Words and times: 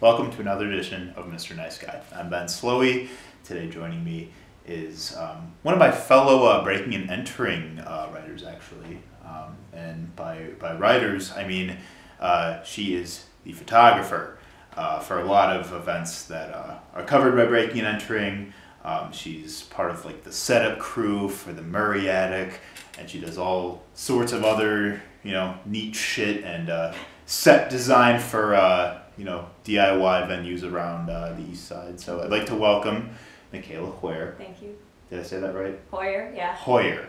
Welcome 0.00 0.30
to 0.32 0.40
another 0.40 0.70
edition 0.70 1.12
of 1.16 1.26
Mr. 1.26 1.56
Nice 1.56 1.78
Guy. 1.78 2.00
I'm 2.14 2.30
Ben 2.30 2.46
Slowey. 2.46 3.08
Today, 3.42 3.68
joining 3.68 4.04
me 4.04 4.30
is 4.66 5.16
um, 5.16 5.52
one 5.62 5.74
of 5.74 5.80
my 5.80 5.90
fellow 5.90 6.44
uh, 6.44 6.62
breaking 6.62 6.94
and 6.94 7.10
entering 7.10 7.80
uh, 7.80 8.08
writers, 8.12 8.44
actually. 8.44 9.00
Um, 9.24 9.56
and 9.72 10.14
by, 10.14 10.50
by 10.60 10.74
writers, 10.74 11.32
I 11.32 11.46
mean 11.46 11.76
uh, 12.20 12.62
she 12.62 12.94
is 12.94 13.24
the 13.44 13.52
photographer 13.52 14.38
uh, 14.76 15.00
for 15.00 15.20
a 15.20 15.24
lot 15.24 15.56
of 15.56 15.72
events 15.72 16.24
that 16.26 16.54
uh, 16.54 16.78
are 16.94 17.04
covered 17.04 17.34
by 17.34 17.46
breaking 17.46 17.78
and 17.80 17.86
entering. 17.86 18.52
Um, 18.84 19.12
she's 19.12 19.62
part 19.62 19.90
of 19.90 20.04
like 20.04 20.22
the 20.24 20.32
setup 20.32 20.78
crew 20.78 21.28
for 21.28 21.52
the 21.52 21.62
Murray 21.62 22.08
Attic, 22.08 22.60
and 22.98 23.08
she 23.08 23.18
does 23.18 23.38
all 23.38 23.82
sorts 23.94 24.32
of 24.32 24.44
other 24.44 25.02
you 25.22 25.32
know 25.32 25.58
neat 25.64 25.96
shit 25.96 26.44
and 26.44 26.70
uh, 26.70 26.92
set 27.26 27.70
design 27.70 28.20
for 28.20 28.54
uh, 28.54 29.00
you 29.16 29.24
know 29.24 29.48
DIY 29.64 30.28
venues 30.28 30.62
around 30.70 31.08
uh, 31.10 31.32
the 31.32 31.42
east 31.50 31.66
side. 31.66 31.98
So 31.98 32.22
I'd 32.22 32.30
like 32.30 32.46
to 32.46 32.54
welcome 32.54 33.10
Michaela 33.52 33.90
Heuer. 34.02 34.36
Thank 34.36 34.60
you. 34.62 34.76
Did 35.10 35.20
I 35.20 35.22
say 35.22 35.40
that 35.40 35.54
right? 35.54 35.90
Heuer, 35.90 36.34
yeah. 36.36 36.54
Heuer. 36.56 37.06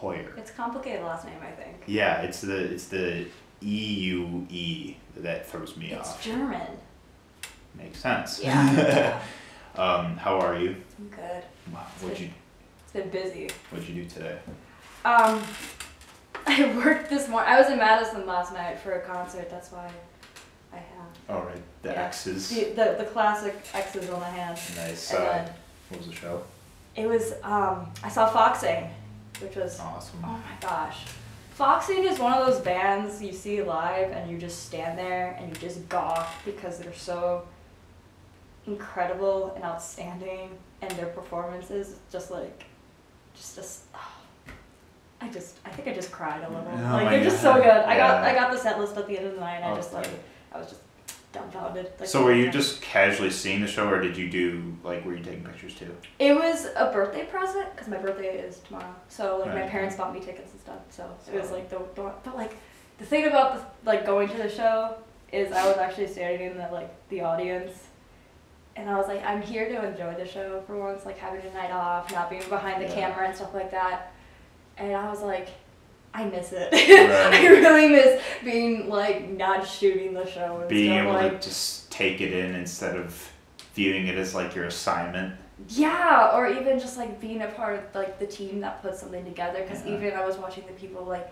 Heuer. 0.00 0.36
It's 0.36 0.50
a 0.50 0.54
complicated 0.54 1.02
last 1.04 1.24
name, 1.24 1.38
I 1.42 1.50
think. 1.50 1.76
Yeah, 1.86 2.22
it's 2.22 2.40
the 2.42 2.56
it's 2.56 2.86
the 2.88 3.26
E 3.62 3.94
U 4.12 4.46
E 4.50 4.96
that 5.16 5.46
throws 5.48 5.76
me 5.76 5.92
It's 5.92 6.08
off. 6.10 6.16
It's 6.16 6.24
German. 6.26 6.66
Makes 7.74 8.00
sense. 8.00 8.40
Yeah. 8.42 9.20
um, 9.76 10.16
how 10.16 10.38
are 10.40 10.58
you? 10.58 10.76
I'm 10.98 11.08
good. 11.08 11.42
Wow. 11.72 11.86
What'd 12.00 12.20
you 12.20 12.30
It's 12.84 12.92
been 12.92 13.08
busy. 13.10 13.48
What'd 13.70 13.88
you 13.88 14.02
do 14.02 14.08
today? 14.10 14.38
Um, 15.04 15.42
I 16.46 16.74
worked 16.76 17.08
this 17.10 17.28
morning. 17.28 17.52
I 17.52 17.60
was 17.60 17.70
in 17.70 17.78
Madison 17.78 18.26
last 18.26 18.52
night 18.52 18.78
for 18.78 18.92
a 18.92 19.00
concert. 19.00 19.48
That's 19.50 19.70
why 19.72 19.90
All 21.28 21.42
right, 21.42 21.60
the 21.82 21.90
Yeah. 21.90 22.04
X's. 22.06 22.48
the 22.50 22.64
the, 22.74 22.94
the 22.98 23.04
classic 23.04 23.54
X's 23.74 24.08
on 24.10 24.20
the 24.20 24.26
hand. 24.26 24.58
Nice. 24.76 25.12
And 25.12 25.22
Uh, 25.22 25.32
then 25.32 25.50
what 25.90 25.98
was 26.00 26.08
the 26.08 26.14
show? 26.14 26.42
it 26.96 27.06
was 27.08 27.32
um, 27.42 27.90
I 28.02 28.08
saw 28.08 28.28
Foxing, 28.28 28.88
which 29.40 29.56
was 29.56 29.78
Awesome. 29.78 30.20
oh 30.24 30.28
my 30.28 30.56
gosh. 30.60 31.04
Foxing 31.54 32.04
is 32.04 32.18
one 32.20 32.32
of 32.34 32.46
those 32.46 32.60
bands 32.60 33.20
you 33.22 33.32
see 33.32 33.62
live 33.62 34.10
and 34.12 34.30
you 34.30 34.38
just 34.38 34.64
stand 34.66 34.96
there 34.98 35.36
and 35.38 35.48
you 35.48 35.54
just 35.60 35.88
gawk 35.88 36.28
because 36.44 36.78
they're 36.78 36.94
so 36.94 37.46
incredible 38.66 39.52
and 39.54 39.64
outstanding 39.64 40.50
and 40.82 40.90
their 40.92 41.06
performances 41.06 41.96
just 42.12 42.30
like 42.30 42.64
just 43.34 43.56
just 43.56 43.80
I 45.20 45.28
just 45.28 45.56
I 45.64 45.70
think 45.70 45.88
I 45.88 45.92
just 45.94 46.12
cried 46.12 46.42
a 46.44 46.48
little. 46.48 46.64
Oh 46.68 46.92
like 46.92 47.04
my 47.06 47.10
they're 47.10 47.24
just 47.24 47.40
so 47.42 47.54
God. 47.54 47.62
good. 47.64 47.70
I 47.70 47.96
got 47.96 48.22
Yeah. 48.22 48.30
I 48.30 48.34
got 48.34 48.52
the 48.52 48.58
set 48.58 48.78
list 48.78 48.96
at 48.96 49.06
the 49.08 49.18
end 49.18 49.26
of 49.26 49.34
the 49.34 49.40
night 49.40 49.56
and 49.56 49.64
I 49.66 49.70
Oh, 49.72 49.76
just 49.76 49.92
like. 49.92 50.08
I 50.52 50.58
was 50.58 50.68
just 50.68 50.80
dumbfounded. 51.32 51.92
Like, 51.98 52.08
so 52.08 52.24
were 52.24 52.34
you 52.34 52.50
just 52.50 52.80
casually 52.80 53.30
seeing 53.30 53.60
the 53.60 53.66
show, 53.66 53.88
or 53.88 54.00
did 54.00 54.16
you 54.16 54.28
do 54.30 54.76
like 54.82 55.04
were 55.04 55.14
you 55.14 55.22
taking 55.22 55.44
pictures 55.44 55.74
too? 55.74 55.94
It 56.18 56.34
was 56.34 56.66
a 56.76 56.90
birthday 56.92 57.24
present 57.24 57.70
because 57.74 57.88
my 57.88 57.98
birthday 57.98 58.38
is 58.38 58.58
tomorrow. 58.60 58.94
So 59.08 59.38
like 59.38 59.54
my 59.54 59.62
parents 59.62 59.96
bought 59.96 60.12
me 60.14 60.20
tickets 60.20 60.52
and 60.52 60.60
stuff. 60.60 60.78
So 60.90 61.10
it 61.32 61.40
was 61.40 61.50
like 61.50 61.68
the, 61.70 61.78
the 61.94 62.12
but 62.24 62.36
like 62.36 62.56
the 62.98 63.04
thing 63.04 63.26
about 63.26 63.54
the 63.84 63.90
like 63.90 64.06
going 64.06 64.28
to 64.28 64.36
the 64.36 64.48
show 64.48 64.94
is 65.32 65.52
I 65.52 65.66
was 65.66 65.76
actually 65.76 66.06
standing 66.08 66.50
in 66.52 66.56
the 66.56 66.68
like 66.72 66.90
the 67.10 67.20
audience. 67.22 67.84
And 68.76 68.88
I 68.88 68.96
was 68.96 69.08
like, 69.08 69.24
I'm 69.24 69.42
here 69.42 69.68
to 69.68 69.88
enjoy 69.88 70.14
the 70.14 70.24
show 70.24 70.62
for 70.64 70.76
once, 70.76 71.04
like 71.04 71.18
having 71.18 71.40
a 71.44 71.52
night 71.52 71.72
off, 71.72 72.12
not 72.12 72.30
being 72.30 72.48
behind 72.48 72.80
the 72.80 72.86
Yeah. 72.86 72.94
camera 73.10 73.26
and 73.26 73.34
stuff 73.34 73.52
like 73.52 73.72
that. 73.72 74.12
And 74.76 74.94
I 74.94 75.10
was 75.10 75.20
like, 75.20 75.48
I 76.14 76.24
miss 76.24 76.52
it. 76.52 76.72
Right. 76.72 77.34
I 77.34 77.46
really 77.48 77.88
miss 77.88 78.22
being 78.44 78.88
like 78.88 79.28
not 79.28 79.66
shooting 79.66 80.14
the 80.14 80.26
show 80.28 80.58
and 80.60 80.68
Being 80.68 80.92
stuff 80.92 81.02
able 81.04 81.12
like 81.12 81.40
to 81.40 81.48
just 81.48 81.90
take 81.90 82.20
it 82.20 82.32
in 82.32 82.54
instead 82.54 82.96
of 82.96 83.30
viewing 83.74 84.06
it 84.08 84.16
as 84.16 84.34
like 84.34 84.54
your 84.54 84.64
assignment. 84.64 85.34
Yeah, 85.68 86.30
or 86.34 86.48
even 86.48 86.78
just 86.78 86.96
like 86.96 87.20
being 87.20 87.42
a 87.42 87.48
part 87.48 87.78
of 87.78 87.94
like 87.94 88.18
the 88.18 88.26
team 88.26 88.60
that 88.60 88.80
puts 88.82 89.00
something 89.00 89.24
together. 89.24 89.62
Because 89.62 89.84
Yeah. 89.84 89.94
even 89.96 90.12
I 90.14 90.24
was 90.24 90.36
watching 90.36 90.64
the 90.66 90.72
people 90.72 91.04
like 91.04 91.28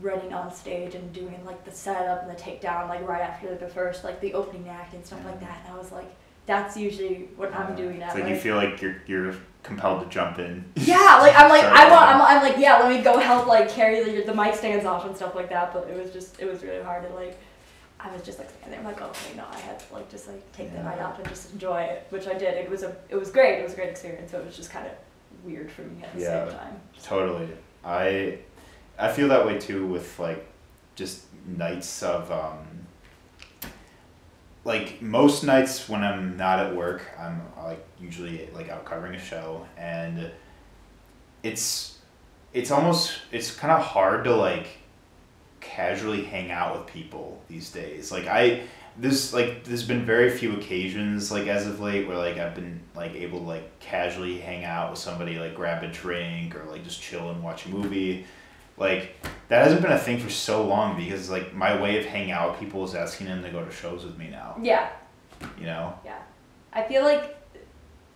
running 0.00 0.32
on 0.32 0.52
stage 0.52 0.94
and 0.94 1.12
doing 1.12 1.40
like 1.44 1.64
the 1.64 1.70
setup 1.70 2.22
and 2.22 2.30
the 2.30 2.40
takedown 2.40 2.88
like 2.88 3.06
right 3.06 3.22
after 3.22 3.54
the 3.54 3.68
first 3.68 4.02
like 4.04 4.20
the 4.20 4.34
opening 4.34 4.68
act 4.68 4.92
and 4.94 5.04
stuff 5.04 5.24
like 5.24 5.40
that. 5.40 5.62
And 5.66 5.74
I 5.74 5.78
was 5.78 5.92
like, 5.92 6.10
that's 6.46 6.76
usually 6.76 7.28
what 7.36 7.54
I'm 7.54 7.74
doing 7.74 8.02
It's 8.02 8.14
at 8.14 8.20
like 8.20 8.28
you 8.28 8.36
feel 8.36 8.56
like 8.56 8.80
you're 8.82 8.96
you're 9.06 9.34
compelled 9.62 10.02
to 10.04 10.08
jump 10.10 10.38
in. 10.38 10.64
yeah, 10.76 11.18
like 11.20 11.34
I'm 11.36 11.48
like 11.48 11.62
Sorry 11.64 11.74
I 11.78 11.90
want 11.90 12.08
I'm, 12.14 12.20
I'm 12.22 12.42
like 12.42 12.58
yeah, 12.58 12.78
let 12.78 12.90
me 12.94 13.02
go 13.02 13.18
help 13.18 13.46
like 13.46 13.68
carry 13.70 14.02
the, 14.04 14.22
the 14.24 14.34
mic 14.34 14.54
stands 14.54 14.84
off 14.84 15.06
and 15.06 15.16
stuff 15.16 15.34
like 15.34 15.48
that. 15.50 15.72
But 15.72 15.88
it 15.88 15.96
was 16.00 16.12
just 16.12 16.38
it 16.40 16.46
was 16.50 16.62
really 16.62 16.82
hard 16.82 17.08
to 17.08 17.14
like. 17.14 17.38
I 18.00 18.12
was 18.12 18.20
just 18.20 18.38
like 18.38 18.50
standing 18.50 18.72
there, 18.72 18.80
I'm 18.80 18.84
like, 18.84 19.00
okay, 19.00 19.34
no, 19.34 19.44
I 19.50 19.58
had 19.60 19.78
to 19.80 19.94
like 19.94 20.10
just 20.10 20.28
like 20.28 20.52
take 20.52 20.70
the 20.74 20.82
night 20.82 21.00
off 21.00 21.18
and 21.18 21.26
just 21.26 21.52
enjoy 21.54 21.80
it, 21.84 22.06
which 22.10 22.26
I 22.26 22.34
did. 22.34 22.52
It 22.58 22.68
was 22.68 22.82
a 22.82 22.94
it 23.08 23.16
was 23.16 23.30
great. 23.30 23.60
It 23.60 23.62
was 23.62 23.72
a 23.72 23.76
great 23.76 23.88
experience. 23.88 24.30
So 24.32 24.38
it 24.40 24.44
was 24.44 24.54
just 24.56 24.70
kind 24.70 24.86
of 24.86 24.92
weird 25.42 25.70
for 25.70 25.80
me 25.82 26.02
at 26.02 26.12
the 26.14 26.20
Yeah. 26.20 26.48
same 26.48 26.58
time. 26.58 26.80
Totally. 27.02 27.48
I 27.82 28.38
I 28.98 29.10
feel 29.10 29.28
that 29.28 29.46
way 29.46 29.58
too 29.58 29.86
with 29.86 30.18
like 30.18 30.44
just 30.96 31.22
nights 31.46 32.02
of 32.02 32.30
um 32.30 32.58
like 34.64 35.02
most 35.02 35.44
nights 35.44 35.88
when 35.88 36.02
I'm 36.02 36.36
not 36.36 36.58
at 36.58 36.74
work, 36.74 37.02
I'm 37.18 37.42
like 37.62 37.84
usually 38.00 38.48
like 38.54 38.70
out 38.70 38.84
covering 38.84 39.14
a 39.14 39.18
show 39.18 39.66
and 39.76 40.30
it's 41.42 41.98
it's 42.52 42.70
almost 42.70 43.18
it's 43.30 43.54
kind 43.54 43.72
of 43.72 43.82
hard 43.84 44.24
to 44.24 44.34
like 44.34 44.66
casually 45.60 46.24
hang 46.24 46.50
out 46.50 46.78
with 46.78 46.86
people 46.86 47.42
these 47.48 47.70
days. 47.70 48.10
Like 48.10 48.26
I 48.26 48.62
this 48.96 49.32
like 49.32 49.64
there's 49.64 49.82
been 49.82 50.04
very 50.04 50.30
few 50.30 50.54
occasions 50.54 51.30
like 51.30 51.46
as 51.48 51.66
of 51.66 51.80
late 51.80 52.06
where 52.06 52.16
like 52.16 52.38
I've 52.38 52.54
been 52.54 52.80
like 52.94 53.14
able 53.14 53.40
to 53.40 53.44
like 53.44 53.78
casually 53.80 54.38
hang 54.38 54.64
out 54.64 54.90
with 54.90 54.98
somebody 54.98 55.38
like 55.38 55.54
grab 55.54 55.82
a 55.82 55.88
drink 55.88 56.54
or 56.54 56.64
like 56.70 56.84
just 56.84 57.02
chill 57.02 57.30
and 57.30 57.42
watch 57.42 57.66
a 57.66 57.68
movie. 57.68 58.24
Like 58.76 59.14
that 59.48 59.62
hasn't 59.64 59.82
been 59.82 59.92
a 59.92 59.98
thing 59.98 60.18
for 60.18 60.30
so 60.30 60.66
long 60.66 60.96
because 60.96 61.30
like 61.30 61.54
my 61.54 61.80
way 61.80 61.98
of 61.98 62.04
hanging 62.06 62.32
out 62.32 62.50
with 62.52 62.60
people 62.60 62.84
is 62.84 62.94
asking 62.94 63.26
them 63.28 63.42
to 63.42 63.50
go 63.50 63.64
to 63.64 63.70
shows 63.70 64.04
with 64.04 64.18
me 64.18 64.28
now. 64.28 64.56
Yeah, 64.60 64.90
You 65.58 65.66
know? 65.66 65.98
yeah. 66.04 66.18
I 66.72 66.82
feel 66.84 67.02
like 67.04 67.36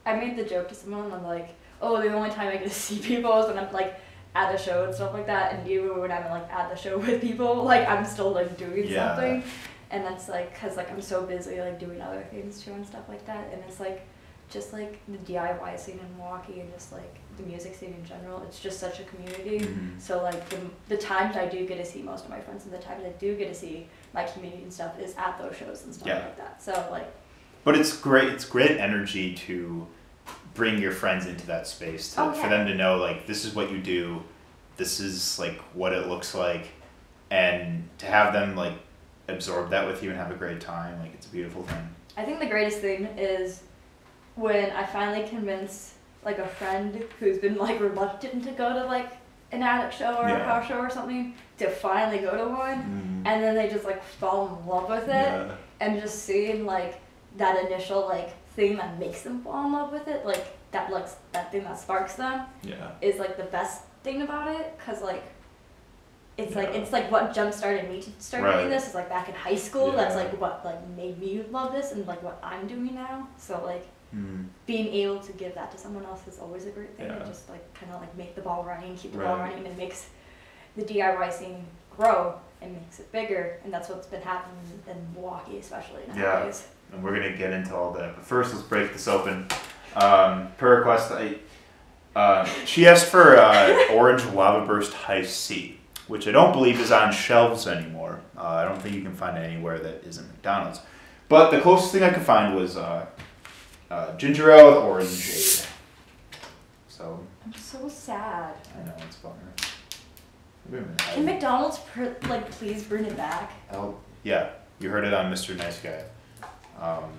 I 0.04 0.14
made 0.16 0.36
the 0.36 0.44
joke 0.44 0.69
to 0.70 0.74
someone. 0.74 1.12
I'm 1.12 1.24
like, 1.24 1.50
oh, 1.80 2.00
the 2.02 2.12
only 2.12 2.30
time 2.30 2.48
I 2.48 2.52
get 2.56 2.64
to 2.64 2.70
see 2.70 2.98
people 3.02 3.38
is 3.41 3.46
when 3.46 3.58
I'm 3.58 3.72
like 3.72 4.00
at 4.34 4.50
the 4.52 4.58
show 4.58 4.84
and 4.84 4.94
stuff 4.94 5.12
like 5.12 5.26
that. 5.26 5.54
And 5.54 5.69
even 5.69 6.00
when 6.00 6.10
I'm 6.10 6.28
like 6.30 6.50
at 6.52 6.70
the 6.70 6.76
show 6.76 6.98
with 7.06 7.20
people, 7.20 7.62
like 7.62 7.88
I'm 7.88 8.04
still 8.04 8.30
like 8.32 8.56
doing 8.56 8.88
Yeah. 8.88 9.14
something. 9.14 9.44
And 9.90 10.04
that's 10.04 10.28
like, 10.28 10.58
cause 10.60 10.76
like 10.76 10.90
I'm 10.90 11.00
so 11.00 11.22
busy 11.22 11.60
like 11.60 11.78
doing 11.78 12.00
other 12.00 12.22
things 12.30 12.62
too 12.62 12.72
and 12.72 12.84
stuff 12.86 13.08
like 13.08 13.25
that. 13.26 13.48
And 13.52 13.62
it's 13.69 13.80
like, 13.80 14.06
just 14.50 14.72
like 14.72 14.98
the 15.08 15.19
DIY 15.19 15.78
scene 15.78 15.98
in 15.98 16.16
Milwaukee 16.16 16.60
and 16.60 16.72
just 16.72 16.90
like 16.92 17.16
the 17.38 17.44
music 17.44 17.75
scene 17.75 17.94
in 17.99 18.04
general. 18.04 18.43
It's 18.43 18.60
just 18.60 18.78
such 18.78 19.00
a 19.00 19.04
community. 19.04 19.60
Mhm. 19.60 20.00
So 20.00 20.22
like 20.22 20.49
the, 20.50 20.59
the 20.88 20.97
times 20.97 21.37
I 21.37 21.47
do 21.47 21.66
get 21.66 21.78
to 21.78 21.84
see 21.84 22.03
most 22.03 22.25
of 22.25 22.31
my 22.31 22.41
friends 22.41 22.65
and 22.65 22.72
the 22.75 22.78
times 22.78 23.04
I 23.04 23.10
do 23.19 23.34
get 23.37 23.49
to 23.49 23.54
see 23.54 23.88
my 24.12 24.25
community 24.25 24.62
and 24.62 24.72
stuff 24.72 24.99
is 25.00 25.15
at 25.16 25.38
those 25.38 25.56
shows 25.56 25.84
and 25.84 25.94
stuff 25.94 26.09
Yeah. 26.09 26.19
like 26.19 26.37
that. 26.37 26.62
So 26.62 26.72
like 26.91 27.10
But 27.65 27.76
it's 27.76 27.97
great. 27.97 28.28
It's 28.28 28.44
great 28.44 28.78
energy 28.78 29.34
to 29.47 29.87
bring 30.54 30.78
your 30.81 30.93
friends 30.93 31.26
into 31.26 31.47
that 31.47 31.66
space 31.66 32.15
to, 32.15 32.22
Oh, 32.22 32.32
for 32.32 32.49
them 32.49 32.66
to 32.66 32.75
know 32.75 32.97
like 32.99 33.26
this 33.26 33.44
is 33.44 33.55
what 33.55 33.70
you 33.70 33.78
do, 33.78 34.22
this 34.76 35.00
is 35.00 35.38
like 35.38 35.59
what 35.75 35.93
it 35.93 36.06
looks 36.09 36.34
like, 36.34 36.69
and 37.31 37.88
to 37.99 38.06
have 38.06 38.32
them 38.32 38.56
like 38.56 38.75
absorb 39.28 39.70
that 39.70 39.87
with 39.87 40.03
you 40.03 40.10
and 40.10 40.19
have 40.19 40.31
a 40.31 40.34
great 40.37 40.60
time. 40.60 40.99
Like 41.00 41.15
it's 41.15 41.26
a 41.26 41.31
beautiful 41.31 41.62
thing. 41.62 41.88
I 42.16 42.25
think 42.25 42.41
the 42.41 42.47
greatest 42.47 42.78
thing 42.78 43.05
is 43.16 43.62
when 44.34 44.70
I 44.70 44.84
finally 44.87 45.28
convince 45.28 45.94
like 46.24 46.38
a 46.38 46.46
friend 46.46 47.04
who's 47.20 47.38
been 47.38 47.56
like 47.56 47.80
reluctant 47.80 48.44
to 48.44 48.50
go 48.52 48.72
to 48.72 48.84
like 48.84 49.12
an 49.52 49.62
attic 49.62 49.92
show 49.92 50.14
or 50.16 50.26
a 50.26 50.30
Yeah. 50.30 50.44
house 50.44 50.66
show 50.68 50.78
or 50.78 50.90
something 50.90 51.34
to 51.58 51.70
finally 51.70 52.19
go 52.19 52.37
to 52.37 52.50
one 52.50 52.78
mm. 52.78 53.28
and 53.28 53.43
then 53.43 53.54
they 53.54 53.69
just 53.69 53.84
like 53.84 54.02
fall 54.04 54.58
in 54.60 54.66
love 54.69 54.88
with 54.88 55.04
it 55.04 55.08
Yeah. 55.08 55.54
and 55.81 56.00
just 56.00 56.25
seeing 56.25 56.66
like 56.66 57.00
that 57.37 57.64
initial 57.66 58.02
like 58.06 58.31
thing 58.54 58.76
that 58.76 58.98
makes 58.98 59.22
them 59.22 59.43
fall 59.43 59.66
in 59.66 59.72
love 59.72 59.93
with 59.93 60.06
it 60.08 60.26
like 60.26 60.44
that 60.72 60.90
like 60.93 61.06
that 61.32 61.50
thing 61.50 61.64
that 61.64 61.78
sparks 61.78 62.14
them 62.14 62.44
Yeah. 62.62 62.90
is 63.00 63.19
like 63.19 63.37
the 63.37 63.44
best 63.44 63.84
thing 64.02 64.22
about 64.22 64.48
it 64.48 64.76
because 64.76 65.00
like 65.02 65.22
it's 66.37 66.54
like 66.54 66.69
it's 66.69 66.93
like 66.93 67.10
what 67.10 67.34
jump 67.34 67.52
started 67.52 67.88
me 67.90 68.00
to 68.02 68.10
start 68.19 68.44
Right. 68.44 68.58
doing 68.58 68.69
this 68.70 68.88
is 68.88 68.94
like 68.94 69.08
back 69.08 69.28
in 69.28 69.34
high 69.34 69.56
school 69.56 69.93
that's 69.93 70.14
like 70.14 70.38
what 70.40 70.64
like 70.64 70.87
made 70.90 71.19
me 71.19 71.43
love 71.50 71.72
this 71.72 71.93
and 71.93 72.06
like 72.06 72.22
what 72.22 72.38
i'm 72.43 72.66
doing 72.69 72.94
now 72.94 73.26
so 73.38 73.60
like 73.64 73.87
Mm. 74.14 74.46
being 74.66 74.88
able 74.88 75.19
to 75.20 75.32
give 75.32 75.55
that 75.55 75.70
to 75.72 75.76
someone 75.78 76.05
else 76.06 76.26
is 76.26 76.38
always 76.38 76.64
a 76.64 76.70
great 76.70 76.96
thing 76.96 77.06
Yeah. 77.06 77.16
and 77.16 77.26
just 77.26 77.49
like 77.50 77.75
kind 77.75 77.93
of 77.93 78.00
like 78.00 78.16
make 78.16 78.34
the 78.34 78.40
ball 78.40 78.64
running 78.64 78.96
keep 78.96 79.12
the 79.12 79.19
ball 79.19 79.37
running 79.37 79.58
and 79.58 79.66
it 79.66 79.76
makes 79.76 80.06
the 80.76 80.82
diy 80.82 81.31
scene 81.31 81.62
grow 81.94 82.40
and 82.62 82.72
makes 82.72 83.00
it 83.00 83.12
bigger 83.12 83.58
and 83.64 83.72
that's 83.72 83.90
what's 83.90 84.06
been 84.06 84.22
happening 84.22 84.56
in 84.88 84.96
milwaukee 85.14 85.58
especially 85.58 86.00
nowadays. 86.08 86.66
Yeah. 86.90 86.94
and 86.94 87.05
we're 87.05 87.14
gonna 87.14 87.37
get 87.37 87.52
into 87.52 87.75
all 87.76 87.93
that. 87.93 88.16
But 88.16 88.25
first, 88.25 88.55
let's 88.55 88.66
break 88.66 88.94
this 88.94 89.06
open. 89.08 89.46
Um, 89.94 90.49
per 90.56 90.76
request, 90.78 91.12
I, 91.12 91.37
uh, 92.16 92.44
she 92.64 92.87
asked 92.87 93.06
for 93.10 93.37
uh, 93.37 93.88
Orange 93.93 94.25
Lava 94.26 94.66
Burst 94.66 94.93
Hi-C, 94.94 95.78
which 96.06 96.26
I 96.26 96.32
don't 96.32 96.52
believe 96.52 96.81
is 96.81 96.90
on 96.93 97.12
shelves 97.12 97.66
anymore. 97.66 98.20
Uh, 98.37 98.43
I 98.46 98.64
don't 98.64 98.81
think 98.81 98.94
you 98.94 99.02
can 99.02 99.14
find 99.14 99.37
it 99.37 99.43
anywhere 99.43 99.78
that 99.81 100.02
isn't 100.06 100.26
McDonald's. 100.28 100.81
But 101.28 101.50
the 101.50 101.60
closest 101.60 101.93
thing 101.93 102.02
I 102.02 102.10
could 102.10 102.22
find 102.22 102.55
was 102.56 102.76
uh, 103.90 104.17
ginger 104.17 104.50
ale 104.50 104.69
with 104.69 104.76
orange 104.79 105.26
jade. 105.26 105.67
So 106.88 107.20
I'm 107.44 107.52
so 107.55 107.88
sad. 107.88 108.55
I 108.79 108.85
know 108.87 108.93
it's 109.06 109.17
a 109.17 109.20
bummer. 109.20 109.37
Wait 110.70 110.79
a 110.79 110.82
minute. 110.82 110.99
Can 110.99 111.25
McDonald's 111.25 111.79
pr- 111.79 112.26
like 112.29 112.50
please 112.50 112.82
bring 112.82 113.05
it 113.05 113.17
back? 113.17 113.52
Oh, 113.73 113.96
yeah, 114.25 114.50
you 114.81 114.90
heard 114.90 115.05
it 115.05 115.14
on 115.14 115.32
Mr. 115.32 115.56
Nice 115.56 115.81
Guy. 115.81 116.02
Um, 116.81 117.11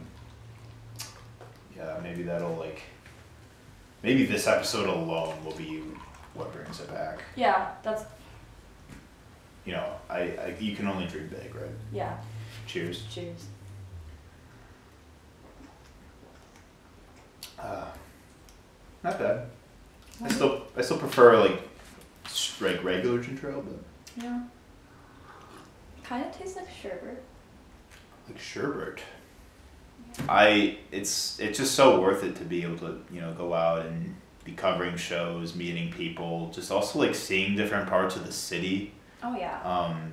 yeah, 1.75 1.97
maybe 2.03 2.23
that'll 2.23 2.55
like, 2.55 2.81
maybe 4.03 4.25
this 4.25 4.47
episode 4.47 4.87
alone 4.87 5.43
will 5.43 5.55
be 5.55 5.81
what 6.33 6.51
brings 6.53 6.79
it 6.79 6.91
back. 6.93 7.23
Yeah, 7.35 7.71
that's 7.83 8.03
You 9.65 9.73
know, 9.73 9.93
I, 10.09 10.19
I 10.19 10.55
you 10.59 10.75
can 10.75 10.87
only 10.87 11.07
dream 11.07 11.27
big, 11.29 11.55
right? 11.55 11.71
yeah. 11.91 12.17
Cheers. 12.67 13.03
Cheers. 13.09 13.45
Uh, 17.61 17.85
not 19.03 19.19
bad. 19.19 19.45
I 20.23 20.27
still 20.29 20.63
I 20.77 20.81
still 20.81 20.97
prefer 20.97 21.39
like 21.39 21.61
like 22.61 22.83
regular 22.83 23.21
ginger 23.21 23.51
ale, 23.51 23.61
but 23.65 24.23
Yeah. 24.23 24.41
Kind 26.03 26.25
of 26.25 26.37
tastes 26.37 26.55
like 26.57 26.67
sherbet. 26.69 27.23
like 28.27 28.39
sherbet. 28.39 28.99
I 30.27 30.77
it's 30.91 31.39
it's 31.39 31.57
just 31.57 31.75
so 31.75 32.01
worth 32.01 32.23
it 32.23 32.35
to 32.37 32.43
be 32.43 32.63
able 32.63 32.77
to 32.79 33.01
you 33.11 33.21
know 33.21 33.33
go 33.33 33.53
out 33.53 33.85
and 33.85 34.15
be 34.43 34.51
covering 34.53 34.97
shows, 34.97 35.55
meeting 35.55 35.91
people, 35.91 36.49
just 36.53 36.71
also 36.71 36.99
like 36.99 37.13
seeing 37.15 37.55
different 37.55 37.87
parts 37.87 38.15
of 38.15 38.25
the 38.25 38.31
city. 38.33 38.93
Oh 39.23 39.35
yeah. 39.37 39.61
Um, 39.63 40.11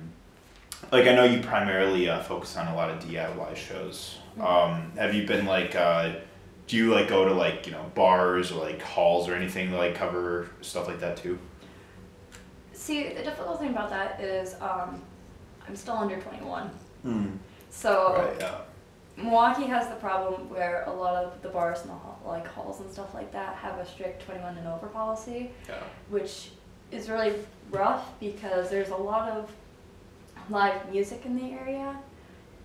like 0.91 1.07
I 1.07 1.15
know 1.15 1.23
you 1.23 1.41
primarily 1.41 2.07
uh, 2.09 2.21
focus 2.21 2.55
on 2.57 2.67
a 2.67 2.75
lot 2.75 2.89
of 2.89 2.99
DIY 3.03 3.55
shows. 3.55 4.17
Um, 4.39 4.91
have 4.97 5.15
you 5.15 5.25
been 5.25 5.45
like, 5.47 5.75
uh, 5.75 6.13
do 6.67 6.75
you 6.77 6.93
like 6.93 7.07
go 7.07 7.25
to 7.25 7.33
like 7.33 7.65
you 7.65 7.71
know 7.71 7.85
bars 7.95 8.51
or 8.51 8.61
like 8.63 8.81
halls 8.81 9.27
or 9.29 9.33
anything 9.35 9.71
to 9.71 9.77
like 9.77 9.95
cover 9.95 10.49
stuff 10.61 10.87
like 10.87 10.99
that 10.99 11.17
too? 11.17 11.39
See, 12.73 13.09
the 13.09 13.23
difficult 13.23 13.59
thing 13.59 13.69
about 13.69 13.89
that 13.89 14.19
is 14.21 14.55
um, 14.61 15.01
I'm 15.67 15.75
still 15.75 15.95
under 15.95 16.17
21. 16.17 16.69
Hmm. 17.03 17.27
So 17.69 18.15
Right. 18.17 18.35
Yeah. 18.39 18.59
Milwaukee 19.17 19.63
has 19.65 19.87
the 19.89 19.95
problem 19.95 20.47
where 20.47 20.83
a 20.85 20.93
lot 20.93 21.15
of 21.23 21.41
the 21.41 21.49
bars 21.49 21.81
and 21.81 21.89
the 21.89 21.93
hall, 21.95 22.19
like 22.25 22.45
halls 22.47 22.81
and 22.81 22.91
stuff 22.91 23.15
like 23.15 23.31
that 23.31 23.55
have 23.55 23.79
a 23.79 23.85
strict 23.85 24.23
21 24.25 24.57
and 24.57 24.67
over 24.67 24.85
policy, 24.87 25.49
Yeah. 25.67 25.75
which 26.09 26.51
is 26.91 27.09
really 27.09 27.33
rough 27.71 28.07
because 28.19 28.69
there's 28.69 28.89
a 28.89 28.95
lot 28.95 29.29
of 29.29 29.51
live 30.49 30.89
music 30.91 31.25
in 31.25 31.35
the 31.35 31.51
area, 31.53 31.97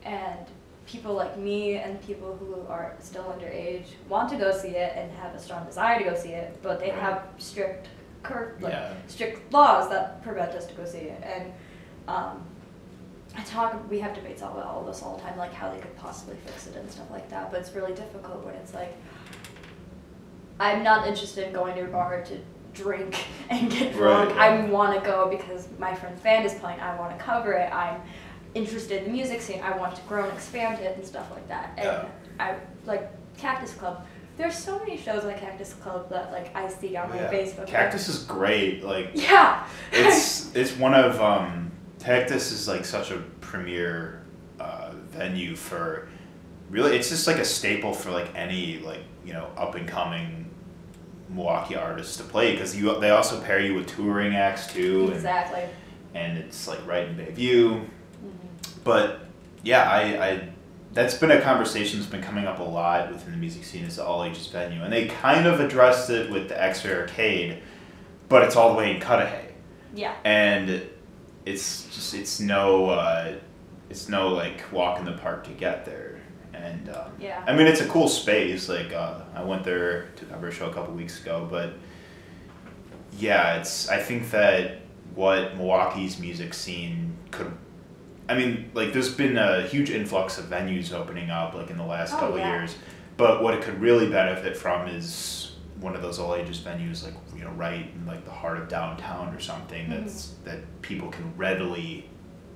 and 0.04 0.46
people 0.92 1.14
like 1.14 1.38
me 1.38 1.76
and 1.76 2.00
people 2.02 2.36
who 2.36 2.54
are 2.70 2.94
still 3.00 3.24
underage 3.24 3.86
want 4.10 4.28
to 4.28 4.36
go 4.36 4.52
see 4.54 4.68
it 4.76 4.92
and 4.94 5.10
have 5.12 5.34
a 5.34 5.38
strong 5.38 5.64
desire 5.64 5.98
to 5.98 6.04
go 6.04 6.14
see 6.14 6.28
it, 6.32 6.58
but 6.62 6.78
they 6.78 6.90
have 6.90 7.22
strict 7.38 7.88
cur- 8.22 8.54
like 8.60 8.74
Yeah. 8.74 8.92
strict 9.08 9.50
laws 9.52 9.88
that 9.88 10.22
prevent 10.22 10.52
us 10.52 10.66
to 10.66 10.74
go 10.74 10.84
see 10.84 10.98
it. 10.98 11.22
And 11.24 11.50
um, 12.06 12.42
I 13.34 13.42
talk, 13.44 13.90
we 13.90 14.00
have 14.00 14.14
debates 14.14 14.42
about 14.42 14.66
all 14.66 14.84
this 14.84 15.02
all 15.02 15.16
the 15.16 15.22
time, 15.22 15.38
like 15.38 15.54
how 15.54 15.72
they 15.72 15.78
could 15.80 15.96
possibly 15.96 16.36
fix 16.44 16.66
it 16.66 16.76
and 16.76 16.90
stuff 16.90 17.10
like 17.10 17.28
that. 17.30 17.50
But 17.50 17.60
it's 17.60 17.72
really 17.72 17.94
difficult 17.94 18.44
when 18.44 18.54
it's 18.56 18.74
like, 18.74 18.94
I'm 20.60 20.82
not 20.82 21.06
interested 21.08 21.46
in 21.46 21.54
going 21.54 21.74
to 21.76 21.84
a 21.84 21.88
bar 21.88 22.22
to 22.22 22.38
drink 22.74 23.24
and 23.50 23.70
get 23.70 23.94
drunk. 23.94 24.36
Right, 24.36 24.38
I 24.38 24.66
want 24.66 24.98
to 25.02 25.04
go 25.10 25.28
because 25.30 25.68
my 25.78 25.94
friend's 25.94 26.20
band 26.20 26.44
is 26.44 26.52
playing. 26.54 26.80
I 26.80 26.98
want 26.98 27.16
to 27.18 27.24
cover 27.24 27.52
it. 27.54 27.72
I'm 27.74 28.00
interested 28.54 28.98
in 28.98 29.04
the 29.04 29.10
music 29.10 29.40
scene. 29.40 29.60
I 29.62 29.76
want 29.76 29.94
to 29.96 30.02
grow 30.02 30.24
and 30.24 30.32
expand 30.32 30.80
it 30.82 30.96
and 30.96 31.06
stuff 31.06 31.30
like 31.30 31.46
that. 31.48 31.72
And 31.76 31.84
Yeah. 31.86 32.04
I 32.40 32.54
like 32.86 33.10
Cactus 33.38 33.74
Club. 33.74 34.04
There's 34.36 34.56
so 34.56 34.78
many 34.78 34.96
shows 34.96 35.24
like 35.24 35.40
Cactus 35.40 35.74
Club 35.74 36.08
that 36.10 36.32
like 36.32 36.54
I 36.56 36.68
see 36.68 36.96
on 36.96 37.10
my 37.10 37.16
Yeah. 37.16 37.30
Facebook. 37.32 37.66
Cactus 37.66 38.08
is 38.08 38.24
great. 38.24 38.82
Like 38.84 39.10
Yeah. 39.14 39.66
it's 39.92 40.54
it's 40.54 40.72
one 40.76 40.94
of 40.94 41.20
um, 41.20 41.70
Cactus 42.00 42.52
is 42.52 42.68
like 42.68 42.84
such 42.84 43.10
a 43.10 43.18
premier 43.40 44.22
uh, 44.60 44.92
venue 45.10 45.54
for 45.56 46.08
really. 46.70 46.96
It's 46.96 47.08
just 47.08 47.26
like 47.26 47.38
a 47.38 47.44
staple 47.44 47.92
for 47.94 48.10
like 48.10 48.34
any 48.34 48.78
like 48.80 49.00
you 49.24 49.32
know 49.32 49.48
up 49.56 49.74
and 49.76 49.86
coming 49.88 50.50
Milwaukee 51.28 51.76
artists 51.76 52.16
to 52.18 52.24
play 52.24 52.52
because 52.52 52.76
you 52.76 52.98
they 53.00 53.10
also 53.10 53.40
pair 53.40 53.60
you 53.60 53.74
with 53.74 53.86
touring 53.86 54.34
acts 54.34 54.66
too, 54.66 55.04
and, 55.04 55.12
exactly. 55.14 55.62
and 56.14 56.36
it's 56.38 56.66
like 56.68 56.84
right 56.86 57.06
in 57.08 57.16
Bayview. 57.16 57.86
But 58.84 59.20
yeah, 59.62 59.88
I, 59.90 60.00
I 60.30 60.48
that's 60.92 61.14
been 61.14 61.30
a 61.30 61.40
conversation 61.40 61.98
that's 61.98 62.10
been 62.10 62.22
coming 62.22 62.44
up 62.46 62.58
a 62.58 62.62
lot 62.64 63.10
within 63.10 63.32
the 63.32 63.38
music 63.38 63.64
scene 63.64 63.84
is 63.84 63.96
the 63.96 64.04
all 64.04 64.24
ages 64.24 64.46
venue, 64.48 64.82
and 64.82 64.92
they 64.92 65.06
kind 65.06 65.46
of 65.46 65.60
addressed 65.60 66.10
it 66.10 66.30
with 66.30 66.48
the 66.48 66.62
X-Ray 66.62 66.92
Arcade, 66.94 67.58
but 68.28 68.42
it's 68.42 68.56
all 68.56 68.72
the 68.72 68.78
way 68.78 68.94
in 68.94 69.00
Cudahy 69.00 69.54
Yeah. 69.94 70.14
and 70.24 70.82
it's 71.46 71.84
just 71.94 72.14
it's 72.14 72.40
no 72.40 72.90
uh, 72.90 73.34
it's 73.90 74.08
no 74.08 74.28
like 74.28 74.70
walk 74.72 74.98
in 74.98 75.04
the 75.04 75.12
park 75.12 75.44
to 75.44 75.50
get 75.52 75.84
there 75.84 76.20
and 76.54 76.88
um, 76.90 77.10
Yeah. 77.18 77.42
i 77.46 77.56
mean 77.56 77.66
it's 77.66 77.80
a 77.80 77.88
cool 77.88 78.06
space 78.08 78.68
like 78.68 78.92
uh, 78.92 79.20
i 79.34 79.42
went 79.42 79.64
there 79.64 80.08
to 80.16 80.24
cover 80.26 80.48
a 80.48 80.52
show 80.52 80.68
a 80.70 80.72
couple 80.72 80.94
weeks 80.94 81.20
ago 81.22 81.46
but 81.50 81.72
yeah 83.18 83.56
it's 83.56 83.88
i 83.88 83.98
think 83.98 84.30
that 84.30 84.78
what 85.14 85.56
milwaukee's 85.56 86.18
music 86.18 86.54
scene 86.54 87.16
could 87.30 87.50
i 88.28 88.34
mean 88.34 88.70
like 88.74 88.92
there's 88.92 89.14
been 89.14 89.36
a 89.38 89.62
huge 89.66 89.90
influx 89.90 90.38
of 90.38 90.46
venues 90.46 90.92
opening 90.92 91.30
up 91.30 91.54
like 91.54 91.70
in 91.70 91.76
the 91.76 91.84
last 91.84 92.14
Oh, 92.14 92.18
couple 92.18 92.38
yeah. 92.38 92.56
years 92.58 92.76
but 93.16 93.42
what 93.42 93.54
it 93.54 93.62
could 93.62 93.80
really 93.80 94.08
benefit 94.08 94.56
from 94.56 94.88
is 94.88 95.56
one 95.80 95.94
of 95.96 96.02
those 96.02 96.18
all 96.18 96.34
ages 96.34 96.60
venues 96.60 97.02
like 97.04 97.14
you 97.36 97.42
know 97.44 97.50
right 97.50 97.90
in 97.94 98.06
like 98.06 98.24
the 98.24 98.30
heart 98.30 98.58
of 98.58 98.68
downtown 98.68 99.34
or 99.34 99.40
something 99.40 99.86
Mhm. 99.86 100.00
that's 100.04 100.34
that 100.44 100.58
people 100.82 101.08
can 101.08 101.32
readily 101.36 102.08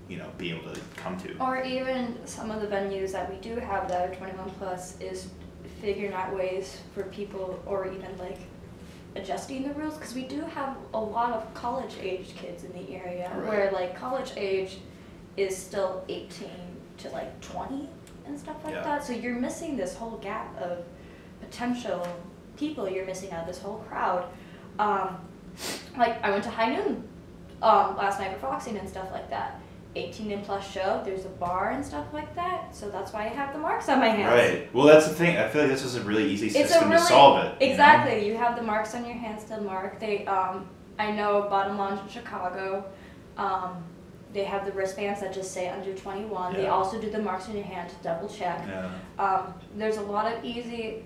you 0.08 0.16
know 0.16 0.28
be 0.38 0.50
able 0.52 0.72
to 0.72 0.80
come 0.96 1.16
to 1.18 1.36
Or 1.40 1.60
even 1.62 2.16
some 2.26 2.50
of 2.52 2.60
the 2.60 2.68
venues 2.68 3.10
that 3.12 3.28
we 3.28 3.36
do 3.40 3.56
have 3.56 3.88
that 3.88 4.08
are 4.10 4.14
21 4.14 4.50
plus 4.58 5.00
is 5.00 5.28
figuring 5.80 6.12
out 6.14 6.34
ways 6.34 6.78
for 6.94 7.02
people, 7.04 7.60
or 7.66 7.86
even 7.88 8.16
like 8.18 8.38
adjusting 9.16 9.66
the 9.66 9.74
rules, 9.74 9.94
because 9.94 10.14
we 10.14 10.22
do 10.22 10.40
have 10.42 10.76
a 10.94 11.00
lot 11.00 11.32
of 11.32 11.52
college 11.54 11.96
aged 12.00 12.36
kids 12.36 12.64
in 12.64 12.72
the 12.72 12.94
area, 12.94 13.30
Right. 13.34 13.48
where 13.48 13.70
like 13.72 13.98
college 13.98 14.32
age 14.36 14.78
is 15.36 15.56
still 15.56 16.04
18 16.08 16.48
to 16.98 17.10
like 17.10 17.40
20 17.40 17.88
and 18.26 18.38
stuff 18.38 18.56
like 18.64 18.74
Yeah. 18.74 18.82
that. 18.82 19.04
So 19.04 19.12
you're 19.12 19.34
missing 19.34 19.76
this 19.76 19.94
whole 19.94 20.16
gap 20.18 20.56
of 20.60 20.84
potential 21.40 22.06
people. 22.56 22.88
You're 22.88 23.06
missing 23.06 23.32
out 23.32 23.46
this 23.46 23.58
whole 23.58 23.78
crowd. 23.88 24.24
Um, 24.78 25.18
like 25.96 26.22
I 26.24 26.30
went 26.30 26.44
to 26.44 26.50
High 26.50 26.74
Noon 26.74 27.04
um, 27.62 27.96
last 27.96 28.18
night 28.20 28.32
for 28.34 28.46
Foxing 28.46 28.76
and 28.78 28.88
stuff 28.88 29.08
like 29.12 29.30
that. 29.30 29.60
18 29.94 30.30
and 30.30 30.44
plus 30.44 30.70
show. 30.70 31.00
There's 31.06 31.24
a 31.24 31.30
bar 31.30 31.70
and 31.70 31.84
stuff 31.84 32.06
like 32.12 32.34
that. 32.34 32.74
So 32.76 32.90
that's 32.90 33.12
why 33.14 33.24
I 33.24 33.28
have 33.28 33.54
the 33.54 33.58
marks 33.58 33.88
on 33.88 33.98
my 33.98 34.08
hands. 34.08 34.30
right 34.30 34.74
well 34.74 34.84
that's 34.86 35.08
the 35.08 35.14
thing 35.14 35.38
i 35.38 35.48
feel 35.48 35.62
like 35.62 35.70
this 35.70 35.82
is 35.84 35.94
a 35.96 36.02
really 36.02 36.30
easy 36.30 36.50
system 36.50 36.90
really 36.90 37.00
to 37.00 37.08
solve 37.08 37.44
it 37.44 37.54
you 37.62 37.66
know? 37.68 37.72
exactly. 37.72 38.26
You 38.28 38.36
have 38.36 38.56
the 38.56 38.62
marks 38.62 38.94
on 38.94 39.06
your 39.06 39.14
hands 39.14 39.44
to 39.44 39.58
mark. 39.62 39.98
They 39.98 40.26
um, 40.26 40.68
I 40.98 41.12
know 41.12 41.46
Bottom 41.48 41.78
Lounge 41.78 42.00
in 42.00 42.08
Chicago. 42.08 42.84
Um, 43.38 43.82
they 44.36 44.44
have 44.44 44.66
the 44.66 44.72
wristbands 44.72 45.20
that 45.22 45.32
just 45.32 45.50
say 45.52 45.68
under 45.70 45.94
21. 45.94 46.52
They 46.52 46.66
also 46.68 47.00
do 47.00 47.08
the 47.10 47.18
marks 47.18 47.48
on 47.48 47.54
your 47.56 47.64
hand 47.64 47.88
to 47.88 47.96
double 48.02 48.28
check. 48.28 48.60
yeah 48.68 48.90
Um, 49.18 49.54
there's 49.76 49.96
a 49.96 50.02
lot 50.02 50.30
of 50.30 50.44
easy 50.44 51.02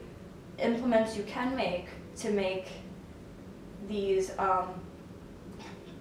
implements 0.58 1.16
you 1.16 1.22
can 1.22 1.54
make 1.54 1.86
to 2.16 2.30
make 2.32 2.66
these 3.88 4.32
um, 4.38 4.66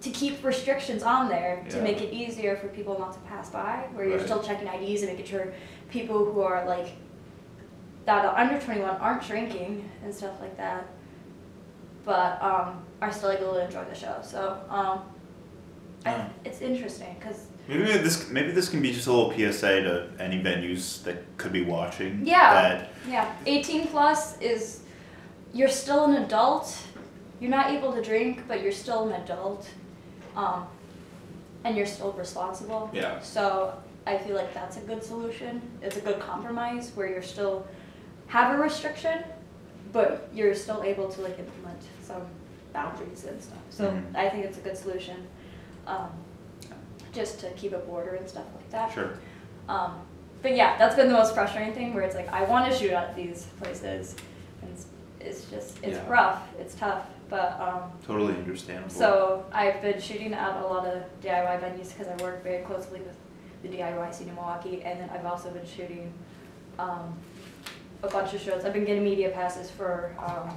to 0.02 0.10
keep 0.10 0.42
restrictions 0.44 1.02
on 1.04 1.28
there 1.28 1.64
to 1.68 1.76
Yeah. 1.76 1.82
make 1.84 2.00
it 2.02 2.12
easier 2.12 2.56
for 2.56 2.66
people 2.68 2.98
not 2.98 3.12
to 3.12 3.20
pass 3.20 3.48
by 3.50 3.86
where 3.94 4.04
you're 4.08 4.16
Right. 4.18 4.26
still 4.26 4.42
checking 4.42 4.66
IDs 4.66 5.02
and 5.02 5.10
making 5.12 5.26
sure 5.26 5.52
people 5.88 6.18
who 6.24 6.40
are 6.42 6.64
like 6.66 6.88
that 8.06 8.24
are 8.24 8.36
under 8.36 8.58
21 8.60 8.96
aren't 8.96 9.22
drinking 9.22 9.88
and 10.02 10.12
stuff 10.12 10.36
like 10.40 10.56
that 10.56 10.82
but 12.04 12.42
um, 12.42 12.82
are 13.00 13.12
still 13.12 13.30
able 13.30 13.52
to 13.52 13.64
enjoy 13.64 13.84
the 13.84 13.94
show 13.94 14.16
so 14.22 14.40
um, 14.68 15.02
I, 16.06 16.26
it's 16.44 16.60
interesting 16.60 17.14
because 17.18 17.46
Maybe 17.68 17.84
this 17.98 18.28
maybe 18.30 18.50
this 18.50 18.68
can 18.68 18.82
be 18.82 18.90
just 18.92 19.06
a 19.06 19.12
little 19.12 19.30
PSA 19.32 19.82
to 19.82 20.08
any 20.18 20.42
venues 20.42 21.02
that 21.04 21.18
could 21.36 21.52
be 21.52 21.62
watching. 21.62 22.22
Yeah. 22.24 22.52
That 22.54 22.88
Yeah, 23.08 23.32
18 23.46 23.86
plus 23.88 24.38
is 24.40 24.80
you're 25.52 25.68
still 25.68 26.04
an 26.06 26.22
adult. 26.24 26.76
You're 27.38 27.50
not 27.50 27.70
able 27.70 27.92
to 27.92 28.02
drink, 28.02 28.42
but 28.48 28.62
you're 28.62 28.72
still 28.72 29.08
an 29.08 29.22
adult. 29.22 29.68
Um, 30.34 30.66
and 31.64 31.76
you're 31.76 31.86
still 31.86 32.12
responsible. 32.12 32.90
yeah. 32.92 33.20
So 33.20 33.74
I 34.06 34.16
feel 34.18 34.34
like 34.34 34.52
that's 34.54 34.76
a 34.78 34.80
good 34.80 35.04
solution. 35.04 35.60
It's 35.82 35.96
a 35.96 36.00
good 36.00 36.18
compromise 36.18 36.90
where 36.96 37.08
you're 37.08 37.22
still 37.22 37.66
have 38.28 38.58
a 38.58 38.62
restriction, 38.62 39.22
but 39.92 40.28
you're 40.34 40.54
still 40.54 40.82
able 40.82 41.08
to 41.08 41.20
like 41.20 41.38
implement 41.38 41.78
some 42.02 42.22
boundaries 42.72 43.24
and 43.26 43.40
stuff. 43.40 43.58
So 43.70 43.84
Mhm. 43.90 44.16
I 44.16 44.28
think 44.30 44.44
it's 44.46 44.58
a 44.58 44.62
good 44.62 44.76
solution. 44.76 45.16
Um, 45.90 46.08
just 47.12 47.40
to 47.40 47.50
keep 47.52 47.72
a 47.72 47.78
border 47.78 48.14
and 48.14 48.28
stuff 48.28 48.44
like 48.54 48.70
that. 48.70 48.92
Sure. 48.92 49.10
Um, 49.68 49.94
but 50.42 50.54
yeah, 50.54 50.78
that's 50.78 50.94
been 50.94 51.08
the 51.08 51.12
most 51.14 51.34
frustrating 51.34 51.74
thing 51.74 51.92
where 51.92 52.04
it's 52.04 52.14
like 52.14 52.28
I 52.28 52.44
want 52.44 52.70
to 52.70 52.78
shoot 52.78 52.92
at 52.92 53.16
these 53.16 53.46
places, 53.60 54.14
and 54.62 54.70
it's, 54.70 54.86
it's 55.20 55.44
just 55.50 55.78
it's 55.82 55.96
Yeah. 55.96 56.08
rough, 56.08 56.42
it's 56.58 56.74
tough, 56.76 57.06
but 57.28 57.58
um, 57.60 57.90
Totally 58.06 58.34
understandable. 58.34 58.90
so 58.90 59.44
I've 59.52 59.82
been 59.82 60.00
shooting 60.00 60.32
at 60.32 60.62
a 60.62 60.66
lot 60.66 60.86
of 60.86 61.02
DIY 61.20 61.60
venues 61.60 61.92
because 61.92 62.06
I 62.06 62.22
work 62.22 62.42
very 62.44 62.62
closely 62.62 63.00
with 63.00 63.16
the 63.62 63.68
DIY 63.68 64.14
scene 64.14 64.28
in 64.28 64.34
Milwaukee, 64.36 64.82
and 64.82 65.00
then 65.00 65.10
I've 65.10 65.26
also 65.26 65.50
been 65.50 65.66
shooting 65.66 66.12
um, 66.78 67.18
a 68.04 68.08
bunch 68.08 68.32
of 68.34 68.40
shows. 68.40 68.64
I've 68.64 68.72
been 68.72 68.84
getting 68.84 69.04
media 69.04 69.30
passes 69.30 69.68
for 69.70 70.14
um, 70.24 70.56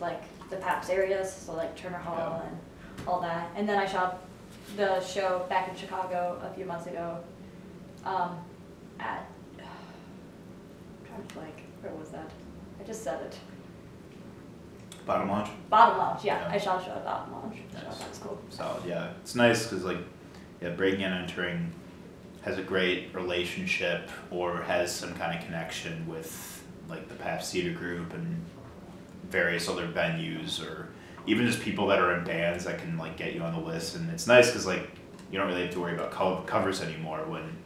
like 0.00 0.22
the 0.50 0.56
Pabst 0.56 0.90
areas, 0.90 1.32
so 1.32 1.54
like 1.54 1.74
Turner 1.76 1.98
Hall 1.98 2.42
Yeah. 2.42 2.48
and 2.48 3.08
all 3.08 3.20
that. 3.20 3.48
And 3.56 3.66
then 3.68 3.78
I 3.78 3.86
shot 3.86 4.22
the 4.76 5.00
show 5.04 5.46
back 5.48 5.68
in 5.68 5.76
Chicago 5.76 6.40
a 6.42 6.54
few 6.54 6.64
months 6.64 6.86
ago 6.86 7.18
um, 8.04 8.38
at 8.98 9.26
I'm 9.58 11.06
trying 11.06 11.26
to 11.26 11.34
blank. 11.34 11.54
Where 11.80 11.92
was 11.94 12.10
that? 12.10 12.30
I 12.80 12.84
just 12.84 13.02
said 13.02 13.20
it. 13.22 13.36
Bottom 15.06 15.28
launch. 15.28 15.50
Bottom 15.68 15.98
Lounge. 15.98 16.24
Yeah, 16.24 16.40
Yeah. 16.40 16.54
I 16.54 16.58
shot 16.58 16.80
a 16.80 16.84
show 16.84 16.92
at 16.92 17.04
Bottom 17.04 17.32
Lounge. 17.32 17.58
Nice. 17.74 17.98
that 17.98 18.08
was 18.08 18.18
cool. 18.18 18.38
Solid, 18.48 18.82
yeah. 18.86 19.10
It's 19.20 19.34
nice 19.34 19.64
because 19.66 19.84
like, 19.84 19.98
yeah, 20.62 20.70
breaking 20.70 21.02
and 21.04 21.14
entering 21.14 21.72
has 22.42 22.58
a 22.58 22.62
great 22.62 23.14
relationship 23.14 24.10
or 24.30 24.62
has 24.62 24.94
some 24.94 25.14
kind 25.14 25.38
of 25.38 25.44
connection 25.44 26.06
with 26.06 26.64
like 26.88 27.08
the 27.08 27.14
Pabst 27.14 27.52
Theater 27.52 27.72
Group 27.76 28.12
and 28.14 28.44
various 29.30 29.68
other 29.68 29.86
venues 29.88 30.62
or 30.62 30.88
even 31.26 31.46
just 31.46 31.60
people 31.60 31.86
that 31.88 31.98
are 32.00 32.16
in 32.16 32.24
bands 32.24 32.64
that 32.64 32.78
can 32.78 32.96
like 32.98 33.16
get 33.16 33.34
you 33.34 33.42
on 33.42 33.52
the 33.54 33.60
list. 33.60 33.96
And 33.96 34.08
it's 34.10 34.26
nice 34.26 34.48
because 34.48 34.66
like 34.66 34.90
you 35.30 35.38
don't 35.38 35.48
really 35.48 35.62
have 35.62 35.72
to 35.72 35.80
worry 35.80 35.94
about 35.94 36.10
co- 36.10 36.42
covers 36.46 36.80
anymore 36.80 37.24
when 37.26 37.56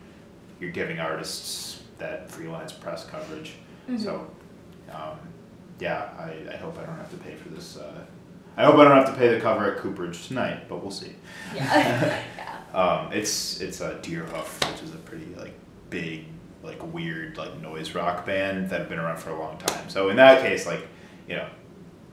you're 0.61 0.71
giving 0.71 0.99
artists 1.01 1.83
that 1.99 2.31
freelance 2.31 2.73
press 2.73 3.05
coverage. 3.05 3.55
Mhm. 3.89 4.01
So, 4.03 4.31
um, 4.93 5.19
yeah, 5.81 6.09
I, 6.19 6.55
I 6.55 6.57
hope 6.57 6.79
I 6.79 6.85
don't 6.87 6.97
have 6.97 7.11
to 7.11 7.17
pay 7.19 7.35
for 7.35 7.49
this. 7.51 7.77
Uh, 7.77 8.05
I 8.57 8.65
hope 8.65 8.75
I 8.77 8.85
don't 8.85 8.97
have 8.97 9.07
to 9.13 9.19
pay 9.19 9.29
the 9.35 9.41
cover 9.41 9.73
at 9.73 9.79
Cooperage 9.79 10.27
tonight, 10.27 10.69
but 10.69 10.83
we'll 10.83 10.91
see. 10.91 11.13
Yeah. 11.55 12.23
yeah. 12.37 12.79
Um, 12.79 13.13
it's 13.13 13.61
it's 13.61 13.81
a 13.81 13.95
Deerhoof, 14.03 14.71
which 14.73 14.83
is 14.83 14.93
a 14.95 14.99
pretty 14.99 15.33
like 15.37 15.55
big, 15.91 16.25
like 16.63 16.81
weird, 16.93 17.37
like 17.39 17.61
noise 17.61 17.95
rock 17.95 18.27
band 18.27 18.69
that 18.71 18.81
have 18.81 18.89
been 18.89 18.99
around 18.99 19.19
for 19.19 19.31
a 19.31 19.39
long 19.39 19.59
time. 19.59 19.89
So 19.89 20.09
in 20.11 20.17
that 20.17 20.43
case, 20.43 20.67
like, 20.67 20.87
you 21.29 21.37
know, 21.37 21.49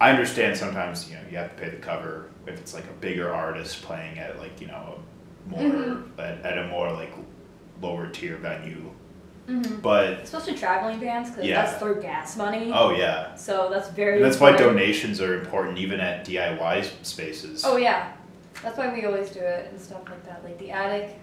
I 0.06 0.12
understand 0.12 0.56
sometimes 0.56 1.10
you 1.10 1.16
know 1.16 1.22
you 1.32 1.38
have 1.38 1.56
to 1.56 1.62
pay 1.64 1.70
the 1.70 1.78
cover 1.78 2.30
if 2.46 2.60
it's 2.60 2.76
like 2.76 2.84
a 2.86 2.94
bigger 3.02 3.34
artist 3.34 3.82
playing 3.82 4.20
at 4.20 4.38
like 4.38 4.62
you 4.62 4.68
know 4.68 5.00
a 5.48 5.50
more 5.50 5.62
Mhm. 5.62 6.20
at, 6.20 6.46
at 6.46 6.58
a 6.60 6.68
more 6.68 6.92
like 6.92 7.12
lower 7.82 8.08
tier 8.10 8.36
venue, 8.38 8.92
hmm 9.48 9.62
but 9.82 10.10
Especially 10.22 10.54
traveling 10.54 11.00
bands, 11.00 11.32
because 11.32 11.46
Yeah. 11.46 11.64
that's 11.66 11.80
through 11.80 12.02
gas 12.04 12.38
money. 12.38 12.72
oh 12.72 12.92
yeah, 12.96 13.34
So 13.34 13.70
that's 13.72 13.90
very. 13.90 14.18
And 14.18 14.26
that's 14.26 14.40
why 14.40 14.52
donations 14.56 15.20
are 15.22 15.34
important 15.40 15.80
even 15.80 16.00
at 16.00 16.24
DIY 16.24 16.84
spaces. 17.02 17.64
Oh 17.66 17.78
yeah, 17.78 18.12
that's 18.62 18.78
why 18.78 18.94
we 18.94 19.06
always 19.06 19.32
do 19.32 19.40
it 19.40 19.70
and 19.72 19.82
stuff 19.82 20.04
like 20.08 20.24
that. 20.28 20.44
Like 20.44 20.60
the 20.60 20.70
attic 20.70 21.18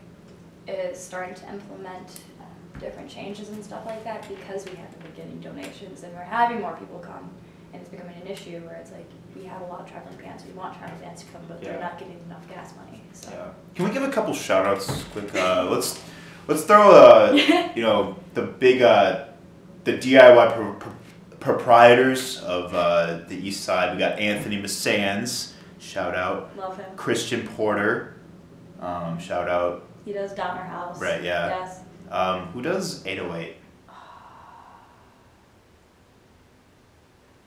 is 0.66 0.98
starting 0.98 1.34
to 1.36 1.44
implement 1.54 2.08
uh, 2.40 2.78
different 2.80 3.08
changes 3.08 3.48
and 3.50 3.64
stuff 3.64 3.86
like 3.86 4.02
that 4.02 4.28
because 4.28 4.64
we 4.64 4.74
have 4.76 4.90
been 5.02 5.12
getting 5.20 5.38
donations 5.40 6.02
and 6.02 6.12
we're 6.16 6.22
having 6.40 6.60
more 6.60 6.74
people 6.76 6.98
come, 6.98 7.30
and 7.72 7.80
it's 7.80 7.90
becoming 7.90 8.14
an 8.20 8.26
issue 8.26 8.58
where 8.60 8.74
it's 8.76 8.92
like 8.92 9.06
we 9.36 9.44
have 9.44 9.62
a 9.62 9.64
lot 9.66 9.80
of 9.80 9.90
traveling 9.90 10.16
bands. 10.18 10.44
We 10.44 10.52
want 10.52 10.76
traveling 10.78 11.00
bands 11.00 11.22
to 11.24 11.32
come, 11.32 11.42
but 11.48 11.62
Yeah. 11.62 11.70
they're 11.72 11.80
not 11.80 11.98
getting 11.98 12.18
enough 12.26 12.46
gas 12.48 12.74
money. 12.76 13.00
So. 13.12 13.30
Yeah. 13.30 13.48
Can 13.74 13.84
we 13.86 13.90
give 13.90 14.02
a 14.02 14.10
couple 14.10 14.34
shout 14.34 14.66
outs 14.66 15.04
quick? 15.12 15.34
Uh, 15.34 15.68
let's 15.70 16.00
let's 16.48 16.64
throw 16.64 16.90
uh, 16.92 17.32
you 17.74 17.82
know 17.82 18.16
the 18.34 18.42
big 18.42 18.82
uh, 18.82 19.26
the 19.84 19.94
DIY 19.94 20.54
pro- 20.54 20.74
pro- 20.74 20.92
proprietors 21.40 22.40
of 22.42 22.74
uh, 22.74 23.20
the 23.28 23.36
East 23.36 23.64
Side. 23.64 23.92
We 23.94 23.98
got 23.98 24.18
Anthony 24.18 24.60
Massans, 24.60 25.52
shout 25.78 26.14
out. 26.14 26.56
Love 26.56 26.76
him. 26.76 26.86
Christian 26.96 27.46
Porter, 27.48 28.16
um, 28.80 29.18
shout 29.18 29.48
out. 29.48 29.86
He 30.04 30.12
does 30.12 30.32
Donner 30.34 30.62
House. 30.62 31.00
Right, 31.00 31.22
yeah. 31.22 31.48
Yes. 31.48 31.80
Um, 32.10 32.46
who 32.48 32.60
does 32.62 33.06
808? 33.06 33.56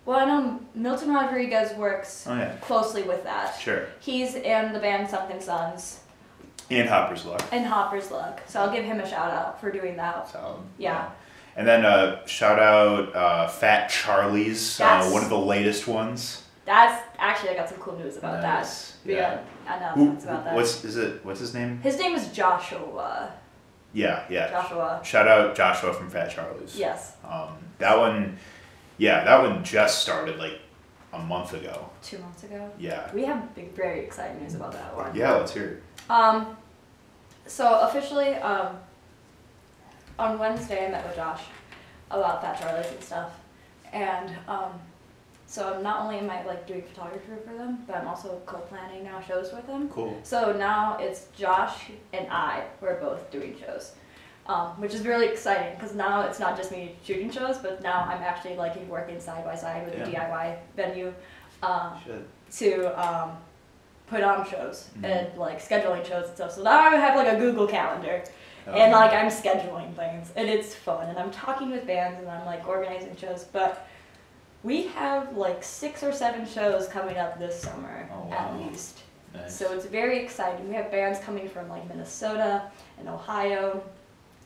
Well, 0.06 0.20
I 0.20 0.26
know 0.26 0.60
Milton 0.76 1.14
Rodriguez 1.14 1.74
works 1.76 2.26
Oh 2.28 2.36
yeah, 2.36 2.56
closely 2.62 3.04
with 3.04 3.24
that. 3.24 3.56
sure. 3.60 3.88
He's 4.00 4.36
in 4.36 4.72
the 4.74 4.80
band 4.80 5.10
Something 5.10 5.42
Sons 5.42 6.00
And 6.70 6.88
Hopper's 6.88 7.26
Luck. 7.26 7.42
and 7.52 7.66
Hopper's 7.66 8.12
Luck, 8.12 8.42
so 8.48 8.62
I'll 8.62 8.72
give 8.72 8.86
him 8.86 9.00
a 9.00 9.08
shout 9.10 9.32
out 9.32 9.60
for 9.60 9.72
doing 9.72 9.96
that. 9.98 10.30
So 10.32 10.64
Yeah. 10.78 11.10
And 11.58 11.66
then 11.68 11.86
uh, 11.86 12.26
shout 12.26 12.60
out 12.60 13.16
uh, 13.16 13.48
Fat 13.48 13.88
Charlie's, 13.90 14.80
uh, 14.82 15.10
one 15.10 15.24
of 15.24 15.30
the 15.30 15.38
latest 15.40 15.88
ones. 15.88 16.44
That's 16.66 17.02
actually 17.18 17.52
I 17.52 17.54
got 17.56 17.70
some 17.70 17.78
cool 17.78 17.98
news 17.98 18.18
about 18.18 18.42
Nice. 18.42 18.92
that. 19.04 19.08
We 19.08 19.16
Yeah. 19.16 19.40
got 19.66 19.80
Who, 19.80 20.02
announcements 20.02 20.24
about 20.26 20.44
that. 20.46 20.56
what's 20.56 20.84
is 20.84 20.98
it? 20.98 21.24
What's 21.24 21.40
his 21.40 21.54
name? 21.54 21.80
His 21.82 21.98
name 21.98 22.14
is 22.16 22.28
Joshua. 22.30 23.32
Yeah, 23.94 24.24
yeah. 24.30 24.50
Joshua. 24.50 25.00
Shout 25.04 25.28
out 25.28 25.56
Joshua 25.56 25.94
from 25.94 26.10
Fat 26.10 26.30
Charlie's. 26.30 26.78
Yes. 26.78 27.14
Um, 27.24 27.52
that 27.78 27.98
one, 27.98 28.38
yeah, 28.98 29.24
that 29.24 29.42
one 29.42 29.64
just 29.64 30.02
started 30.02 30.38
like 30.38 30.60
a 31.14 31.20
month 31.20 31.54
ago. 31.54 31.90
Two 32.02 32.20
months 32.20 32.44
ago. 32.44 32.70
Yeah. 32.78 33.12
We 33.14 33.24
have 33.26 33.54
big, 33.56 33.74
very 33.74 34.02
exciting 34.02 34.42
news 34.42 34.56
about 34.56 34.74
that 34.74 34.96
one. 34.96 35.16
Yeah, 35.16 35.34
let's 35.34 35.54
hear 35.54 35.66
it. 35.66 36.12
Um, 36.12 36.58
so 37.48 37.80
officially, 37.82 38.36
um, 38.36 38.78
on 40.18 40.40
Wednesday 40.40 40.88
I 40.88 40.92
met 40.92 41.06
with 41.06 41.16
Josh 41.16 41.42
about 42.12 42.42
Fat 42.42 42.60
Charlie's 42.60 42.92
and 42.92 43.04
stuff, 43.04 43.32
and 43.92 44.36
um, 44.48 44.72
so 45.48 45.74
I'm 45.74 45.84
not 45.84 46.02
only 46.02 46.18
am 46.18 46.30
I 46.30 46.44
like 46.46 46.68
doing 46.68 46.84
photography 46.84 47.32
for 47.46 47.54
them, 47.54 47.84
but 47.88 47.98
I'm 47.98 48.08
also 48.08 48.42
co-planning 48.46 49.04
now 49.04 49.22
shows 49.22 49.54
with 49.54 49.66
them. 49.68 49.90
Cool. 49.90 50.20
So 50.24 50.54
now 50.54 50.98
it's 51.00 51.28
Josh 51.38 51.92
and 52.14 52.28
I 52.30 52.64
We're 52.82 53.00
both 53.00 53.30
doing 53.32 53.56
shows, 53.60 53.94
um, 54.48 54.80
which 54.80 54.94
is 54.94 55.06
really 55.06 55.28
exciting 55.28 55.74
because 55.76 55.96
now 55.96 56.22
it's 56.22 56.40
not 56.40 56.56
just 56.58 56.72
me 56.72 56.96
shooting 57.04 57.32
shows, 57.32 57.58
but 57.58 57.82
now 57.82 58.06
I'm 58.08 58.22
actually 58.22 58.56
like 58.56 58.76
working 58.88 59.20
side 59.20 59.44
by 59.44 59.56
side 59.56 59.86
with 59.86 59.98
the 59.98 60.12
DIY 60.12 60.58
venue 60.76 61.14
um, 61.64 61.94
to 62.58 62.86
um, 63.04 63.32
put 64.08 64.22
on 64.24 64.48
shows 64.50 64.90
Mhm. 65.00 65.06
and 65.06 65.38
like 65.38 65.60
scheduling 65.62 66.06
shows 66.06 66.28
and 66.28 66.36
stuff. 66.36 66.52
So 66.54 66.64
now 66.64 66.80
I 66.80 66.96
have 66.96 67.16
like 67.16 67.28
a 67.28 67.38
Google 67.40 67.68
Calendar 67.68 68.24
and 68.68 68.94
Um, 68.94 69.00
like 69.00 69.14
I'm 69.14 69.28
scheduling 69.32 69.96
things 69.96 70.32
and 70.36 70.48
it's 70.50 70.76
fun 70.76 71.10
and 71.10 71.18
I'm 71.18 71.32
talking 71.32 71.72
with 71.72 71.86
bands 71.88 72.20
and 72.20 72.30
I'm 72.30 72.46
like 72.46 72.68
organizing 72.68 73.16
shows, 73.16 73.46
but. 73.52 73.88
We 74.64 74.88
have 74.88 75.38
like 75.38 75.64
six 75.64 76.02
or 76.02 76.12
seven 76.12 76.44
shows 76.48 76.88
coming 76.88 77.20
up 77.20 77.38
this 77.38 77.62
summer, 77.62 78.10
Oh, 78.12 78.34
at 78.34 78.58
least. 78.58 79.04
nice. 79.32 79.56
So 79.56 79.72
it's 79.74 79.86
very 79.86 80.18
exciting. 80.18 80.68
We 80.68 80.74
have 80.74 80.90
bands 80.90 81.20
coming 81.20 81.48
from 81.48 81.70
like 81.70 81.88
Minnesota 81.88 82.64
and 82.98 83.08
Ohio, 83.08 83.84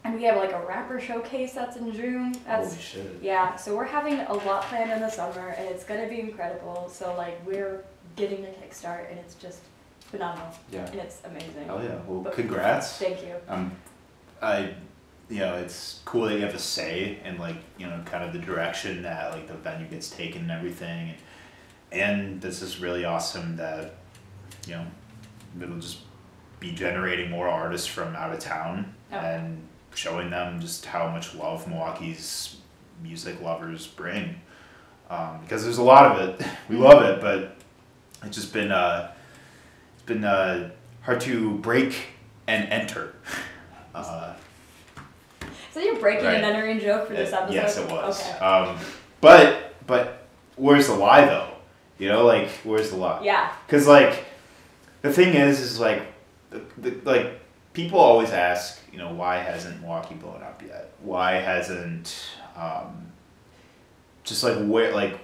and 0.04 0.16
we 0.16 0.24
have 0.24 0.38
like 0.38 0.52
a 0.54 0.66
rapper 0.66 1.00
showcase 1.00 1.54
that's 1.54 1.78
in 1.78 1.92
June. 1.94 2.34
That's 2.46 2.70
Holy 2.70 2.82
shit. 2.82 3.20
yeah. 3.22 3.56
So 3.56 3.76
we're 3.76 3.84
having 3.86 4.20
a 4.22 4.34
lot 4.34 4.64
planned 4.64 4.92
in 4.92 5.00
the 5.02 5.10
summer, 5.10 5.50
and 5.58 5.68
it's 5.68 5.84
gonna 5.84 6.08
be 6.08 6.20
incredible. 6.22 6.90
So 6.90 7.16
like 7.16 7.46
we're 7.46 7.84
getting 8.16 8.46
a 8.46 8.50
kickstart, 8.50 9.10
and 9.10 9.20
it's 9.20 9.36
just 9.36 9.60
phenomenal, 10.02 10.50
Yeah. 10.72 10.86
and 10.88 10.96
it's 10.96 11.22
amazing. 11.26 11.66
Hell 11.66 11.84
yeah. 11.84 11.96
Well, 12.08 12.22
But- 12.22 12.34
congrats. 12.34 12.98
Thank 12.98 13.22
you. 13.24 13.36
Um, 13.48 13.72
I, 14.42 14.74
you 15.30 15.40
know, 15.40 15.56
it's 15.56 16.00
cool 16.06 16.26
that 16.26 16.36
you 16.36 16.42
have 16.46 16.56
a 16.56 16.60
say 16.60 17.20
in 17.26 17.38
like 17.38 17.58
you 17.78 17.86
know 17.88 18.02
kind 18.06 18.24
of 18.24 18.34
the 18.34 18.40
direction 18.40 19.04
that 19.04 19.32
like 19.32 19.48
the 19.48 19.54
venue 19.54 19.88
gets 19.88 20.10
taken 20.10 20.44
and 20.44 20.52
everything, 20.52 21.14
and 21.92 22.40
this 22.42 22.62
is 22.62 22.80
really 22.80 23.04
awesome 23.06 23.56
that, 23.58 23.96
you 24.68 24.74
know, 24.76 24.86
it'll 25.62 25.78
just 25.80 26.00
be 26.60 26.72
generating 26.72 27.30
more 27.30 27.48
artists 27.48 27.88
from 27.88 28.16
out 28.16 28.32
of 28.34 28.40
town 28.40 28.94
Oh. 29.12 29.18
and 29.18 29.62
showing 29.96 30.30
them 30.30 30.60
just 30.62 30.86
how 30.86 31.10
much 31.10 31.36
love 31.36 31.68
Milwaukee's 31.68 32.58
music 33.04 33.42
lovers 33.42 33.88
bring, 33.88 34.36
um, 35.10 35.40
because 35.44 35.64
there's 35.64 35.78
a 35.78 35.84
lot 35.84 36.12
of 36.20 36.30
it. 36.40 36.48
We 36.70 36.76
love 36.78 37.04
it, 37.04 37.22
but 37.22 37.56
it's 38.24 38.36
just 38.36 38.54
been 38.54 38.72
uh, 38.72 39.12
it's 39.96 40.04
been 40.04 40.24
uh, 40.24 40.72
hard 41.02 41.22
to 41.22 41.56
break 41.60 41.96
and 42.48 42.68
enter. 42.70 43.14
Uh, 43.96 44.34
So 45.74 45.80
you're 45.80 46.00
breaking 46.00 46.26
Right. 46.26 46.36
and 46.36 46.46
entering 46.46 46.80
joke 46.80 47.08
for 47.08 47.14
this 47.14 47.34
episode. 47.34 47.54
yes, 47.56 47.78
it 47.78 47.90
was. 47.90 48.22
Okay. 48.22 48.38
Um, 48.40 48.78
but 49.20 49.74
but 49.88 50.28
where's 50.56 50.88
the 50.88 50.94
lie 50.94 51.26
though? 51.26 51.50
You 51.98 52.08
know, 52.10 52.24
like 52.26 52.50
where's 52.64 52.92
the 52.92 52.98
lie? 52.98 53.22
Yeah. 53.24 53.52
Because 53.66 53.88
like 53.88 54.26
the 55.02 55.12
thing 55.12 55.34
is, 55.34 55.60
is 55.60 55.80
like 55.80 56.04
the, 56.52 56.62
the, 56.78 56.92
like 57.04 57.40
people 57.74 58.00
always 58.00 58.32
ask, 58.32 58.80
you 58.92 58.98
know, 58.98 59.14
why 59.14 59.38
hasn't 59.38 59.82
Milwaukee 59.82 60.16
blown 60.16 60.42
up 60.42 60.62
yet? 60.66 60.92
Why 61.02 61.34
hasn't 61.34 62.16
um, 62.56 63.12
just 64.24 64.44
like 64.44 64.58
where 64.58 64.94
like 64.94 65.20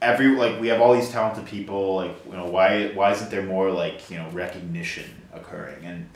every 0.00 0.28
like 0.36 0.60
we 0.60 0.68
have 0.68 0.80
all 0.80 0.94
these 0.94 1.10
talented 1.10 1.46
people 1.46 1.96
like 1.96 2.14
you 2.26 2.32
know 2.32 2.46
why 2.46 2.88
why 2.88 3.12
isn't 3.12 3.30
there 3.30 3.42
more 3.42 3.70
like 3.70 4.10
you 4.10 4.16
know 4.16 4.28
recognition 4.30 5.04
occurring 5.32 5.84
and 5.84 6.08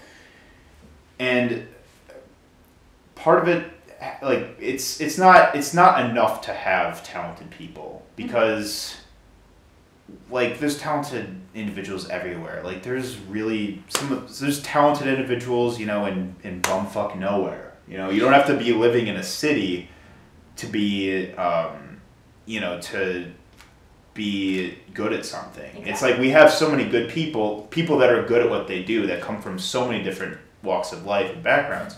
and 1.19 1.69
part 3.15 3.41
of 3.41 3.49
it 3.49 3.71
like 4.23 4.57
it's 4.61 5.01
it's 5.01 5.17
not 5.17 5.55
it's 5.55 5.73
not 5.73 6.11
enough 6.11 6.43
to 6.43 6.53
have 6.53 7.03
talented 7.05 7.49
people 7.51 8.05
because 8.17 8.97
like 10.31 10.59
there's 10.59 10.79
talented 10.79 11.41
individuals 11.55 12.09
everywhere. 12.09 12.63
Like 12.63 12.83
there's 12.83 13.17
really 13.19 13.83
some 13.89 14.27
there's 14.41 14.63
talented 14.63 15.09
individuals, 15.09 15.79
you 15.79 15.87
know, 15.87 16.07
in 16.07 16.37
in 16.43 16.63
bumfuck 16.63 17.19
nowhere. 17.19 17.75
You 17.89 17.97
know, 17.99 18.11
you 18.11 18.21
don't 18.21 18.33
have 18.33 18.47
to 18.47 18.57
be 18.57 18.73
living 18.73 19.07
in 19.07 19.17
a 19.17 19.23
city 19.23 19.89
to 20.57 20.67
be 20.67 21.33
um, 21.33 22.01
you 22.47 22.61
know, 22.61 22.81
to 22.81 23.31
be 24.15 24.79
good 24.95 25.13
at 25.13 25.25
something. 25.25 25.65
Exactly. 25.65 25.91
It's 25.91 26.03
like 26.03 26.19
we 26.19 26.31
have 26.31 26.51
so 26.51 26.71
many 26.71 26.89
good 26.89 27.11
people, 27.11 27.63
people 27.71 27.99
that 27.99 28.11
are 28.11 28.25
good 28.25 28.43
at 28.43 28.51
what 28.51 28.67
they 28.67 28.83
do 28.83 29.07
that 29.07 29.21
come 29.21 29.41
from 29.41 29.59
so 29.59 29.87
many 29.87 30.03
different 30.03 30.39
walks 30.63 30.93
of 30.93 31.05
life 31.05 31.33
and 31.33 31.43
backgrounds. 31.43 31.97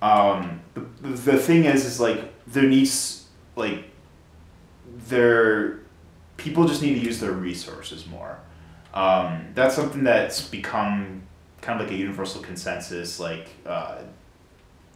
Um, 0.00 0.60
the, 0.74 1.08
the 1.08 1.38
thing 1.38 1.64
is, 1.64 1.84
is 1.84 2.00
like 2.00 2.32
there 2.46 2.62
needs 2.62 3.26
like 3.56 3.84
there 5.08 5.80
people 6.44 6.68
just 6.68 6.82
need 6.82 7.00
to 7.00 7.00
use 7.00 7.20
their 7.20 7.32
resources 7.32 8.06
more. 8.06 8.38
Um, 8.92 9.46
that's 9.54 9.74
something 9.74 10.04
that's 10.04 10.46
become 10.46 11.22
kind 11.62 11.80
of 11.80 11.86
like 11.86 11.94
a 11.96 11.98
universal 11.98 12.42
consensus. 12.42 13.18
Like 13.18 13.48
uh, 13.64 14.02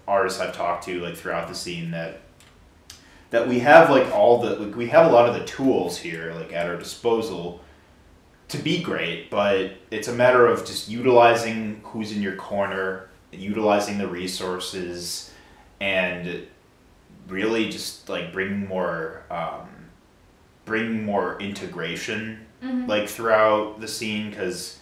artists 0.06 0.40
I've 0.40 0.54
talked 0.54 0.84
to, 0.84 1.00
like 1.00 1.16
throughout 1.16 1.48
the 1.48 1.54
scene, 1.54 1.90
that 1.92 2.20
that 3.30 3.48
we 3.48 3.60
have 3.60 3.90
like 3.90 4.14
all 4.14 4.42
the 4.42 4.56
like, 4.56 4.76
we 4.76 4.88
have 4.88 5.06
a 5.06 5.10
lot 5.10 5.26
of 5.26 5.34
the 5.34 5.44
tools 5.46 5.96
here 5.96 6.34
like 6.34 6.52
at 6.52 6.66
our 6.66 6.76
disposal 6.76 7.62
to 8.48 8.58
be 8.58 8.82
great, 8.82 9.30
but 9.30 9.72
it's 9.90 10.08
a 10.08 10.12
matter 10.12 10.46
of 10.46 10.66
just 10.66 10.88
utilizing 10.88 11.80
who's 11.82 12.12
in 12.12 12.22
your 12.22 12.36
corner, 12.36 13.08
utilizing 13.32 13.96
the 13.98 14.06
resources, 14.06 15.32
and 15.80 16.46
really 17.26 17.70
just 17.70 18.08
like 18.08 18.32
bringing 18.32 18.66
more 18.66 19.22
um, 19.30 19.68
bring 20.68 21.04
more 21.04 21.40
integration 21.40 22.46
mm-hmm. 22.62 22.86
like 22.86 23.08
throughout 23.08 23.80
the 23.80 23.88
scene 23.88 24.30
because 24.30 24.78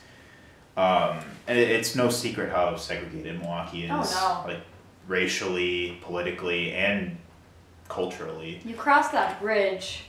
um, 0.77 1.21
and 1.47 1.59
it, 1.59 1.71
it's 1.71 1.97
no 1.97 2.11
secret 2.11 2.51
how 2.51 2.77
segregated 2.77 3.41
Milwaukee 3.41 3.85
is 3.85 3.91
oh, 3.91 4.45
no. 4.45 4.53
like 4.53 4.63
racially, 5.09 5.99
politically, 6.03 6.73
and 6.73 7.17
culturally. 7.89 8.61
You 8.65 8.75
cross 8.75 9.09
that 9.11 9.41
bridge, 9.41 10.05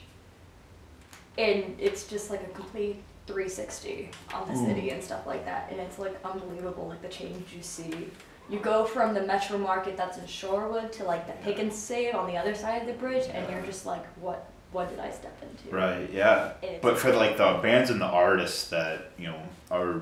and 1.38 1.76
it's 1.80 2.08
just 2.08 2.30
like 2.30 2.42
a 2.42 2.50
complete 2.50 3.02
360 3.28 4.10
on 4.34 4.48
the 4.48 4.54
Ooh. 4.54 4.66
city 4.66 4.90
and 4.90 5.02
stuff 5.02 5.26
like 5.26 5.46
that, 5.46 5.70
and 5.72 5.80
it's 5.80 6.00
like 6.00 6.18
unbelievable, 6.26 6.88
like 6.88 7.02
the 7.02 7.08
change 7.08 7.54
you 7.56 7.64
see. 7.64 8.10
You 8.50 8.60
go 8.60 8.86
from 8.86 9.14
the 9.14 9.22
metro 9.22 9.58
market 9.58 9.98
that's 9.98 10.18
in 10.18 10.24
Shorewood 10.24 10.92
to 10.94 11.04
like 11.04 11.28
the 11.28 11.34
Pick 11.44 11.60
'n 11.60 11.70
Save 11.70 12.16
on 12.16 12.28
the 12.28 12.38
other 12.38 12.56
side 12.56 12.82
of 12.82 12.88
the 12.88 12.94
bridge, 12.94 13.28
and 13.32 13.50
you're 13.52 13.62
just 13.64 13.86
like, 13.86 14.06
what 14.22 14.50
what 14.72 14.90
did 14.90 15.00
I 15.00 15.12
step 15.12 15.38
into? 15.42 15.76
Right. 15.76 16.10
Yeah. 16.12 16.54
But 16.82 16.98
for 16.98 17.12
like 17.14 17.38
the 17.38 17.60
bands 17.62 17.90
and 17.90 18.00
the 18.00 18.06
artists 18.06 18.70
that 18.70 19.12
you 19.18 19.28
know 19.28 19.42
are 19.70 20.02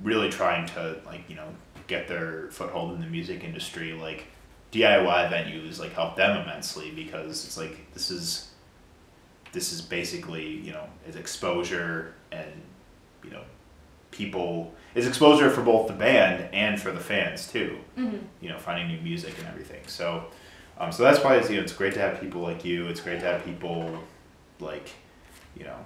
really 0.00 0.30
trying 0.30 0.66
to 0.68 1.00
like 1.06 1.28
you 1.28 1.36
know 1.36 1.48
get 1.86 2.08
their 2.08 2.48
foothold 2.50 2.94
in 2.94 3.00
the 3.00 3.06
music 3.06 3.44
industry, 3.44 3.92
like 3.92 4.26
DIY 4.72 5.30
venues 5.30 5.78
like 5.78 5.92
help 5.92 6.16
them 6.16 6.42
immensely 6.42 6.90
because 6.90 7.44
it's 7.44 7.56
like 7.56 7.92
this 7.94 8.10
is 8.10 8.50
this 9.52 9.72
is 9.72 9.80
basically 9.80 10.46
you 10.46 10.72
know 10.72 10.86
is 11.08 11.16
exposure 11.16 12.14
and 12.32 12.50
you 13.24 13.30
know 13.30 13.42
people 14.16 14.74
is 14.94 15.06
exposure 15.06 15.50
for 15.50 15.62
both 15.62 15.86
the 15.88 15.92
band 15.92 16.48
and 16.54 16.80
for 16.80 16.92
the 16.92 17.00
fans 17.00 17.48
too. 17.48 17.78
Mm-hmm. 17.98 18.18
You 18.40 18.48
know, 18.48 18.58
finding 18.58 18.88
new 18.88 19.00
music 19.00 19.34
and 19.38 19.46
everything. 19.48 19.82
So 19.86 20.26
um, 20.78 20.92
so 20.92 21.02
that's 21.02 21.22
why 21.24 21.36
it's, 21.36 21.48
you 21.48 21.56
know, 21.56 21.62
it's 21.62 21.72
great 21.72 21.94
to 21.94 22.00
have 22.00 22.20
people 22.20 22.42
like 22.42 22.64
you. 22.64 22.86
It's 22.86 23.00
great 23.00 23.20
to 23.20 23.26
have 23.26 23.44
people 23.44 23.98
like, 24.60 24.90
you 25.56 25.64
know, 25.64 25.78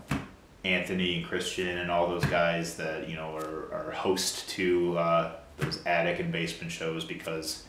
Anthony 0.65 1.19
and 1.19 1.27
Christian 1.27 1.79
and 1.79 1.91
all 1.91 2.09
those 2.09 2.25
guys 2.25 2.77
that, 2.77 3.09
you 3.09 3.15
know, 3.15 3.37
are, 3.37 3.73
are 3.73 3.93
host 3.93 4.49
to 4.51 4.99
uh, 4.99 5.33
those 5.59 5.81
attic 5.87 6.19
and 6.19 6.33
basement 6.33 6.73
shows 6.73 7.05
because 7.05 7.65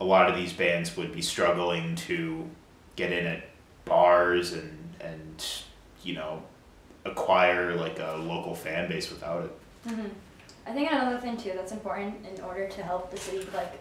a 0.00 0.04
lot 0.04 0.28
of 0.28 0.36
these 0.36 0.52
bands 0.52 0.96
would 0.96 1.12
be 1.12 1.22
struggling 1.22 1.96
to 1.96 2.48
get 2.96 3.12
in 3.12 3.26
at 3.26 3.44
bars 3.84 4.52
and, 4.52 4.94
and 5.00 5.46
you 6.04 6.14
know, 6.14 6.42
acquire 7.06 7.74
like 7.74 7.98
a 7.98 8.16
local 8.20 8.54
fan 8.54 8.88
base 8.88 9.10
without 9.10 9.44
it. 9.44 9.58
Mm-hmm. 9.88 10.08
I 10.66 10.72
think 10.72 10.90
another 10.92 11.18
thing 11.18 11.36
too 11.36 11.52
that's 11.54 11.72
important 11.72 12.14
in 12.26 12.42
order 12.42 12.68
to 12.68 12.82
help 12.82 13.10
the 13.10 13.16
city 13.16 13.46
like 13.54 13.72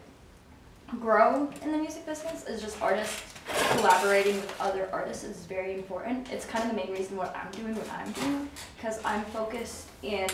grow 1.02 1.50
in 1.62 1.72
the 1.74 1.78
music 1.78 2.06
business 2.06 2.46
is 2.46 2.62
just 2.62 2.82
artists 2.82 3.34
collaborating 3.72 4.36
with 4.38 4.62
other 4.62 4.89
artists 4.93 5.26
is 5.26 5.46
very 5.46 5.74
important. 5.74 6.32
It's 6.32 6.46
kind 6.46 6.63
of 6.63 6.70
the 6.72 6.78
main 6.78 6.91
reason 6.91 7.17
what 7.17 7.36
I'm 7.36 7.52
doing 7.52 7.76
what 7.76 7.91
I'm 7.91 8.12
doing 8.13 8.50
because 8.78 9.04
I'm 9.04 9.24
focused 9.26 9.88
in 10.02 10.30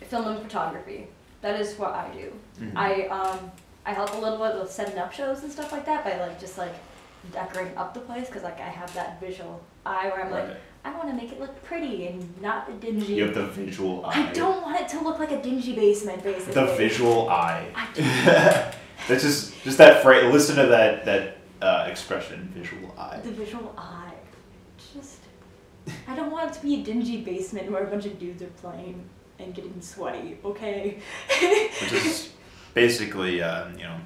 film 0.00 0.28
and 0.28 0.42
photography. 0.42 1.08
That 1.42 1.60
is 1.60 1.78
what 1.78 1.90
I 1.90 2.10
do. 2.12 2.32
Mm-hmm. 2.60 2.78
I 2.78 3.06
um 3.08 3.52
I 3.84 3.92
help 3.92 4.14
a 4.14 4.18
little 4.18 4.38
bit 4.38 4.58
with 4.58 4.70
setting 4.70 4.98
up 4.98 5.12
shows 5.12 5.42
and 5.42 5.52
stuff 5.52 5.72
like 5.72 5.84
that 5.86 6.04
by 6.04 6.18
like 6.18 6.40
just 6.40 6.56
like 6.56 6.74
decorating 7.32 7.76
up 7.76 7.92
the 7.92 8.00
place 8.00 8.28
because 8.28 8.42
like 8.42 8.60
I 8.60 8.68
have 8.68 8.92
that 8.94 9.20
visual 9.20 9.62
eye 9.84 10.08
where 10.08 10.24
I'm 10.24 10.32
right. 10.32 10.48
like 10.48 10.56
I 10.86 10.94
want 10.96 11.08
to 11.08 11.14
make 11.14 11.32
it 11.32 11.40
look 11.40 11.64
pretty 11.64 12.06
and 12.06 12.40
not 12.40 12.80
dingy. 12.80 13.14
You 13.14 13.24
have 13.24 13.34
the 13.34 13.48
visual 13.48 14.06
eye. 14.06 14.28
I 14.28 14.32
don't 14.32 14.62
want 14.62 14.80
it 14.80 14.88
to 14.90 15.00
look 15.00 15.18
like 15.18 15.32
a 15.32 15.42
dingy 15.42 15.74
basement, 15.74 16.22
basically. 16.22 16.54
The 16.54 16.74
visual 16.74 17.28
eye. 17.28 17.66
That's 19.08 19.22
just 19.22 19.60
just 19.64 19.78
that 19.78 20.00
phrase. 20.00 20.32
Listen 20.32 20.54
to 20.56 20.66
that 20.66 21.04
that 21.04 21.38
uh, 21.60 21.88
expression, 21.90 22.52
visual 22.54 22.94
eye. 22.96 23.18
The 23.24 23.32
visual 23.32 23.74
eye. 23.76 24.12
Just, 24.94 25.18
I 26.06 26.14
don't 26.14 26.30
want 26.30 26.50
it 26.50 26.54
to 26.54 26.62
be 26.62 26.80
a 26.80 26.84
dingy 26.84 27.20
basement 27.20 27.68
where 27.72 27.82
a 27.82 27.90
bunch 27.90 28.06
of 28.06 28.16
dudes 28.20 28.40
are 28.42 28.54
playing 28.62 29.02
and 29.40 29.52
getting 29.52 29.80
sweaty. 29.80 30.38
Okay. 30.44 31.00
Which 31.40 31.92
is 31.92 32.30
basically, 32.74 33.42
uh, 33.42 33.70
you 33.70 33.82
know, 33.82 33.98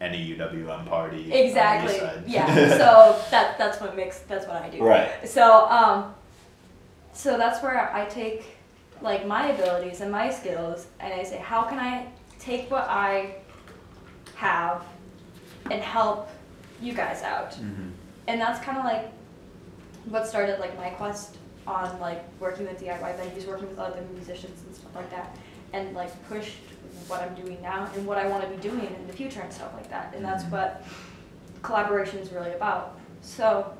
any 0.00 0.34
UWM 0.34 0.86
party. 0.86 1.32
Exactly. 1.32 2.00
Yeah. 2.26 2.46
so 2.70 3.22
that 3.30 3.56
that's 3.56 3.80
what 3.80 3.94
makes 3.94 4.18
that's 4.20 4.48
what 4.48 4.56
I 4.56 4.68
do. 4.68 4.82
Right. 4.82 5.28
So 5.28 5.68
um, 5.68 6.14
so 7.14 7.38
that's 7.38 7.62
where 7.62 7.92
I 7.94 8.04
take 8.06 8.44
like 9.00 9.26
my 9.26 9.48
abilities 9.48 10.00
and 10.00 10.10
my 10.10 10.30
skills, 10.30 10.86
and 11.00 11.12
I 11.12 11.22
say, 11.22 11.38
how 11.38 11.62
can 11.62 11.78
I 11.78 12.06
take 12.38 12.70
what 12.70 12.84
I 12.88 13.36
have 14.36 14.84
and 15.70 15.80
help 15.80 16.28
you 16.80 16.92
guys 16.92 17.22
out. 17.22 17.52
Mm-hmm. 17.52 17.88
And 18.28 18.40
that's 18.40 18.62
kind 18.64 18.78
of 18.78 18.84
like 18.84 19.10
what 20.06 20.26
started 20.26 20.60
like 20.60 20.76
my 20.76 20.90
quest 20.90 21.36
on 21.66 21.98
like 22.00 22.22
working 22.40 22.66
with 22.66 22.80
DIY 22.80 23.18
venues, 23.18 23.46
working 23.46 23.68
with 23.68 23.78
other 23.78 24.02
musicians 24.14 24.62
and 24.66 24.74
stuff 24.74 24.94
like 24.94 25.10
that, 25.10 25.36
and 25.72 25.94
like 25.94 26.10
pushed 26.28 26.56
what 27.06 27.22
I'm 27.22 27.34
doing 27.34 27.60
now 27.62 27.90
and 27.94 28.06
what 28.06 28.18
I 28.18 28.26
want 28.26 28.42
to 28.44 28.48
be 28.48 28.56
doing 28.56 28.86
in 28.86 29.06
the 29.06 29.12
future 29.12 29.40
and 29.40 29.52
stuff 29.52 29.72
like 29.74 29.88
that. 29.90 30.12
And 30.14 30.24
that's 30.24 30.44
mm-hmm. 30.44 30.52
what 30.52 30.84
collaboration 31.62 32.18
is 32.18 32.30
really 32.32 32.52
about. 32.52 32.98
So 33.22 33.72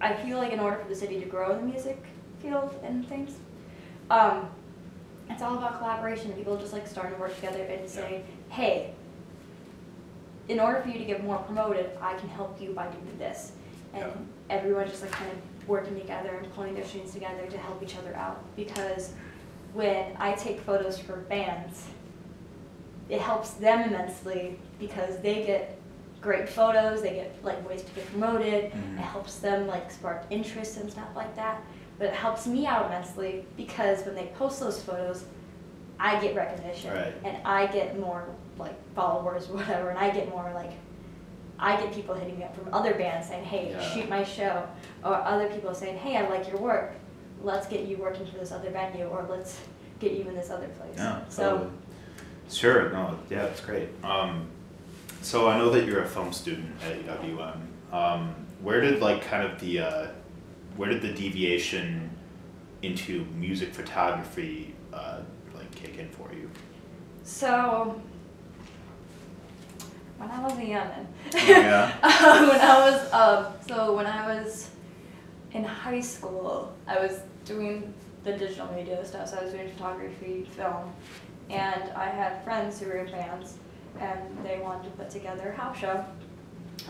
I 0.00 0.14
feel 0.14 0.38
like 0.38 0.52
in 0.52 0.60
order 0.60 0.78
for 0.78 0.88
the 0.88 0.96
city 0.96 1.20
to 1.20 1.26
grow 1.26 1.52
in 1.52 1.58
the 1.58 1.72
music 1.72 2.02
field 2.46 2.74
and 2.82 3.06
things, 3.08 3.36
um, 4.10 4.48
it's 5.28 5.42
all 5.42 5.56
about 5.58 5.78
collaboration. 5.78 6.32
People 6.32 6.56
just 6.56 6.72
like 6.72 6.86
starting 6.86 7.14
to 7.14 7.20
work 7.20 7.34
together 7.34 7.62
and 7.62 7.88
say, 7.88 8.22
hey, 8.50 8.92
in 10.48 10.60
order 10.60 10.80
for 10.80 10.88
you 10.88 10.98
to 10.98 11.04
get 11.04 11.24
more 11.24 11.38
promoted, 11.38 11.90
I 12.00 12.14
can 12.14 12.28
help 12.28 12.60
you 12.60 12.72
by 12.72 12.86
doing 12.86 13.18
this. 13.18 13.52
And 13.92 14.04
yeah. 14.04 14.56
everyone 14.56 14.86
just 14.86 15.02
like 15.02 15.10
kind 15.10 15.32
of 15.32 15.68
working 15.68 15.98
together 15.98 16.30
and 16.30 16.52
pulling 16.54 16.74
their 16.74 16.84
strings 16.84 17.12
together 17.12 17.46
to 17.46 17.58
help 17.58 17.82
each 17.82 17.96
other 17.96 18.14
out. 18.14 18.44
Because 18.54 19.12
when 19.74 20.16
I 20.18 20.32
take 20.32 20.60
photos 20.60 20.98
for 20.98 21.16
bands, 21.16 21.86
it 23.08 23.20
helps 23.20 23.50
them 23.52 23.88
immensely 23.88 24.58
because 24.78 25.18
they 25.20 25.44
get 25.44 25.78
great 26.20 26.48
photos, 26.48 27.02
they 27.02 27.14
get 27.14 27.44
like 27.44 27.68
ways 27.68 27.82
to 27.82 27.92
get 27.92 28.06
promoted, 28.10 28.72
mm-hmm. 28.72 28.98
it 28.98 29.02
helps 29.02 29.36
them 29.36 29.66
like 29.66 29.90
spark 29.90 30.24
interest 30.30 30.76
and 30.76 30.90
stuff 30.90 31.08
like 31.14 31.34
that. 31.36 31.62
But 31.98 32.08
it 32.08 32.14
helps 32.14 32.46
me 32.46 32.66
out 32.66 32.86
immensely 32.86 33.44
because 33.56 34.04
when 34.04 34.14
they 34.14 34.26
post 34.38 34.60
those 34.60 34.82
photos, 34.82 35.24
I 35.98 36.20
get 36.20 36.34
recognition 36.36 36.92
right. 36.92 37.14
and 37.24 37.38
I 37.46 37.66
get 37.66 37.98
more 37.98 38.26
like 38.58 38.74
followers 38.94 39.48
or 39.48 39.54
whatever, 39.56 39.90
and 39.90 39.98
I 39.98 40.10
get 40.10 40.28
more 40.28 40.50
like 40.54 40.72
I 41.58 41.76
get 41.76 41.94
people 41.94 42.14
hitting 42.14 42.38
me 42.38 42.44
up 42.44 42.54
from 42.54 42.72
other 42.72 42.94
bands 42.94 43.28
saying, 43.28 43.44
"Hey, 43.44 43.70
yeah. 43.70 43.80
shoot 43.80 44.08
my 44.08 44.24
show," 44.24 44.66
or 45.02 45.14
other 45.14 45.48
people 45.48 45.74
saying, 45.74 45.96
"Hey, 45.98 46.16
I 46.16 46.28
like 46.28 46.48
your 46.48 46.58
work. 46.58 46.92
Let's 47.42 47.66
get 47.66 47.86
you 47.86 47.96
working 47.96 48.26
for 48.26 48.36
this 48.36 48.52
other 48.52 48.70
venue, 48.70 49.06
or 49.06 49.26
let's 49.28 49.58
get 49.98 50.12
you 50.12 50.28
in 50.28 50.34
this 50.34 50.50
other 50.50 50.68
place." 50.68 50.94
Yeah, 50.96 51.20
so. 51.28 51.70
Sure. 52.50 52.90
No. 52.90 53.18
Yeah, 53.28 53.44
it's 53.46 53.60
great. 53.60 53.88
Um, 54.04 54.48
so 55.20 55.48
I 55.48 55.58
know 55.58 55.70
that 55.70 55.86
you're 55.86 56.02
a 56.02 56.06
film 56.06 56.32
student 56.32 56.70
at 56.84 57.04
UWM. 57.04 57.58
Um, 57.92 58.34
where 58.62 58.80
did 58.80 59.00
like 59.00 59.22
kind 59.22 59.42
of 59.42 59.58
the 59.58 59.80
uh, 59.80 60.06
where 60.76 60.90
did 60.90 61.02
the 61.02 61.12
deviation 61.12 62.10
into 62.82 63.24
music 63.36 63.74
photography 63.74 64.74
uh, 64.92 65.20
like 65.54 65.70
kick 65.74 65.98
in 65.98 66.08
for 66.10 66.32
you? 66.32 66.50
So 67.24 68.00
when 70.18 70.30
I 70.30 70.42
was 70.42 70.52
a 70.52 70.62
youngin. 70.62 71.06
Yeah. 71.46 71.92
um, 72.02 72.48
when 72.48 72.60
I 72.60 72.90
was 72.90 73.12
um, 73.12 73.52
so 73.66 73.94
when 73.94 74.06
I 74.06 74.26
was 74.34 74.70
in 75.52 75.64
high 75.64 76.00
school, 76.00 76.74
I 76.86 76.98
was 76.98 77.20
doing 77.44 77.92
the 78.24 78.32
digital 78.32 78.72
media 78.72 79.04
stuff. 79.04 79.28
So 79.28 79.38
I 79.38 79.44
was 79.44 79.52
doing 79.52 79.70
photography, 79.70 80.46
film, 80.56 80.92
and 81.50 81.90
I 81.92 82.06
had 82.06 82.42
friends 82.44 82.80
who 82.80 82.86
were 82.86 82.96
in 82.96 83.12
bands, 83.12 83.54
and 83.98 84.20
they 84.44 84.58
wanted 84.58 84.84
to 84.84 84.90
put 84.90 85.10
together 85.10 85.50
a 85.50 85.60
house 85.60 85.78
show. 85.78 86.04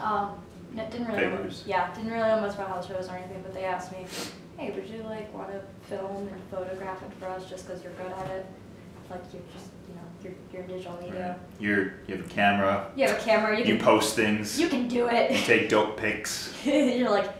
Um, 0.01 0.38
didn't 0.74 1.07
really, 1.07 1.20
Favors. 1.20 1.64
yeah, 1.66 1.92
didn't 1.94 2.11
really 2.12 2.29
know 2.29 2.40
much 2.40 2.55
about 2.55 2.68
house 2.68 2.87
shows 2.88 3.09
or 3.09 3.16
anything, 3.16 3.42
but 3.42 3.55
they 3.55 3.64
asked 3.64 3.92
me, 3.92 4.07
hey, 4.59 4.70
would 4.72 4.87
you 4.88 5.02
like 5.05 5.33
want 5.35 5.50
to 5.50 5.61
film 5.88 6.29
and 6.29 6.42
photograph 6.50 7.02
it 7.02 7.11
for 7.18 7.26
us 7.29 7.48
just 7.48 7.66
because 7.66 7.83
you're 7.83 7.92
good 7.94 8.12
at 8.12 8.31
it? 8.31 8.46
Like 9.11 9.20
you're 9.33 9.42
just, 9.55 9.66
you 9.88 9.94
know, 9.94 10.00
you're, 10.22 10.33
you're 10.52 10.62
digital 10.68 10.98
media. 11.00 11.38
You're 11.61 11.94
you 12.09 12.16
have 12.16 12.26
a 12.26 12.29
camera. 12.29 12.90
You 12.96 13.07
have 13.09 13.18
a 13.18 13.20
camera, 13.22 13.52
you 13.59 13.64
You 13.64 13.76
can, 13.76 13.85
post 13.85 14.16
things. 14.16 14.59
you 14.61 14.68
can 14.68 14.88
do 14.88 15.09
it. 15.09 15.31
You 15.31 15.38
take 15.38 15.68
dope 15.68 15.96
pics. 15.96 16.52
you're 16.64 17.09
like, 17.11 17.31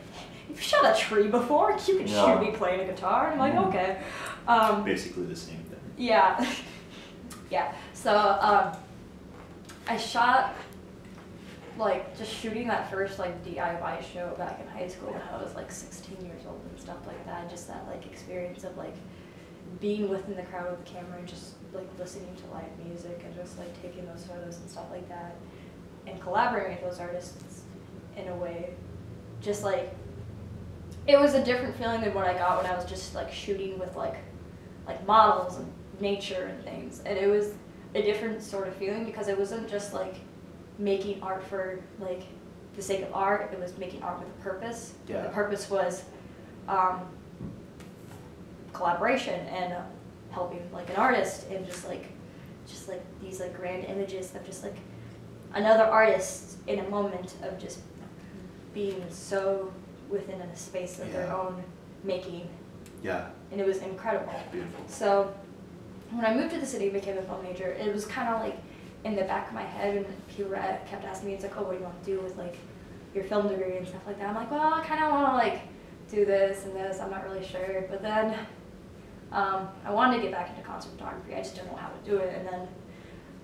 you've 0.49 0.63
shot 0.63 0.85
a 0.85 0.99
tree 0.99 1.27
before, 1.29 1.73
you 1.87 1.99
can 1.99 2.07
Yeah. 2.07 2.39
shoot 2.39 2.41
me 2.51 2.57
playing 2.57 2.81
a 2.89 2.93
guitar. 2.93 3.31
And 3.33 3.41
I'm 3.43 3.55
like, 3.55 3.67
okay. 3.69 4.01
Um, 4.47 4.85
Basically 4.85 5.25
the 5.25 5.35
same 5.37 5.57
thing. 5.65 5.81
yeah. 5.97 6.47
yeah. 7.51 7.73
So, 7.95 8.17
um, 8.17 8.73
I 9.89 9.97
shot, 9.97 10.55
like, 11.79 12.17
just 12.17 12.33
shooting 12.33 12.69
that 12.69 12.91
first, 12.91 13.19
like, 13.19 13.45
DIY 13.45 14.03
show 14.13 14.35
back 14.39 14.61
in 14.61 14.67
high 14.67 14.89
school 14.89 15.13
when 15.13 15.23
I 15.23 15.43
was, 15.43 15.55
like, 15.55 15.71
16 15.71 16.25
years 16.25 16.43
old 16.47 16.61
and 16.69 16.81
stuff 16.81 17.07
like 17.07 17.25
that. 17.27 17.51
Just 17.51 17.69
that, 17.69 17.87
like, 17.89 18.07
experience 18.07 18.65
of, 18.65 18.77
like, 18.77 18.95
being 19.81 20.09
within 20.09 20.37
the 20.37 20.43
crowd 20.43 20.71
with 20.71 20.85
the 20.85 20.91
camera 20.91 21.19
and 21.19 21.29
just, 21.29 21.55
like, 21.73 21.89
listening 21.99 22.35
to 22.37 22.55
live 22.55 22.87
music 22.87 23.23
and 23.25 23.35
just, 23.35 23.59
like, 23.59 23.83
taking 23.83 24.07
those 24.07 24.25
photos 24.25 24.59
and 24.59 24.71
stuff 24.71 24.87
like 24.91 25.09
that. 25.09 25.37
And 26.07 26.21
collaborating 26.21 26.77
with 26.77 26.91
those 26.91 27.01
artists 27.01 27.63
in 28.17 28.29
a 28.29 28.35
way. 28.37 28.71
Just, 29.41 29.65
like, 29.65 29.95
it 31.07 31.19
was 31.19 31.35
a 31.35 31.45
different 31.45 31.77
feeling 31.77 32.01
than 32.01 32.15
what 32.15 32.27
I 32.27 32.35
got 32.35 32.63
when 32.63 32.71
I 32.71 32.75
was 32.75 32.85
just, 32.85 33.15
like, 33.15 33.33
shooting 33.33 33.79
with, 33.79 33.95
like, 33.97 34.17
like 34.87 35.05
models 35.07 35.57
and 35.57 35.71
nature 36.01 36.45
and 36.45 36.65
things. 36.65 37.03
And 37.05 37.19
it 37.19 37.29
was 37.29 37.53
a 37.95 38.03
different 38.03 38.43
sort 38.43 38.69
of 38.69 38.75
feeling 38.77 39.05
because 39.05 39.29
it 39.29 39.39
wasn't 39.39 39.69
just 39.69 39.93
like 39.93 40.17
making 40.79 41.23
art 41.23 41.43
for 41.45 41.81
like 41.99 42.23
the 42.77 42.83
sake 42.83 43.03
of 43.03 43.13
art. 43.15 43.51
It 43.53 43.59
was 43.61 43.77
making 43.79 44.03
art 44.03 44.19
with 44.19 44.29
a 44.29 44.43
purpose. 44.43 44.95
Yeah. 45.09 45.23
The 45.23 45.29
purpose 45.31 45.71
was 45.71 46.05
um, 46.69 47.01
collaboration 48.73 49.41
and 49.49 49.73
uh, 49.73 49.83
helping 50.31 50.61
like 50.73 50.89
an 50.91 50.97
artist 50.97 51.47
and 51.51 51.65
just 51.67 51.87
like 51.87 52.07
just 52.69 52.89
like 52.89 53.03
these 53.23 53.41
like 53.41 53.57
grand 53.57 53.85
images 53.85 54.35
of 54.35 54.45
just 54.45 54.63
like 54.65 54.77
another 55.55 55.85
artist 55.85 56.59
in 56.67 56.81
a 56.81 56.89
moment 56.91 57.35
of 57.43 57.59
just 57.59 57.79
being 58.75 59.03
so 59.09 59.73
within 60.11 60.41
a 60.41 60.57
space 60.57 60.99
of 60.99 61.11
their 61.13 61.33
own 61.35 61.63
making 62.05 62.49
Yeah. 63.03 63.29
and 63.53 63.61
it 63.61 63.67
was 63.67 63.79
incredible. 63.79 64.35
Beautiful. 64.53 64.85
So 64.89 65.35
when 66.11 66.25
I 66.27 66.35
moved 66.35 66.53
to 66.55 66.61
the 66.61 66.67
city 66.67 66.85
and 66.87 66.93
became 66.93 67.17
a 67.19 67.23
film 67.23 67.43
major, 67.43 67.69
it 67.73 67.93
was 67.95 68.05
kind 68.05 68.29
of 68.29 68.41
like 68.41 68.59
in 69.07 69.15
the 69.15 69.23
back 69.23 69.49
of 69.49 69.55
my 69.55 69.63
head, 69.63 69.97
and 69.97 70.07
people 70.29 70.53
kept 70.53 71.05
asking 71.05 71.29
me, 71.29 71.35
it's 71.35 71.45
like, 71.45 71.57
oh, 71.57 71.63
what 71.63 71.73
do 71.73 71.79
you 71.79 71.85
want 71.85 72.05
to 72.05 72.11
do 72.11 72.21
with 72.21 72.37
like 72.37 72.57
your 73.15 73.25
film 73.25 73.49
degree 73.49 73.77
and 73.77 73.87
stuff 73.87 74.03
like 74.07 74.19
that. 74.19 74.29
I'm 74.29 74.35
like, 74.35 74.51
well, 74.51 74.75
I 74.75 74.85
kind 74.85 75.03
of 75.03 75.11
want 75.13 75.29
to 75.29 75.37
like 75.37 75.63
do 76.11 76.25
this 76.27 76.65
and 76.65 76.75
this. 76.75 77.01
I'm 77.01 77.11
not 77.11 77.25
really 77.29 77.45
sure. 77.47 77.87
But 77.89 78.03
then 78.03 78.35
um, 79.33 79.69
I 79.85 79.91
wanted 79.91 80.17
to 80.17 80.23
get 80.23 80.33
back 80.33 80.51
into 80.51 80.63
concert 80.63 80.91
photography. 80.93 81.35
I 81.35 81.39
just 81.39 81.55
didn't 81.55 81.71
know 81.71 81.79
how 81.79 81.89
to 81.89 82.11
do 82.11 82.19
it, 82.19 82.35
and 82.37 82.47
then 82.47 82.69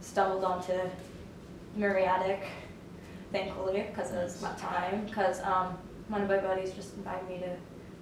stumbled 0.01 0.45
onto 0.45 0.75
Muriatic, 1.77 2.41
thankfully, 3.31 3.87
because 3.89 4.13
it 4.13 4.17
was 4.23 4.43
my 4.43 4.53
time. 4.55 5.07
Because 5.07 5.41
um, 5.43 5.79
one 6.09 6.23
of 6.23 6.29
my 6.29 6.39
buddies 6.39 6.73
just 6.73 6.97
invited 6.97 7.29
me 7.29 7.39
to 7.39 7.57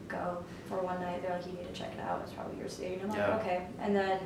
go 0.09 0.43
for 0.69 0.79
one 0.81 1.01
night. 1.01 1.23
They're 1.23 1.37
like, 1.37 1.47
you 1.47 1.53
need 1.53 1.69
to 1.73 1.79
check 1.79 1.93
it 1.93 2.01
out. 2.01 2.21
It's 2.25 2.33
probably 2.33 2.59
your 2.59 2.69
scene. 2.69 3.01
I'm 3.03 3.11
like, 3.11 3.19
Yeah. 3.19 3.37
okay. 3.37 3.67
And 3.81 3.95
then 3.95 4.19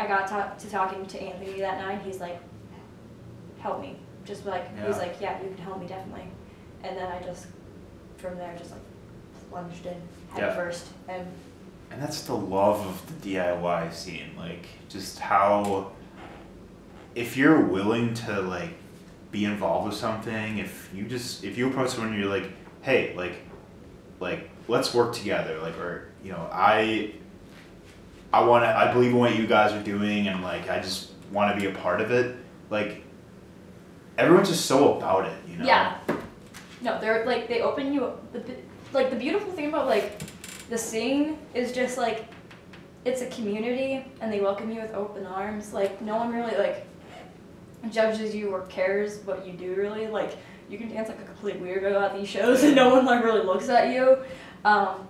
I 0.00 0.06
got 0.06 0.26
ta- 0.26 0.54
to 0.58 0.70
talking 0.70 1.04
to 1.04 1.20
Anthony 1.22 1.60
that 1.60 1.78
night. 1.78 2.00
He's 2.02 2.18
like, 2.20 2.38
help 3.62 3.80
me. 3.80 3.96
Just 4.24 4.44
like, 4.46 4.68
he's 4.76 4.96
Yeah. 4.96 5.02
like, 5.02 5.20
yeah, 5.20 5.40
you 5.42 5.48
can 5.54 5.64
help 5.64 5.80
me 5.80 5.86
definitely. 5.86 6.26
And 6.82 6.96
then 6.96 7.06
I 7.10 7.20
just, 7.22 7.46
from 8.16 8.36
there, 8.36 8.54
just 8.58 8.72
like 8.72 8.80
plunged 9.50 9.86
in 9.86 9.94
head 10.30 10.38
Yeah. 10.40 10.54
first. 10.54 10.86
And 11.08 11.26
And 11.90 12.00
that's 12.02 12.22
the 12.22 12.34
love 12.34 12.86
of 12.86 13.06
the 13.22 13.34
DIY 13.34 13.92
scene, 13.92 14.30
like 14.36 14.66
just 14.88 15.18
how 15.18 15.92
if 17.14 17.36
you're 17.36 17.60
willing 17.60 18.14
to 18.14 18.40
like 18.40 18.70
be 19.30 19.44
involved 19.44 19.88
with 19.88 19.96
something, 19.96 20.56
if 20.58 20.88
you 20.94 21.04
just 21.04 21.44
if 21.44 21.58
you 21.58 21.68
approach 21.68 21.90
someone 21.90 22.12
and 22.14 22.18
you're 22.22 22.30
like, 22.30 22.50
hey, 22.80 23.12
like 23.14 23.34
like 24.20 24.48
let's 24.68 24.94
work 24.94 25.12
together, 25.14 25.58
like 25.60 25.76
or 25.78 26.08
you 26.24 26.32
know, 26.32 26.48
I 26.50 27.12
I 28.32 28.42
wanna 28.44 28.68
I 28.68 28.90
believe 28.90 29.10
in 29.10 29.18
what 29.18 29.36
you 29.36 29.46
guys 29.46 29.72
are 29.72 29.82
doing 29.82 30.28
and 30.28 30.42
like 30.42 30.70
I 30.70 30.80
just 30.80 31.10
wanna 31.30 31.60
be 31.60 31.66
a 31.66 31.72
part 31.72 32.00
of 32.00 32.10
it. 32.10 32.36
Like 32.70 33.04
everyone's 34.18 34.48
just 34.48 34.66
so 34.66 34.96
about 34.96 35.26
it, 35.26 35.36
you 35.48 35.56
know? 35.56 35.64
Yeah. 35.64 35.98
No, 36.80 37.00
they're 37.00 37.24
like 37.24 37.48
they 37.48 37.60
open 37.62 37.92
you 37.92 38.04
up. 38.04 38.32
The, 38.32 38.42
like 38.92 39.10
the 39.10 39.16
beautiful 39.16 39.52
thing 39.52 39.68
about 39.68 39.86
like 39.86 40.20
the 40.68 40.78
scene 40.78 41.38
is 41.54 41.72
just 41.72 41.96
like 41.96 42.26
it's 43.04 43.20
a 43.22 43.26
community 43.26 44.04
and 44.20 44.32
they 44.32 44.40
welcome 44.40 44.70
you 44.70 44.80
with 44.80 44.92
open 44.94 45.26
arms. 45.26 45.72
Like 45.72 46.00
no 46.02 46.16
one 46.16 46.32
really 46.32 46.56
like 46.56 46.86
judges 47.90 48.34
you 48.34 48.50
or 48.50 48.62
cares 48.62 49.18
what 49.24 49.46
you 49.46 49.52
do 49.52 49.74
really. 49.74 50.06
Like 50.06 50.36
you 50.68 50.78
can 50.78 50.88
dance 50.88 51.08
like 51.08 51.20
a 51.20 51.24
complete 51.24 51.62
weirdo 51.62 52.00
at 52.00 52.16
these 52.16 52.28
shows 52.28 52.62
and 52.62 52.74
no 52.74 52.94
one 52.94 53.04
like 53.04 53.22
really 53.24 53.44
looks 53.44 53.68
at 53.68 53.92
you. 53.92 54.18
Um, 54.64 55.06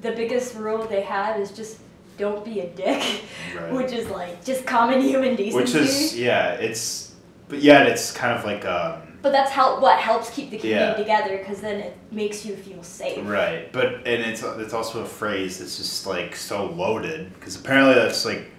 the 0.00 0.12
biggest 0.12 0.54
rule 0.56 0.84
they 0.86 1.02
have 1.02 1.38
is 1.40 1.50
just 1.52 1.78
don't 2.18 2.44
be 2.44 2.60
a 2.60 2.68
dick, 2.70 3.22
Right. 3.56 3.72
which 3.72 3.92
is 3.92 4.08
like 4.08 4.44
just 4.44 4.66
common 4.66 5.00
human 5.02 5.36
decency. 5.36 5.56
Which 5.56 5.74
is 5.74 6.18
yeah, 6.18 6.52
it's 6.54 7.05
but 7.48 7.60
yet 7.62 7.86
it's 7.86 8.10
kind 8.12 8.36
of 8.38 8.44
like 8.44 8.64
um 8.64 9.02
But 9.22 9.32
that's 9.32 9.50
how 9.50 9.80
what 9.80 9.98
helps 9.98 10.30
keep 10.30 10.50
the 10.50 10.58
community 10.58 11.02
Yeah. 11.02 11.04
together 11.04 11.38
because 11.38 11.60
then 11.60 11.80
it 11.80 11.96
makes 12.10 12.44
you 12.46 12.56
feel 12.56 12.82
safe. 12.82 13.26
Right, 13.28 13.72
but 13.72 13.86
and 14.06 14.22
it's 14.22 14.42
it's 14.42 14.74
also 14.74 15.02
a 15.02 15.06
phrase 15.06 15.58
that's 15.58 15.76
just 15.78 16.06
like 16.06 16.36
so 16.36 16.66
loaded 16.66 17.32
because 17.34 17.56
apparently 17.56 17.94
that's 17.94 18.24
like 18.24 18.50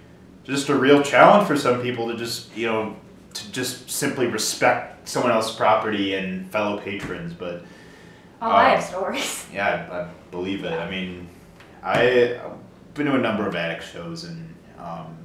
just 0.44 0.68
a 0.68 0.74
real 0.74 1.02
challenge 1.02 1.46
for 1.46 1.56
some 1.56 1.80
people 1.82 2.08
to 2.08 2.16
just 2.16 2.54
you 2.56 2.66
know 2.66 2.96
to 3.34 3.52
just 3.52 3.90
simply 3.90 4.26
respect 4.26 5.08
someone 5.08 5.32
else's 5.32 5.54
property 5.56 6.14
and 6.14 6.50
fellow 6.50 6.78
patrons. 6.78 7.32
But 7.34 7.64
Oh, 8.40 8.50
I 8.50 8.70
Um, 8.70 8.76
have 8.76 8.84
stories. 8.84 9.46
yeah, 9.52 9.88
I, 9.90 10.00
I 10.00 10.08
believe 10.30 10.64
it. 10.64 10.72
I 10.72 10.88
mean, 10.88 11.28
I 11.82 12.38
I've 12.44 12.94
been 12.94 13.06
to 13.06 13.14
a 13.14 13.18
number 13.18 13.46
of 13.46 13.54
attic 13.56 13.82
shows 13.82 14.24
and 14.24 14.54
um, 14.78 15.16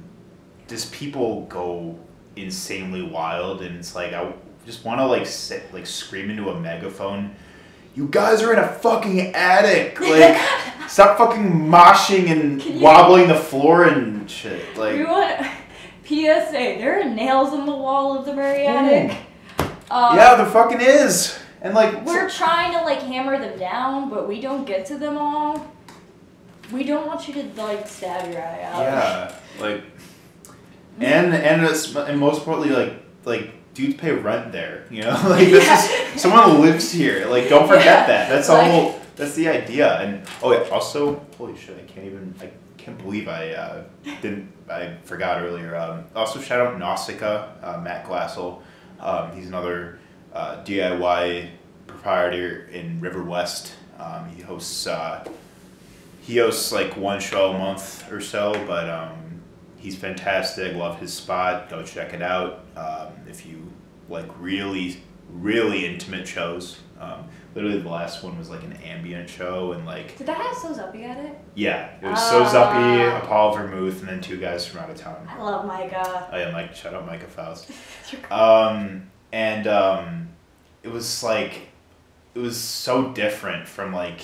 just 0.67 0.91
people 0.91 1.45
go 1.45 1.97
insanely 2.35 3.01
wild 3.01 3.61
and 3.61 3.77
it's 3.77 3.95
like 3.95 4.13
I 4.13 4.33
just 4.65 4.83
want 4.85 4.99
to 4.99 5.05
like 5.05 5.25
sit 5.25 5.73
like 5.73 5.85
scream 5.85 6.29
into 6.29 6.49
a 6.49 6.59
megaphone. 6.59 7.35
You 7.95 8.07
guys 8.07 8.41
are 8.41 8.51
in 8.53 8.59
a 8.59 8.67
fucking 8.67 9.33
attic. 9.35 9.99
Like, 9.99 10.89
stop 10.89 11.17
fucking 11.17 11.43
moshing 11.43 12.29
and 12.29 12.63
you- 12.63 12.79
wobbling 12.81 13.27
the 13.27 13.35
floor 13.35 13.83
and 13.85 14.29
shit. 14.29 14.75
Like, 14.77 14.97
we 14.97 15.05
want 15.05 15.39
PSA. 16.05 16.51
There 16.79 16.99
are 17.01 17.03
nails 17.09 17.53
in 17.53 17.65
the 17.65 17.75
wall 17.75 18.17
of 18.17 18.25
the 18.25 18.33
very 18.33 18.65
attic. 18.67 19.17
Um, 19.91 20.15
yeah, 20.17 20.35
there 20.35 20.45
fucking 20.47 20.81
is. 20.81 21.39
And 21.61 21.73
like, 21.73 22.03
We're 22.05 22.29
trying 22.29 22.73
to 22.73 22.81
like 22.83 22.99
hammer 23.01 23.39
them 23.39 23.57
down, 23.57 24.09
but 24.09 24.27
we 24.27 24.41
don't 24.41 24.65
get 24.65 24.85
to 24.87 24.97
them 24.97 25.17
all. 25.17 25.71
We 26.71 26.83
don't 26.83 27.05
want 27.07 27.27
you 27.27 27.33
to 27.35 27.43
like 27.61 27.87
stab 27.87 28.31
your 28.31 28.41
eye 28.41 28.63
out. 28.63 28.81
Yeah, 28.81 29.35
like, 29.59 29.92
and 30.99 31.33
and 31.33 31.63
it's, 31.65 31.95
and 31.95 32.19
most 32.19 32.39
importantly, 32.39 32.75
like 32.75 32.93
like 33.25 33.73
dudes 33.73 33.95
pay 33.95 34.11
rent 34.11 34.51
there. 34.51 34.85
You 34.91 35.01
know, 35.03 35.09
like 35.27 35.47
this 35.49 35.65
Yeah. 35.65 36.13
is 36.13 36.21
someone 36.21 36.61
lives 36.61 36.91
here. 36.91 37.25
Like, 37.27 37.49
don't 37.49 37.67
forget 37.67 37.85
Yeah, 37.85 38.07
that. 38.07 38.29
That's 38.29 38.49
like- 38.49 38.71
all. 38.71 38.99
That's 39.15 39.35
the 39.35 39.47
idea. 39.47 39.99
And 39.99 40.25
oh 40.41 40.51
yeah, 40.53 40.67
also, 40.71 41.23
holy 41.37 41.55
shit, 41.55 41.77
I 41.77 41.83
can't 41.91 42.07
even. 42.07 42.33
I 42.41 42.49
can't 42.77 42.97
believe 42.97 43.27
I 43.27 43.51
uh, 43.51 43.83
didn't. 44.21 44.51
I 44.69 44.95
forgot 45.03 45.41
earlier. 45.43 45.75
Um, 45.75 46.05
also, 46.15 46.39
shout 46.41 46.59
out 46.65 46.79
Nausicaa, 46.79 47.47
uh, 47.61 47.79
Matt 47.81 48.05
Glassell. 48.05 48.61
Um, 48.99 49.31
he's 49.35 49.47
another 49.47 49.99
uh, 50.33 50.63
DIY 50.65 51.49
proprietor 51.85 52.65
in 52.71 52.99
River 52.99 53.21
West. 53.23 53.73
Um, 53.99 54.29
he 54.35 54.41
hosts. 54.41 54.87
Uh, 54.87 55.23
he 56.21 56.37
hosts 56.37 56.71
like 56.71 56.97
one 56.97 57.19
show 57.19 57.51
a 57.51 57.57
month 57.57 58.11
or 58.11 58.19
so, 58.19 58.51
but 58.65 58.89
um, 58.89 59.11
he's 59.83 59.95
fantastic. 59.95 60.75
Love 60.75 60.99
his 60.99 61.13
spot. 61.13 61.69
Go 61.69 61.83
check 61.83 62.13
it 62.13 62.21
out. 62.23 62.63
Um, 62.75 63.09
if 63.27 63.45
you 63.45 63.71
like 64.09 64.25
really, 64.39 65.01
really 65.29 65.85
intimate 65.85 66.27
shows. 66.27 66.79
Um, 66.99 67.25
literally, 67.53 67.79
the 67.79 67.89
last 67.89 68.23
one 68.23 68.37
was 68.39 68.49
like 68.49 68.63
an 68.63 68.73
ambient 68.73 69.29
show, 69.29 69.73
and 69.73 69.85
like 69.85 70.17
Did 70.17 70.27
that 70.27 70.37
have 70.37 70.55
so 70.57 70.69
Zuppy 70.73 71.03
at 71.03 71.17
it? 71.17 71.37
yeah, 71.53 71.89
it 72.01 72.05
was 72.05 72.21
so 72.29 72.43
Zuppy, 72.45 73.11
Ah. 73.11 73.17
Apollo 73.21 73.57
Vermouth, 73.57 73.99
and 73.99 74.07
then 74.07 74.21
two 74.21 74.37
guys 74.37 74.65
from 74.65 74.79
out 74.79 74.89
of 74.89 74.95
town. 74.95 75.27
I 75.29 75.41
love 75.41 75.65
Micah. 75.65 76.29
Oh 76.31 76.37
yeah, 76.37 76.51
Mike. 76.51 76.73
Shout 76.73 76.93
out 76.93 77.05
Micah 77.05 77.27
Faust. 77.27 77.69
Um, 78.31 79.09
and 79.33 79.67
um, 79.67 80.29
it 80.83 80.89
was 80.91 81.23
like 81.23 81.67
it 82.35 82.39
was 82.39 82.57
so 82.57 83.11
different 83.11 83.67
from 83.67 83.91
like 83.93 84.21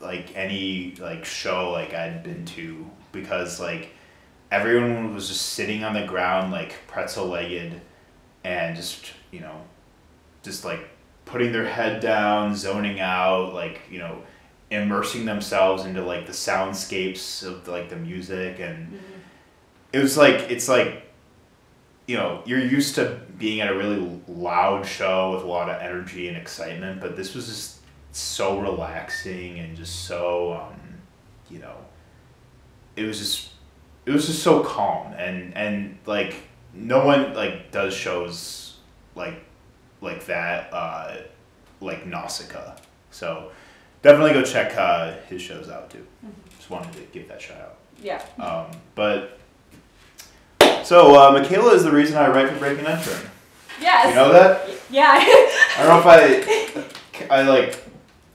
like 0.00 0.36
any 0.36 0.94
like 0.98 1.24
show 1.24 1.70
like 1.70 1.94
I'd 1.94 2.22
been 2.24 2.44
to 2.46 2.84
because 3.12 3.58
like 3.60 3.90
everyone 4.52 5.14
was 5.14 5.28
just 5.28 5.40
sitting 5.42 5.82
on 5.82 5.94
the 5.94 6.04
ground 6.04 6.52
like 6.52 6.74
pretzel 6.86 7.26
legged 7.26 7.80
and 8.44 8.76
just 8.76 9.12
you 9.30 9.40
know 9.40 9.62
just 10.42 10.62
like 10.62 10.90
putting 11.24 11.52
their 11.52 11.64
head 11.64 12.00
down 12.00 12.54
zoning 12.54 13.00
out 13.00 13.54
like 13.54 13.80
you 13.90 13.98
know 13.98 14.22
immersing 14.70 15.24
themselves 15.24 15.86
into 15.86 16.04
like 16.04 16.26
the 16.26 16.32
soundscapes 16.32 17.42
of 17.42 17.66
like 17.66 17.88
the 17.88 17.96
music 17.96 18.60
and 18.60 19.00
it 19.92 19.98
was 19.98 20.18
like 20.18 20.50
it's 20.50 20.68
like 20.68 21.10
you 22.06 22.16
know 22.16 22.42
you're 22.44 22.58
used 22.58 22.94
to 22.94 23.20
being 23.38 23.62
at 23.62 23.70
a 23.70 23.74
really 23.74 24.20
loud 24.28 24.84
show 24.84 25.32
with 25.32 25.42
a 25.42 25.46
lot 25.46 25.70
of 25.70 25.80
energy 25.80 26.28
and 26.28 26.36
excitement 26.36 27.00
but 27.00 27.16
this 27.16 27.34
was 27.34 27.46
just 27.46 27.78
so 28.12 28.60
relaxing 28.60 29.58
and 29.60 29.78
just 29.78 30.04
so 30.04 30.52
um, 30.52 30.78
you 31.48 31.58
know 31.58 31.76
it 32.96 33.04
was 33.04 33.18
just 33.18 33.51
it 34.06 34.10
was 34.10 34.26
just 34.26 34.42
so 34.42 34.62
calm 34.62 35.12
and 35.14 35.56
and 35.56 35.98
like 36.06 36.34
no 36.74 37.04
one 37.04 37.34
like 37.34 37.70
does 37.70 37.94
shows 37.94 38.76
like 39.14 39.34
like 40.00 40.26
that 40.26 40.72
uh, 40.72 41.16
like 41.80 42.06
Nausicaa 42.06 42.74
so 43.10 43.50
definitely 44.02 44.32
go 44.32 44.42
check 44.42 44.76
uh, 44.76 45.12
his 45.28 45.40
shows 45.42 45.68
out 45.68 45.90
too 45.90 46.04
just 46.56 46.70
wanted 46.70 46.92
to 46.94 47.00
give 47.12 47.28
that 47.28 47.40
shout 47.40 47.60
out 47.60 47.76
Yeah. 48.02 48.24
um, 48.38 48.66
but 48.94 49.38
so 50.84 51.14
uh, 51.14 51.30
Michaela 51.32 51.74
is 51.74 51.84
the 51.84 51.92
reason 51.92 52.16
I 52.16 52.28
write 52.28 52.48
for 52.50 52.58
Breaking 52.58 52.86
Entering. 52.86 53.28
Yes. 53.80 54.08
You 54.08 54.14
know 54.16 54.32
that? 54.32 54.68
Yeah. 54.90 55.12
I 55.18 55.84
don't 55.86 56.04
know 56.04 56.10
if 56.84 56.88
I, 57.30 57.34
I 57.38 57.42
like, 57.42 57.74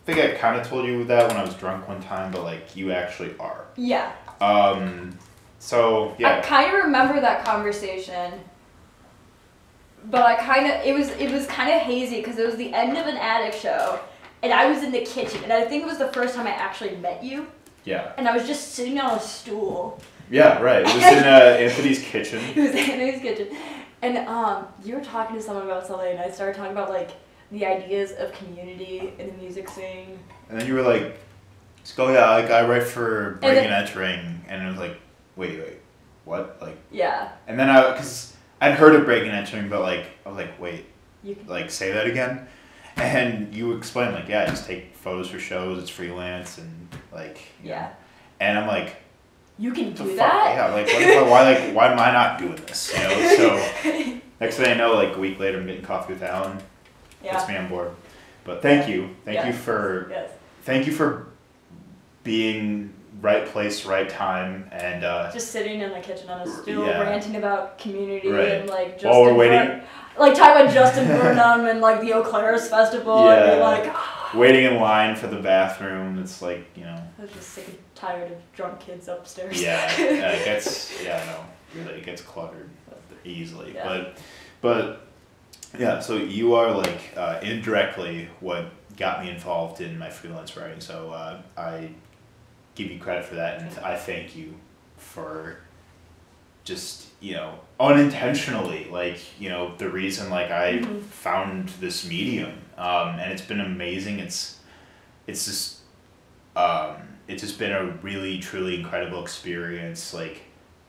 think 0.06 0.18
I 0.20 0.32
kind 0.36 0.60
of 0.60 0.66
told 0.66 0.86
you 0.86 1.04
that 1.06 1.28
when 1.28 1.38
I 1.38 1.44
was 1.44 1.54
drunk 1.56 1.88
one 1.88 2.02
time, 2.02 2.32
but 2.32 2.44
like 2.44 2.76
you 2.76 2.92
actually 2.92 3.36
are. 3.40 3.66
yeah. 3.76 4.14
Um, 4.40 5.18
so 5.68 6.16
yeah. 6.18 6.38
I 6.38 6.40
kind 6.40 6.74
of 6.74 6.86
remember 6.86 7.20
that 7.20 7.44
conversation, 7.44 8.40
but 10.06 10.22
I 10.22 10.36
kind 10.36 10.66
of 10.66 10.86
it 10.86 10.96
was 10.96 11.10
it 11.10 11.30
was 11.30 11.46
kind 11.48 11.70
of 11.74 11.82
hazy 11.82 12.18
because 12.18 12.38
it 12.38 12.46
was 12.46 12.56
the 12.56 12.74
end 12.74 12.98
of 12.98 13.06
an 13.06 13.18
attic 13.18 13.52
show, 13.60 14.00
and 14.42 14.54
I 14.54 14.70
was 14.72 14.82
in 14.82 14.94
the 14.94 15.02
kitchen, 15.02 15.44
and 15.44 15.52
I 15.52 15.66
think 15.66 15.84
it 15.84 15.86
was 15.86 15.98
the 15.98 16.08
first 16.14 16.36
time 16.36 16.48
I 16.48 16.52
actually 16.52 16.96
met 16.96 17.22
you, 17.22 17.48
yeah, 17.84 18.14
and 18.18 18.30
I 18.30 18.34
was 18.38 18.48
just 18.48 18.76
sitting 18.76 18.98
on 18.98 19.18
a 19.18 19.20
stool. 19.20 20.00
yeah, 20.32 20.62
right. 20.62 20.84
It 20.84 20.96
was 20.96 21.04
in 21.04 21.24
uh, 21.26 21.58
Anthony's 21.60 22.02
kitchen. 22.02 22.40
It 22.56 22.62
was 22.62 22.72
Anthony's 22.72 23.22
kitchen, 23.22 23.58
and 24.02 24.20
um, 24.20 24.68
you 24.86 24.96
were 24.96 25.04
talking 25.04 25.36
to 25.36 25.42
someone 25.42 25.66
about 25.66 25.86
something, 25.86 26.10
and 26.10 26.20
I 26.20 26.32
started 26.32 26.56
talking 26.56 26.72
about 26.72 26.92
like 26.92 27.12
the 27.52 27.66
ideas 27.66 28.14
of 28.14 28.32
community 28.32 29.12
in 29.20 29.28
the 29.28 29.34
music 29.34 29.68
scene. 29.68 30.18
And 30.50 30.62
then 30.62 30.66
you 30.66 30.76
were 30.76 30.82
like, 30.82 31.20
go, 31.96 32.10
yeah, 32.14 32.30
like 32.32 32.52
I 32.52 32.66
write 32.66 32.84
for 32.84 33.38
Breaking 33.42 33.70
then- 33.70 33.84
Entering. 33.84 34.46
And 34.48 34.66
it 34.66 34.70
was 34.70 34.78
like, 34.78 35.00
wait, 35.38 35.60
wait, 35.60 35.78
what? 36.26 36.58
Like, 36.62 36.78
Yeah, 36.92 37.30
and 37.48 37.58
then 37.60 37.70
I, 37.70 37.96
cause 37.96 38.36
I'd 38.60 38.74
heard 38.74 38.96
of 38.96 39.06
Breaking 39.06 39.30
Entering, 39.32 39.70
but 39.70 39.82
like, 39.82 40.08
I 40.26 40.30
was 40.30 40.38
like, 40.38 40.60
wait, 40.60 40.86
you 41.24 41.36
can. 41.36 41.48
like 41.48 41.70
say 41.72 41.92
that 41.94 42.06
again 42.08 42.48
and 42.96 43.54
you 43.54 43.74
explain 43.78 44.12
like 44.12 44.28
yeah 44.28 44.42
I 44.44 44.46
just 44.48 44.66
take 44.66 44.96
photos 44.96 45.30
for 45.30 45.38
shows 45.38 45.80
it's 45.80 45.90
freelance 45.90 46.58
and 46.58 46.88
like 47.14 47.36
know. 47.64 47.70
Yeah, 47.70 47.90
and 48.40 48.58
i'm 48.58 48.66
like 48.68 48.96
you 49.60 49.72
can 49.72 49.94
do 49.94 50.16
that. 50.16 50.56
yeah 50.56 50.74
like 50.74 50.88
what 50.88 51.30
why 51.30 51.44
like 51.54 51.76
why 51.76 51.92
am 51.92 52.00
i 52.00 52.12
not 52.12 52.40
doing 52.40 52.56
this 52.66 52.92
you 52.94 53.00
know 53.04 53.36
so 53.84 54.20
next 54.40 54.56
thing 54.58 54.72
i 54.72 54.74
know 54.74 54.96
like 54.96 55.16
a 55.16 55.20
week 55.20 55.38
later 55.40 55.60
i'm 55.60 55.68
getting 55.68 55.84
coffee 55.84 56.14
with 56.14 56.24
alan 56.24 56.58
Yeah. 57.24 57.34
puts 57.36 57.48
me 57.48 57.56
on 57.58 57.68
board 57.70 57.92
but 58.44 58.64
thank 58.64 58.90
you 58.90 59.16
thank 59.26 59.46
you 59.46 59.54
for 59.54 60.08
Yes. 60.10 60.32
thank 60.64 60.88
you 60.88 60.92
for 60.94 61.28
being 62.24 62.94
right 63.22 63.46
place 63.48 63.86
right 63.86 64.10
time 64.10 64.70
and 64.72 65.04
uh 65.04 65.32
Just 65.32 65.52
sitting 65.52 65.82
in 65.82 65.92
the 65.92 66.00
kitchen 66.00 66.30
on 66.30 66.42
a 66.42 66.48
stool, 66.48 66.86
Yeah. 66.86 67.02
ranting 67.02 67.36
about 67.36 67.78
community 67.78 68.30
Right. 68.30 68.50
and 68.50 68.70
like 68.70 68.94
Justin 68.94 69.10
While 69.10 69.22
we're 69.24 69.34
waiting- 69.34 69.58
Bur- 69.80 69.84
like 70.20 70.34
talking 70.36 70.62
about 70.64 70.74
Justin 70.74 71.06
Vernon 71.08 71.68
and 71.68 71.80
like 71.82 72.02
the 72.02 72.12
Eaux 72.14 72.24
Claires 72.24 72.68
festival, 72.70 73.30
and 73.30 73.52
you're 73.54 73.60
like, 73.64 73.94
waiting 74.34 74.66
in 74.66 74.76
line 74.80 75.16
for 75.16 75.28
the 75.28 75.38
bathroom 75.38 76.18
it's 76.20 76.42
like 76.42 76.66
you 76.76 76.84
know 76.84 77.00
I 77.18 77.22
was 77.22 77.32
just 77.32 77.50
sick 77.50 77.68
and 77.68 77.78
tired 77.96 78.32
of 78.32 78.38
drunk 78.54 78.80
kids 78.80 79.08
upstairs. 79.08 79.62
Yeah, 79.62 79.90
yeah, 80.00 80.32
it 80.32 80.46
gets 80.46 81.04
yeah 81.04 81.24
no 81.26 81.80
really 81.82 82.00
it 82.00 82.06
gets 82.06 82.22
cluttered 82.22 82.70
easily. 83.24 83.74
Yeah. 83.76 83.88
But 83.88 84.18
but 84.62 85.08
yeah, 85.78 86.00
so 86.00 86.16
you 86.18 86.56
are 86.56 86.72
like 86.72 87.00
uh, 87.16 87.40
indirectly 87.44 88.30
what 88.40 88.66
got 88.98 89.24
me 89.24 89.30
involved 89.30 89.82
in 89.82 89.98
my 90.00 90.10
freelance 90.10 90.56
writing. 90.58 90.80
So 90.80 91.12
uh, 91.12 91.42
I 91.58 91.90
give 92.78 92.92
you 92.92 93.00
credit 93.00 93.26
for 93.26 93.36
that, 93.36 93.62
and 93.62 93.80
I 93.80 93.96
thank 93.98 94.36
you 94.36 94.54
for 94.98 95.58
just 96.64 97.06
you 97.22 97.34
know 97.34 97.58
unintentionally 97.80 98.88
like 98.92 99.18
you 99.40 99.48
know 99.50 99.74
the 99.78 99.90
reason 99.90 100.30
like 100.30 100.52
I 100.52 100.80
Mhm. 100.80 101.02
found 101.04 101.70
this 101.80 102.06
medium 102.06 102.52
um, 102.78 103.18
and 103.20 103.32
it's 103.32 103.42
been 103.42 103.62
amazing 103.62 104.20
it's 104.20 104.58
it's 105.28 105.46
just 105.46 105.78
um, 106.58 106.98
it's 107.28 107.42
just 107.42 107.58
been 107.58 107.72
a 107.72 107.86
really 108.02 108.40
truly 108.40 108.76
incredible 108.80 109.22
experience 109.22 110.14
like 110.14 110.42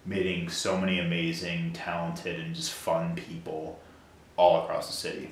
meeting 0.04 0.48
so 0.48 0.76
many 0.76 0.98
amazing 0.98 1.72
talented 1.74 2.40
and 2.40 2.56
just 2.56 2.72
fun 2.72 3.14
people 3.14 3.78
all 4.36 4.64
across 4.64 4.88
the 4.88 4.96
city 4.96 5.30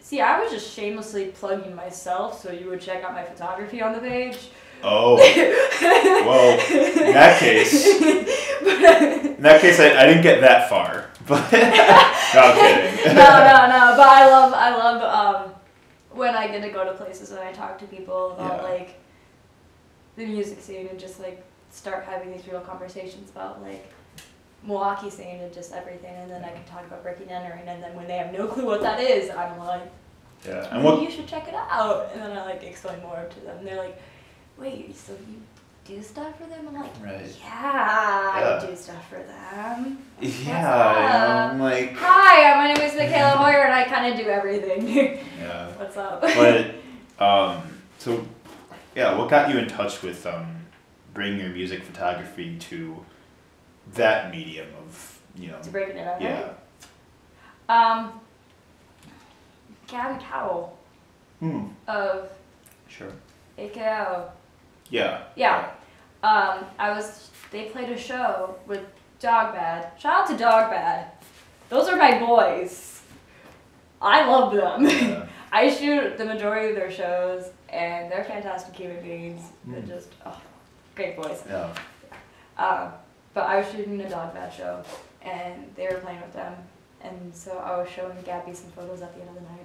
See, 0.00 0.20
I 0.20 0.40
was 0.42 0.50
just 0.50 0.74
shamelessly 0.74 1.26
plugging 1.26 1.76
myself 1.76 2.42
so 2.42 2.50
you 2.50 2.68
would 2.70 2.80
check 2.80 3.04
out 3.04 3.12
my 3.14 3.22
photography 3.22 3.80
on 3.80 3.92
the 3.92 4.00
page. 4.00 4.36
Oh 4.84 5.16
well 6.26 6.52
in 7.06 7.12
that 7.12 7.38
case 7.38 7.86
in 8.00 9.42
that 9.42 9.60
case 9.60 9.78
I, 9.80 10.02
I 10.02 10.06
didn't 10.06 10.22
get 10.22 10.40
that 10.40 10.68
far 10.68 11.08
but 11.26 11.52
no 11.52 12.54
kidding 12.54 13.14
no, 13.14 13.22
no, 13.22 13.66
no. 13.68 13.94
But 13.96 14.08
I 14.08 14.26
love, 14.28 14.52
I 14.54 14.70
love 14.76 15.44
um, 15.46 15.54
when 16.10 16.34
I 16.34 16.48
get 16.48 16.62
to 16.62 16.68
go 16.70 16.84
to 16.84 16.92
places 16.94 17.30
and 17.30 17.40
I 17.40 17.52
talk 17.52 17.78
to 17.78 17.86
people 17.86 18.32
about 18.32 18.62
Yeah. 18.62 18.68
like 18.68 19.00
the 20.16 20.26
music 20.26 20.60
scene 20.60 20.88
and 20.88 20.98
just 20.98 21.20
like 21.20 21.44
start 21.70 22.04
having 22.04 22.32
these 22.32 22.46
real 22.48 22.60
conversations 22.60 23.30
about 23.30 23.62
like 23.62 23.92
Milwaukee 24.64 25.10
scene 25.10 25.40
and 25.40 25.52
just 25.52 25.72
everything, 25.72 26.14
and 26.14 26.30
then 26.30 26.44
I 26.44 26.50
can 26.50 26.62
talk 26.64 26.84
about 26.86 27.02
breaking 27.02 27.30
entering, 27.30 27.66
and 27.66 27.82
then 27.82 27.96
when 27.96 28.06
they 28.06 28.16
have 28.16 28.32
no 28.32 28.46
clue 28.46 28.64
what 28.64 28.80
that 28.82 29.00
is, 29.00 29.28
I'm 29.30 29.58
like, 29.58 29.82
yeah 30.46 30.68
and 30.74 30.84
what 30.84 31.02
you 31.02 31.10
should 31.10 31.26
check 31.26 31.48
it 31.48 31.54
out, 31.54 32.10
and 32.12 32.22
then 32.22 32.36
I 32.36 32.44
like 32.44 32.62
explain 32.62 33.00
more 33.02 33.26
to 33.28 33.40
them. 33.40 33.58
And 33.58 33.66
they're 33.66 33.76
like, 33.76 34.00
wait, 34.62 34.96
so 34.96 35.12
you 35.12 35.42
do 35.84 36.00
stuff 36.02 36.38
for 36.38 36.46
them? 36.46 36.68
I'm 36.68 36.74
like, 36.74 36.92
right 37.02 37.36
yeah, 37.40 38.38
Yeah. 38.38 38.60
I 38.62 38.66
do 38.66 38.76
stuff 38.76 39.08
for 39.08 39.16
them. 39.18 39.98
yeah 40.20 40.20
What's 40.20 40.38
you 40.38 40.44
know, 40.46 40.58
up? 40.58 41.52
I'm 41.52 41.60
like 41.60 41.94
Hi, 41.96 42.54
my 42.56 42.72
name 42.72 42.82
is 42.88 42.94
Michaela 42.94 43.36
Heuer, 43.38 43.64
and 43.64 43.74
I 43.74 43.84
kind 43.84 44.12
of 44.12 44.18
do 44.24 44.30
everything. 44.30 45.18
yeah 45.38 45.68
What's 45.76 45.96
up? 45.96 46.20
but 46.20 46.74
um, 47.24 47.62
so 47.98 48.24
yeah, 48.94 49.16
what 49.18 49.28
got 49.30 49.50
you 49.50 49.58
in 49.58 49.66
touch 49.68 50.02
with 50.02 50.24
um, 50.26 50.46
bringing 51.14 51.40
your 51.40 51.48
music 51.50 51.82
photography 51.82 52.56
to 52.58 53.04
that 53.94 54.30
medium 54.30 54.68
of 54.86 55.18
you 55.36 55.48
know 55.48 55.58
to 55.60 55.70
breaking 55.70 55.96
it 55.96 56.06
up. 56.06 56.20
yeah 56.20 56.50
Um, 57.68 58.20
Gavin 59.88 60.20
Cowell 60.20 60.78
hmm 61.40 61.66
of 61.88 62.30
sure 62.88 63.10
AKO. 63.58 64.30
Yeah 64.92 65.22
Yeah. 65.34 65.70
Um, 66.22 66.64
I 66.78 66.90
was. 66.94 67.30
They 67.50 67.64
played 67.74 67.90
a 67.90 67.98
show 67.98 68.54
with 68.66 68.82
Dog 69.18 69.54
Bad. 69.54 69.90
Shout 70.00 70.22
out 70.22 70.26
to 70.28 70.36
Dog 70.36 70.70
Bad. 70.70 71.10
Those 71.68 71.88
are 71.88 71.96
my 71.96 72.18
boys. 72.20 73.02
I 74.00 74.24
love 74.26 74.52
them. 74.54 74.84
yeah 74.88 75.26
I 75.52 75.68
shoot 75.68 76.16
the 76.16 76.24
majority 76.24 76.68
of 76.70 76.76
their 76.76 76.90
shows, 76.90 77.50
and 77.68 78.10
they're 78.10 78.24
fantastic 78.24 78.74
human 78.74 79.02
beings. 79.02 79.42
They're 79.66 79.82
Mm. 79.82 79.88
just 79.88 80.08
oh, 80.24 80.40
great 80.94 81.14
boys. 81.16 81.42
yeah 81.48 81.68
Um, 82.56 82.92
but 83.34 83.44
I 83.52 83.56
was 83.58 83.66
shooting 83.70 84.00
a 84.00 84.08
dog 84.08 84.32
bad 84.34 84.52
show, 84.52 84.82
and 85.22 85.56
they 85.76 85.86
were 85.88 85.98
playing 86.04 86.20
with 86.22 86.32
them, 86.32 86.54
and 87.02 87.34
so 87.34 87.58
I 87.58 87.76
was 87.78 87.88
showing 87.90 88.16
Gabby 88.24 88.54
some 88.54 88.70
photos 88.70 89.02
at 89.02 89.12
the 89.14 89.20
end 89.20 89.30
of 89.30 89.34
the 89.36 89.48
night, 89.52 89.61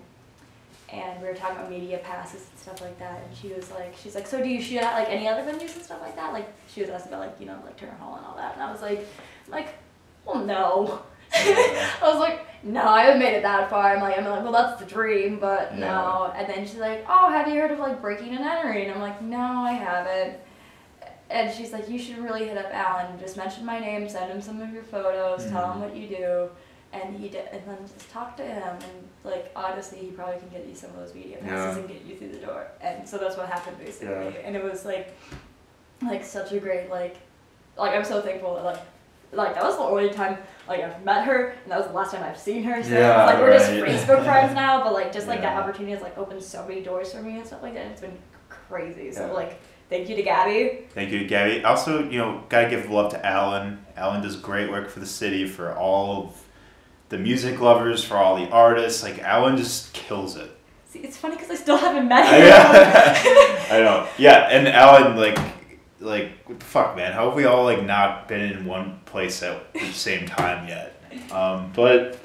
and 0.90 1.22
we 1.22 1.28
were 1.28 1.34
talking 1.34 1.58
about 1.58 1.70
media 1.70 1.98
passes 2.00 2.48
and 2.50 2.60
stuff 2.60 2.82
like 2.82 2.98
that, 3.00 3.22
and 3.24 3.36
she 3.36 3.50
was 3.50 3.70
like, 3.72 3.96
she's 4.02 4.16
like, 4.16 4.28
so 4.28 4.42
do 4.42 4.48
you 4.48 4.62
shoot 4.62 4.82
at 4.82 4.94
like 4.94 5.10
any 5.10 5.28
other 5.28 5.42
venues 5.42 5.76
and 5.76 5.84
stuff 5.84 6.02
like 6.02 6.16
that? 6.16 6.34
Like 6.34 6.48
she 6.68 6.82
was 6.82 6.90
asking 6.90 7.14
about 7.14 7.28
like 7.28 7.36
you 7.40 7.46
know 7.46 7.60
like 7.66 7.78
Turner 7.78 7.94
Hall 7.94 8.16
and 8.16 8.26
all 8.26 8.36
that, 8.38 8.54
and 8.54 8.64
I 8.64 8.72
was 8.72 8.82
like, 8.82 9.06
like, 9.48 9.70
well 10.26 10.44
no. 10.44 11.02
I 11.34 12.00
was 12.04 12.20
like, 12.20 12.46
no, 12.64 12.84
I 12.84 13.04
haven't 13.04 13.20
made 13.20 13.36
it 13.36 13.44
that 13.44 13.70
far. 13.70 13.96
I'm 13.96 14.02
like, 14.02 14.18
I'm 14.18 14.26
like, 14.26 14.44
well, 14.44 14.54
that's 14.54 14.80
the 14.80 14.86
dream, 14.86 15.40
but 15.40 15.74
Yeah. 15.74 15.80
no. 15.80 16.34
And 16.34 16.48
then 16.48 16.66
she's 16.66 16.80
like, 16.80 17.06
oh, 17.10 17.30
have 17.30 17.48
you 17.48 17.60
heard 17.60 17.72
of 17.72 17.80
like 17.80 18.02
breaking 18.02 18.30
and 18.30 18.40
entering? 18.40 18.90
I'm 18.90 19.02
like, 19.02 19.22
no, 19.22 19.38
I 19.38 19.74
haven't. 19.74 20.40
And 21.30 21.54
she's 21.54 21.74
like, 21.74 21.90
you 21.90 22.00
should 22.00 22.20
really 22.20 22.48
hit 22.48 22.58
up 22.58 22.74
Alan. 22.74 23.20
Just 23.20 23.36
mention 23.36 23.66
my 23.66 23.80
name, 23.80 24.08
send 24.08 24.32
him 24.32 24.42
some 24.42 24.62
of 24.62 24.72
your 24.72 24.84
photos, 24.84 25.46
tell 25.50 25.64
mm-hmm. 25.64 25.82
him 25.84 25.90
what 25.90 25.96
you 25.98 26.08
do. 26.08 26.50
And 26.94 27.16
he 27.16 27.30
did, 27.30 27.48
and 27.52 27.62
then 27.68 27.78
just 27.82 28.10
talk 28.10 28.38
to 28.38 28.44
him, 28.44 28.74
and 28.74 29.08
like 29.24 29.52
honestly, 29.56 30.00
he 30.00 30.08
probably 30.08 30.40
can 30.40 30.50
get 30.50 30.66
you 30.68 30.76
some 30.76 30.90
of 30.92 30.98
those 30.98 31.14
media 31.14 31.38
passes 31.38 31.76
Yeah. 31.76 31.82
and 31.82 31.88
get 31.88 32.02
you 32.06 32.16
through 32.18 32.30
the 32.30 32.46
door, 32.46 32.68
and 32.82 33.08
so 33.08 33.18
that's 33.18 33.38
what 33.38 33.48
happened 33.50 33.78
basically, 33.80 34.08
Yeah. 34.08 34.42
and 34.46 34.56
it 34.56 34.64
was 34.64 34.86
like, 34.86 35.16
like 36.02 36.24
such 36.24 36.52
a 36.52 36.60
great 36.60 36.90
like, 36.90 37.18
like 37.78 37.94
I'm 37.96 38.04
so 38.06 38.22
thankful 38.22 38.56
that 38.56 38.64
like, 38.64 38.80
like 39.34 39.54
that 39.56 39.64
was 39.64 39.76
the 39.76 39.82
only 39.84 40.10
time 40.10 40.38
like 40.68 40.82
I've 40.82 41.04
met 41.04 41.26
her, 41.26 41.50
and 41.64 41.72
that 41.72 41.78
was 41.78 41.88
the 41.88 41.94
last 41.94 42.14
time 42.14 42.24
I've 42.24 42.38
seen 42.40 42.64
her. 42.64 42.82
So 42.82 42.92
Yeah, 42.92 43.26
like 43.26 43.40
we're 43.40 43.58
just. 43.58 43.70
Facebook 43.72 44.24
friends 44.24 44.54
now, 44.56 44.84
but 44.84 44.94
like 44.94 45.12
just 45.12 45.28
like 45.28 45.42
that 45.42 45.58
opportunity 45.62 45.92
has 45.94 46.02
like 46.02 46.18
opened 46.18 46.42
so 46.42 46.66
many 46.68 46.82
doors 46.82 47.12
for 47.14 47.22
me 47.22 47.38
and 47.38 47.46
stuff 47.46 47.62
like 47.62 47.74
that. 47.74 47.88
It's 47.88 48.02
been 48.02 48.18
crazy. 48.50 49.12
So 49.12 49.34
like, 49.34 49.60
thank 49.90 50.08
you 50.08 50.16
to 50.16 50.24
Gabby. 50.24 50.88
Thank 50.94 51.12
you, 51.12 51.28
Gabby. 51.28 51.64
Also, 51.64 52.04
you 52.10 52.18
know, 52.20 52.44
gotta 52.48 52.70
give 52.70 52.90
love 52.90 53.12
to 53.12 53.26
Alan. 53.26 53.86
Alan 53.98 54.22
does 54.22 54.38
great 54.38 54.70
work 54.72 54.90
for 54.90 55.02
the 55.02 55.06
city, 55.06 55.46
for 55.46 55.74
all 55.76 56.24
of 56.28 56.44
the 57.10 57.18
music 57.18 57.60
lovers, 57.60 58.04
for 58.04 58.18
all 58.18 58.36
the 58.36 58.50
artists. 58.50 59.04
Like 59.04 59.20
Alan 59.20 59.58
just 59.58 59.94
kills 59.94 60.36
it. 60.36 60.52
See, 60.90 61.00
it's 61.00 61.18
funny 61.18 61.36
because 61.36 61.52
I 61.52 61.56
still 61.56 61.78
haven't 61.78 62.08
met 62.08 62.26
I 62.26 62.38
him. 62.38 63.68
I 63.72 63.80
know. 63.84 64.08
Yeah, 64.18 64.48
and 64.50 64.68
Alan, 64.68 65.18
like, 65.18 65.38
like 66.00 66.62
fuck, 66.64 66.96
man? 66.96 67.12
How 67.14 67.26
have 67.28 67.36
we 67.36 67.46
all 67.46 67.64
like 67.66 67.84
not 67.86 68.28
been 68.28 68.42
in 68.42 68.66
one 68.66 69.00
place 69.06 69.44
at 69.44 69.74
the 69.74 69.92
same 69.92 70.26
time 70.28 70.68
yet? 70.68 70.94
Um, 71.32 71.72
but 71.76 72.20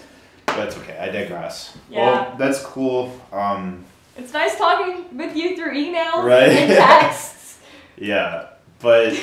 that's 0.47 0.77
okay. 0.79 0.97
I 0.99 1.09
digress. 1.09 1.77
Yeah. 1.91 1.99
Well, 2.29 2.37
that's 2.39 2.63
cool. 2.63 3.21
Um, 3.33 3.85
It's 4.17 4.33
nice 4.33 4.57
talking 4.59 5.17
with 5.17 5.35
you 5.37 5.57
through 5.57 5.73
email 5.75 6.23
Right. 6.23 6.51
and 6.51 6.73
texts. 6.73 7.59
yeah, 7.97 8.49
but 8.81 9.19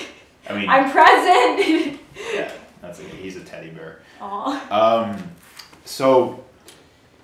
I 0.49 0.53
mean, 0.57 0.69
I'm 0.69 0.89
present. 0.91 1.99
yeah, 2.33 2.51
that's 2.81 2.99
okay. 2.99 3.17
He's 3.17 3.35
a 3.37 3.41
teddy 3.41 3.69
bear. 3.69 4.01
Aw. 4.21 5.05
Um, 5.09 5.31
so 5.89 6.43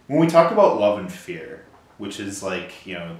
when 0.08 0.19
we 0.19 0.28
talk 0.28 0.51
about 0.51 0.80
love 0.80 0.99
and 0.99 1.12
fear, 1.12 1.65
which 1.97 2.19
is 2.19 2.41
like 2.41 2.86
you 2.86 2.95
know 2.95 3.15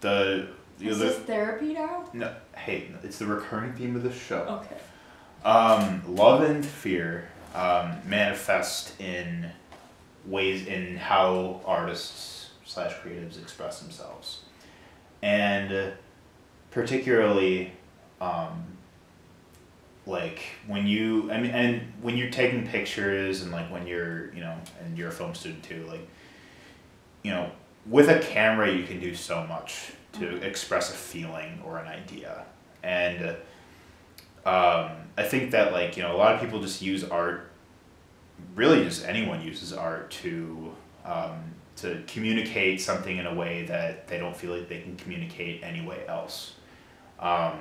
the 0.00 0.48
you 0.78 0.86
know, 0.86 0.90
Is 0.92 0.98
the, 0.98 1.04
this 1.06 1.18
therapy 1.18 1.74
now? 1.74 2.08
no, 2.12 2.34
hey, 2.56 2.88
it's 3.02 3.18
the 3.18 3.26
recurring 3.26 3.72
theme 3.74 3.96
of 3.96 4.02
the 4.02 4.12
show. 4.12 4.62
Okay. 4.64 4.76
Um, 5.44 6.02
love 6.14 6.42
and 6.42 6.64
fear 6.64 7.28
um, 7.54 7.96
manifest 8.06 8.98
in 9.00 9.50
ways 10.26 10.66
in 10.66 10.96
how 10.96 11.60
artists 11.64 12.50
slash 12.64 12.92
creatives 12.94 13.40
express 13.40 13.80
themselves, 13.80 14.40
and 15.22 15.92
particularly, 16.70 17.72
um, 18.20 18.64
like 20.08 20.40
when 20.66 20.86
you 20.86 21.30
I 21.30 21.40
mean, 21.40 21.50
and 21.52 21.92
when 22.00 22.16
you're 22.16 22.30
taking 22.30 22.66
pictures 22.66 23.42
and 23.42 23.52
like 23.52 23.70
when 23.70 23.86
you're 23.86 24.32
you 24.34 24.40
know, 24.40 24.56
and 24.82 24.96
you're 24.98 25.08
a 25.08 25.12
film 25.12 25.34
student 25.34 25.62
too, 25.62 25.84
like, 25.86 26.06
you 27.22 27.30
know, 27.30 27.50
with 27.86 28.08
a 28.08 28.18
camera 28.18 28.72
you 28.72 28.84
can 28.84 28.98
do 29.00 29.14
so 29.14 29.46
much 29.46 29.92
to 30.14 30.20
Mhm. 30.20 30.42
express 30.42 30.90
a 30.92 30.96
feeling 30.96 31.60
or 31.64 31.78
an 31.78 31.86
idea, 31.86 32.44
and. 32.82 33.36
Um, 34.46 34.92
I 35.18 35.24
think 35.24 35.50
that 35.50 35.72
like 35.72 35.96
you 35.96 36.02
know 36.02 36.14
a 36.14 36.16
lot 36.16 36.34
of 36.34 36.40
people 36.40 36.60
just 36.62 36.80
use 36.80 37.04
art. 37.04 37.50
Really, 38.54 38.82
just 38.84 39.04
anyone 39.04 39.42
uses 39.42 39.72
art 39.74 40.10
to 40.22 40.72
um, 41.04 41.54
to 41.76 42.02
communicate 42.06 42.80
something 42.80 43.18
in 43.18 43.26
a 43.26 43.34
way 43.34 43.66
that 43.66 44.08
they 44.08 44.18
don't 44.18 44.34
feel 44.34 44.56
like 44.56 44.68
they 44.68 44.80
can 44.80 44.96
communicate 44.96 45.62
any 45.62 45.84
way 45.84 46.06
else. 46.08 46.54
Um, 47.18 47.58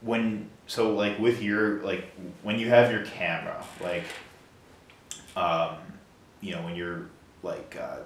when 0.00 0.48
so 0.66 0.94
like 0.94 1.18
with 1.18 1.42
your 1.42 1.82
like 1.82 2.04
when 2.42 2.58
you 2.58 2.68
have 2.68 2.90
your 2.92 3.04
camera 3.04 3.64
like 3.82 4.04
um, 5.36 5.76
you 6.40 6.54
know 6.54 6.62
when 6.62 6.76
you're 6.76 7.06
like 7.42 7.76
uh, 7.80 7.98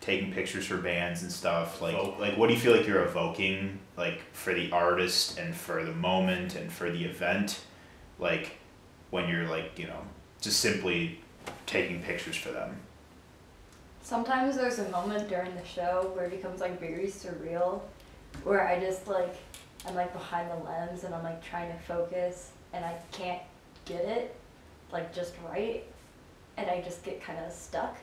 taking 0.00 0.32
pictures 0.32 0.66
for 0.66 0.76
bands 0.76 1.22
and 1.22 1.32
stuff 1.32 1.80
like 1.80 1.96
like 2.18 2.36
what 2.36 2.48
do 2.48 2.54
you 2.54 2.60
feel 2.60 2.76
like 2.76 2.86
you're 2.86 3.04
evoking 3.04 3.78
like 3.96 4.22
for 4.32 4.54
the 4.54 4.70
artist 4.72 5.38
and 5.38 5.54
for 5.54 5.84
the 5.84 5.92
moment 5.92 6.54
and 6.54 6.70
for 6.72 6.90
the 6.90 7.04
event? 7.04 7.60
Like 8.18 8.58
when 9.10 9.28
you're 9.28 9.46
like 9.46 9.78
you 9.78 9.86
know 9.86 10.00
just 10.40 10.60
simply 10.60 11.20
taking 11.66 12.02
pictures 12.02 12.36
for 12.36 12.50
them? 12.50 12.76
Sometimes 14.02 14.56
there's 14.56 14.78
a 14.78 14.88
moment 14.90 15.28
during 15.28 15.54
the 15.54 15.64
show 15.64 16.10
where 16.14 16.26
it 16.26 16.30
becomes 16.30 16.60
like 16.60 16.80
very 16.80 17.08
surreal, 17.08 17.82
where 18.44 18.66
I 18.66 18.80
just 18.80 19.06
like 19.06 19.36
I'm 19.88 19.94
like 19.94 20.12
behind 20.12 20.50
the 20.50 20.64
lens 20.64 21.04
and 21.04 21.14
I'm 21.14 21.24
like 21.24 21.42
trying 21.42 21.72
to 21.72 21.78
focus 21.78 22.52
and 22.72 22.84
I 22.84 22.94
can't 23.12 23.40
get 23.86 24.04
it 24.04 24.36
like 24.92 25.14
just 25.14 25.34
right, 25.48 25.84
and 26.56 26.70
I 26.70 26.80
just 26.80 27.02
get 27.02 27.22
kind 27.22 27.38
of 27.44 27.52
stuck. 27.52 27.96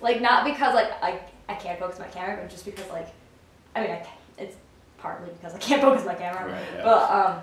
Like 0.00 0.20
not 0.20 0.44
because 0.44 0.74
like 0.74 0.90
I 1.02 1.20
I 1.48 1.54
can't 1.54 1.78
focus 1.78 1.98
my 1.98 2.08
camera, 2.08 2.38
but 2.40 2.50
just 2.50 2.64
because 2.64 2.88
like 2.90 3.08
I 3.74 3.82
mean 3.82 3.90
I 3.90 3.98
can, 3.98 4.16
it's 4.38 4.56
partly 4.98 5.30
because 5.32 5.54
I 5.54 5.58
can't 5.58 5.80
focus 5.82 6.04
my 6.04 6.14
camera, 6.14 6.52
right 6.52 6.62
yeah. 6.76 6.84
but 6.84 7.10
um 7.10 7.40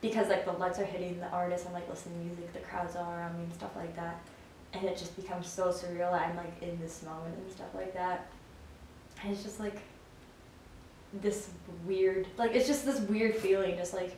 because 0.00 0.28
like 0.28 0.44
the 0.44 0.52
lights 0.52 0.78
are 0.78 0.84
hitting 0.84 1.18
the 1.20 1.28
artist, 1.28 1.66
I'm 1.66 1.72
like 1.72 1.88
listening 1.88 2.18
to 2.18 2.24
music, 2.24 2.52
the 2.52 2.60
crowds 2.60 2.96
are 2.96 3.18
around 3.18 3.36
me 3.36 3.44
and 3.44 3.54
stuff 3.54 3.74
like 3.76 3.94
that. 3.96 4.20
And 4.74 4.84
it 4.84 4.96
just 4.98 5.16
becomes 5.16 5.46
so 5.46 5.68
surreal. 5.68 6.12
I'm 6.12 6.36
like 6.36 6.62
in 6.62 6.78
this 6.78 7.02
moment 7.02 7.34
and 7.36 7.50
stuff 7.50 7.74
like 7.74 7.94
that. 7.94 8.26
And 9.22 9.32
it's 9.32 9.42
just 9.42 9.58
like 9.58 9.78
this 11.12 11.48
weird 11.86 12.26
like 12.36 12.54
it's 12.54 12.66
just 12.66 12.84
this 12.84 13.00
weird 13.00 13.34
feeling, 13.36 13.76
just 13.76 13.94
like 13.94 14.16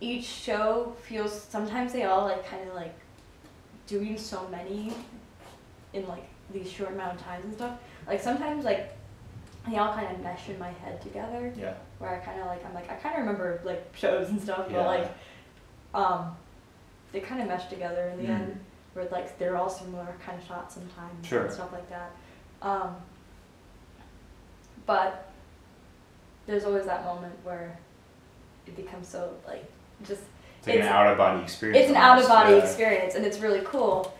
each 0.00 0.24
show 0.24 0.94
feels 1.02 1.32
sometimes 1.42 1.92
they 1.92 2.04
all 2.04 2.24
like 2.24 2.48
kinda 2.48 2.72
like 2.74 2.94
doing 3.86 4.16
so 4.16 4.48
many 4.48 4.92
in 5.92 6.06
like 6.08 6.24
these 6.52 6.70
short 6.70 6.92
amount 6.92 7.18
of 7.18 7.22
times 7.24 7.44
and 7.44 7.54
stuff. 7.54 7.78
Like 8.06 8.20
sometimes 8.22 8.64
like 8.64 8.96
they 9.68 9.76
all 9.76 9.92
kind 9.92 10.14
of 10.14 10.22
mesh 10.22 10.48
in 10.48 10.58
my 10.58 10.70
head 10.70 11.02
together 11.02 11.52
yeah 11.58 11.74
where 11.98 12.10
I 12.10 12.18
kind 12.24 12.40
of 12.40 12.46
like 12.46 12.64
I'm 12.64 12.72
like 12.72 12.90
I 12.90 12.94
kind 12.94 13.14
of 13.16 13.20
remember 13.20 13.60
like 13.64 13.84
shows 13.94 14.30
and 14.30 14.40
stuff, 14.40 14.66
Yeah. 14.70 14.76
but 14.78 14.86
like 14.86 15.10
um 15.92 16.34
they 17.12 17.20
kind 17.20 17.42
of 17.42 17.48
mesh 17.48 17.66
together 17.68 18.08
in 18.08 18.18
the 18.18 18.24
Mm. 18.24 18.40
end 18.40 18.60
where 18.94 19.06
like 19.10 19.38
they're 19.38 19.56
all 19.56 19.68
similar 19.68 20.06
kind 20.24 20.40
of 20.40 20.46
shots 20.46 20.74
sometimes 20.74 21.26
Sure. 21.26 21.44
and 21.44 21.52
stuff 21.52 21.72
like 21.72 21.88
that. 21.90 22.10
Um, 22.62 22.96
but 24.90 25.30
there's 26.48 26.64
always 26.64 26.84
that 26.84 27.04
moment 27.04 27.32
where 27.44 27.78
it 28.66 28.74
becomes 28.74 29.06
so 29.06 29.32
like 29.46 29.64
just 30.04 30.22
it's 30.58 30.66
like 30.66 30.80
an 30.80 30.82
out 30.82 31.06
of 31.06 31.16
body 31.16 31.40
experience 31.44 31.78
it's 31.78 31.90
an 31.90 31.96
out 31.96 32.20
of 32.20 32.26
body 32.26 32.56
yeah. 32.56 32.58
experience 32.64 33.14
and 33.14 33.24
it's 33.24 33.38
really 33.38 33.60
cool. 33.64 34.12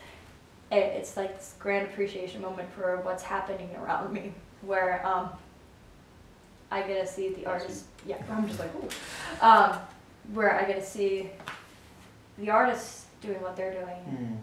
And 0.71 0.85
it's 0.85 1.17
like 1.17 1.37
this 1.37 1.57
grand 1.59 1.89
appreciation 1.89 2.41
moment 2.41 2.73
for 2.73 2.99
what's 2.99 3.25
happening 3.25 3.69
around 3.83 4.13
me 4.13 4.33
where 4.63 5.05
um, 5.05 5.31
I 6.71 6.83
get 6.83 7.05
to 7.05 7.13
see 7.13 7.31
the 7.31 7.47
artist. 7.47 7.87
Yeah, 8.07 8.23
I'm 8.31 8.47
just 8.47 8.61
like, 8.61 8.73
ooh. 8.77 8.89
Um, 9.45 9.77
where 10.33 10.55
I 10.55 10.65
get 10.65 10.77
to 10.77 10.87
see 10.87 11.31
the 12.39 12.51
artists 12.51 13.07
doing 13.21 13.43
what 13.43 13.57
they're 13.57 13.73
doing 13.73 14.01
Mm. 14.09 14.37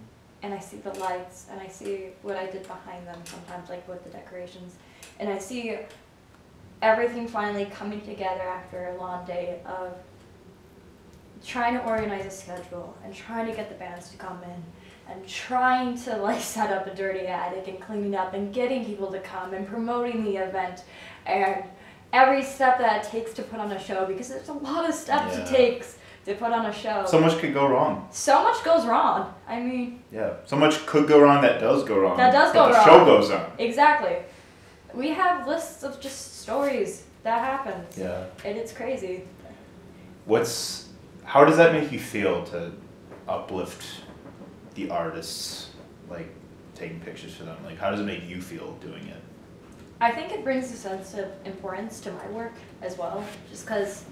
and 0.44 0.54
I 0.54 0.60
see 0.60 0.78
the 0.78 0.94
lights 1.00 1.46
and 1.50 1.62
I 1.62 1.70
see 1.70 2.10
what 2.22 2.36
I 2.36 2.48
did 2.48 2.64
behind 2.68 3.08
them 3.08 3.22
sometimes 3.24 3.70
like 3.70 3.88
with 3.88 4.04
the 4.04 4.10
decorations 4.10 4.76
and 5.20 5.30
I 5.30 5.38
see 5.40 5.78
everything 6.82 7.28
finally 7.28 7.66
coming 7.66 8.02
together 8.02 8.42
after 8.42 8.88
a 8.90 8.98
long 8.98 9.26
day 9.26 9.60
of 9.66 9.94
trying 11.46 11.74
to 11.76 11.84
organize 11.86 12.26
a 12.26 12.30
schedule 12.30 12.96
and 13.04 13.14
trying 13.14 13.46
to 13.48 13.54
get 13.54 13.70
the 13.70 13.76
bands 13.76 14.10
to 14.10 14.18
come 14.18 14.42
in 14.44 15.12
and 15.14 15.28
trying 15.28 15.98
to 15.98 16.16
like 16.18 16.42
set 16.56 16.72
up 16.72 16.88
a 16.88 16.94
dirty 16.96 17.28
attic 17.28 17.68
and 17.68 17.80
cleaning 17.80 18.16
up 18.16 18.34
and 18.34 18.54
getting 18.54 18.86
people 18.86 19.12
to 19.12 19.20
come 19.20 19.54
and 19.54 19.68
promoting 19.68 20.24
the 20.24 20.36
event 20.38 20.84
and 21.26 21.64
every 22.14 22.44
step 22.44 22.78
that 22.80 23.06
it 23.06 23.10
takes 23.10 23.34
to 23.34 23.42
put 23.44 23.60
on 23.60 23.72
a 23.72 23.80
show 23.80 24.06
because 24.06 24.30
there's 24.30 24.50
a 24.50 24.54
lot 24.54 24.88
of 24.88 24.94
steps 24.96 25.36
Yeah. 25.36 25.44
it 25.44 25.48
takes 25.48 25.98
to 26.26 26.36
put 26.36 26.52
on 26.52 26.66
a 26.66 26.74
show. 26.74 27.06
so 27.08 27.20
much 27.22 27.38
could 27.40 27.54
go 27.54 27.68
wrong 27.68 28.08
So 28.12 28.44
much 28.44 28.62
goes 28.64 28.86
wrong. 28.86 29.34
I 29.48 29.62
mean, 29.62 30.04
yeah 30.12 30.34
so 30.46 30.56
much 30.58 30.86
could 30.86 31.08
go 31.08 31.20
wrong 31.22 31.42
that 31.42 31.60
does 31.62 31.84
go 31.86 31.98
wrong 32.00 32.18
That 32.18 32.32
does 32.34 32.52
go 32.54 32.68
the 32.68 32.74
wrong. 32.74 32.86
show 32.86 33.06
goes 33.06 33.32
on 33.32 33.52
exactly. 33.60 34.18
We 34.98 35.10
have 35.10 35.48
lists 35.48 35.84
of 35.84 36.02
just 36.02 36.42
stories 36.42 37.04
that 37.22 37.40
happens, 37.44 37.98
yeah 37.98 38.26
and 38.44 38.58
it's 38.58 38.74
crazy. 38.74 39.24
What's 40.26 40.90
how 41.24 41.46
does 41.46 41.58
that 41.58 41.72
make 41.72 41.92
you 41.92 42.00
feel 42.00 42.44
to 42.46 42.72
uplift 43.28 43.86
the 44.74 44.90
artists, 44.90 45.70
like 46.10 46.30
taking 46.74 47.00
pictures 47.00 47.34
for 47.36 47.44
them? 47.44 47.58
Like 47.64 47.78
how 47.78 47.92
does 47.92 48.00
it 48.00 48.06
make 48.06 48.28
you 48.28 48.42
feel 48.42 48.74
doing 48.88 49.06
it? 49.08 49.22
I 50.02 50.12
think 50.12 50.32
it 50.32 50.44
brings 50.44 50.72
a 50.72 50.76
sense 50.76 51.14
of 51.14 51.28
importance 51.46 52.00
to 52.02 52.12
my 52.12 52.28
work 52.30 52.54
as 52.82 52.98
well, 52.98 53.24
just 53.52 53.66
because, 53.66 54.06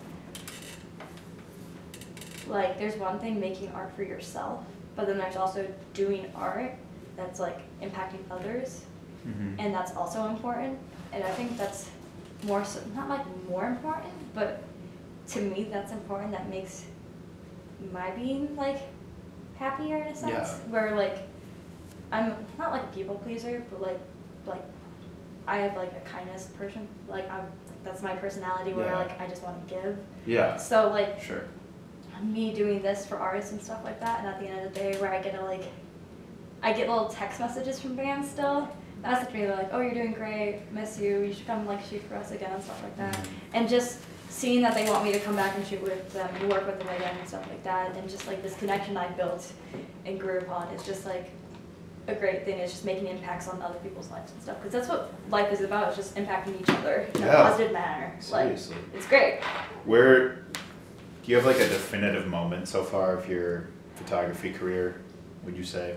like, 2.48 2.80
there's 2.80 2.96
one 2.96 3.20
thing 3.20 3.40
making 3.40 3.72
art 3.74 3.96
for 3.96 4.04
yourself, 4.04 4.64
but 4.96 5.06
then 5.06 5.18
there's 5.20 5.36
also 5.36 5.68
doing 5.94 6.32
art 6.36 6.74
that's 7.16 7.40
like 7.40 7.60
impacting 7.82 8.24
others, 8.32 8.82
Mm-hmm. 9.28 9.60
and 9.60 9.74
that's 9.74 9.96
also 9.96 10.28
important. 10.28 10.78
And 11.12 11.24
I 11.24 11.30
think 11.32 11.58
that's 11.58 11.90
more 12.46 12.64
so, 12.64 12.80
not 12.96 13.10
like 13.10 13.26
more 13.50 13.66
important, 13.66 14.14
but 14.34 14.62
to 15.30 15.42
me 15.42 15.68
that's 15.72 15.92
important. 15.92 16.32
That 16.32 16.50
makes 16.50 16.86
my 17.92 18.12
being 18.12 18.56
like 18.56 18.82
happier 19.58 19.98
in 19.98 20.08
a 20.08 20.16
sense. 20.16 20.32
Yeah. 20.32 20.54
Where 20.72 20.96
like 20.96 21.18
I'm 22.12 22.36
not 22.60 22.72
like 22.72 22.84
a 22.84 22.88
people 22.88 23.16
pleaser, 23.16 23.64
but 23.72 23.82
like 23.82 24.00
like 24.46 24.64
I 25.48 25.58
have 25.58 25.76
like 25.76 25.92
a 25.94 26.08
kindness 26.10 26.50
person. 26.58 26.88
Like 27.08 27.30
I'm 27.32 27.46
that's 27.84 28.02
my 28.02 28.16
personality 28.16 28.74
where 28.74 28.88
Yeah. 28.88 28.98
like 29.00 29.20
I 29.20 29.28
just 29.28 29.42
want 29.44 29.68
to 29.68 29.74
give. 29.74 29.98
Yeah. 30.26 30.58
So 30.58 30.90
like 30.90 31.22
Sure. 31.22 31.46
me 32.22 32.54
doing 32.54 32.82
this 32.82 33.06
for 33.06 33.18
artists 33.18 33.52
and 33.52 33.62
stuff 33.62 33.84
like 33.84 34.00
that, 34.02 34.20
and 34.20 34.28
at 34.28 34.40
the 34.40 34.48
end 34.48 34.66
of 34.68 34.74
the 34.74 34.80
day, 34.80 34.98
where 35.02 35.14
I 35.14 35.22
get 35.22 35.36
a 35.36 35.42
like, 35.44 35.64
I 36.64 36.74
get 36.74 36.88
little 36.90 37.10
text 37.10 37.40
messages 37.40 37.80
from 37.80 37.96
bands 37.96 38.30
still. 38.30 38.68
Message 39.06 39.34
me, 39.34 39.42
they're 39.42 39.56
like, 39.56 39.70
"Oh, 39.72 39.82
you're 39.82 39.94
doing 39.94 40.14
great, 40.14 40.62
miss 40.72 41.00
you. 41.00 41.20
You 41.22 41.34
should 41.34 41.46
come 41.46 41.68
like 41.68 41.84
shoot 41.86 42.02
for 42.10 42.16
us 42.16 42.32
again 42.32 42.52
and 42.52 42.64
stuff 42.64 42.82
like 42.82 42.98
that." 42.98 43.14
Mm-hmm. 43.14 43.34
And 43.54 43.70
just 43.70 44.00
seeing 44.30 44.62
that 44.64 44.74
they 44.74 44.90
want 44.90 45.04
me 45.04 45.12
to 45.12 45.20
come 45.20 45.36
back 45.36 45.56
and 45.56 45.66
shoot 45.66 45.82
with 45.82 46.12
them, 46.12 46.30
and 46.40 46.50
work 46.50 46.66
with 46.66 46.80
them 46.80 46.90
again 46.90 47.16
and 47.18 47.28
stuff 47.28 47.48
like 47.48 47.64
that, 47.64 47.96
and 47.96 48.10
just 48.10 48.28
like 48.28 48.42
this 48.42 48.56
connection 48.58 48.98
I 48.98 49.08
built 49.10 49.52
and 50.06 50.20
grew 50.20 50.40
upon 50.40 50.68
is 50.70 50.84
just 50.84 51.06
like 51.06 51.30
a 52.08 52.16
great 52.16 52.46
thing. 52.46 52.58
It's 52.60 52.72
just 52.72 52.86
making 52.86 53.08
impacts 53.08 53.48
on 53.48 53.62
other 53.62 53.78
people's 53.80 54.10
lives 54.10 54.32
and 54.32 54.42
stuff, 54.42 54.58
because 54.58 54.74
that's 54.74 54.90
what 54.90 55.14
life 55.30 55.54
is 55.54 55.62
about. 55.62 55.90
It's 55.90 55.98
just 55.98 56.16
impacting 56.16 56.60
each 56.60 56.70
other 56.70 57.08
in 57.16 57.24
a 57.24 57.28
positive 57.32 57.72
manner. 57.74 58.12
Like 58.32 58.58
Seriously. 58.58 58.76
it's 58.96 59.06
great. 59.06 59.40
Where 59.86 60.30
do 60.36 61.32
you 61.32 61.36
have 61.36 61.46
like 61.46 61.58
a 61.58 61.70
definitive 61.70 62.28
moment 62.28 62.68
so 62.68 62.84
far 62.84 63.16
of 63.16 63.30
your 63.30 63.68
photography 63.96 64.52
career? 64.52 65.02
Would 65.44 65.56
you 65.56 65.64
say? 65.64 65.96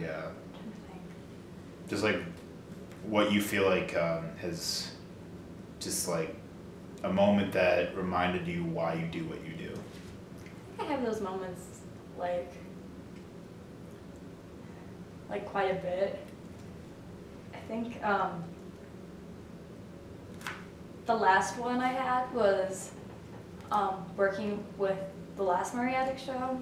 Yeah. 0.00 0.27
Just 1.88 2.02
like 2.02 2.22
what 3.04 3.32
you 3.32 3.40
feel 3.40 3.66
like 3.66 3.96
um, 3.96 4.28
has 4.40 4.90
just 5.80 6.08
like 6.08 6.34
a 7.04 7.12
moment 7.12 7.52
that 7.52 7.96
reminded 7.96 8.46
you 8.46 8.64
why 8.64 8.94
you 8.94 9.06
do 9.06 9.24
what 9.26 9.38
you 9.44 9.54
do. 9.54 9.72
I 10.78 10.84
have 10.84 11.02
those 11.02 11.20
moments 11.20 11.80
like 12.18 12.52
like 15.30 15.46
quite 15.46 15.70
a 15.70 15.80
bit. 15.80 16.18
I 17.54 17.58
think 17.68 18.02
um, 18.04 18.44
the 21.06 21.14
last 21.14 21.56
one 21.58 21.80
I 21.80 21.88
had 21.88 22.32
was 22.34 22.90
um, 23.72 24.04
working 24.16 24.64
with 24.76 24.98
the 25.36 25.42
last 25.42 25.74
Mariatic 25.74 26.18
show. 26.18 26.60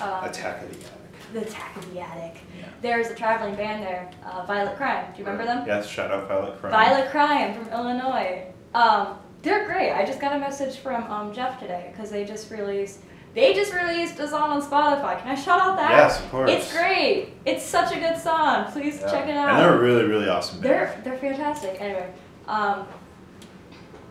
Uh, 0.00 0.20
Attack 0.24 0.62
of 0.62 0.70
the. 0.70 0.99
The 1.32 1.42
Attack 1.42 1.76
of 1.76 1.92
the 1.92 2.00
Attic. 2.00 2.40
Yeah. 2.58 2.66
There's 2.82 3.08
a 3.08 3.14
traveling 3.14 3.54
band 3.54 3.82
there, 3.82 4.10
uh, 4.24 4.44
Violet 4.46 4.76
Crime. 4.76 5.06
Do 5.12 5.18
you 5.20 5.24
remember 5.28 5.44
them? 5.44 5.66
Yes, 5.66 5.88
shout 5.88 6.10
out 6.10 6.28
Violet 6.28 6.58
Crime. 6.60 6.72
Violet 6.72 7.10
Crime 7.10 7.54
from 7.54 7.68
Illinois. 7.72 8.44
Um, 8.74 9.18
they're 9.42 9.66
great. 9.66 9.92
I 9.92 10.04
just 10.04 10.20
got 10.20 10.34
a 10.34 10.38
message 10.38 10.76
from 10.78 11.04
um, 11.10 11.32
Jeff 11.32 11.58
today 11.58 11.88
because 11.92 12.10
they 12.10 12.24
just 12.24 12.50
released. 12.50 13.00
They 13.32 13.54
just 13.54 13.72
released 13.72 14.18
a 14.18 14.26
song 14.26 14.50
on 14.50 14.60
Spotify. 14.60 15.18
Can 15.20 15.28
I 15.28 15.34
shout 15.36 15.60
out 15.60 15.76
that? 15.76 15.90
Yes, 15.92 16.20
of 16.20 16.30
course. 16.30 16.50
It's 16.50 16.72
great. 16.72 17.28
It's 17.46 17.64
such 17.64 17.94
a 17.96 18.00
good 18.00 18.18
song. 18.18 18.64
Please 18.72 19.00
Yeah. 19.00 19.10
check 19.10 19.28
it 19.28 19.36
out. 19.36 19.50
And 19.50 19.58
they're 19.60 19.74
a 19.74 19.78
really, 19.80 20.04
really 20.04 20.28
awesome. 20.28 20.60
band. 20.60 20.64
They're 20.64 21.00
they're 21.04 21.18
fantastic. 21.18 21.80
Anyway, 21.80 22.10
um, 22.48 22.86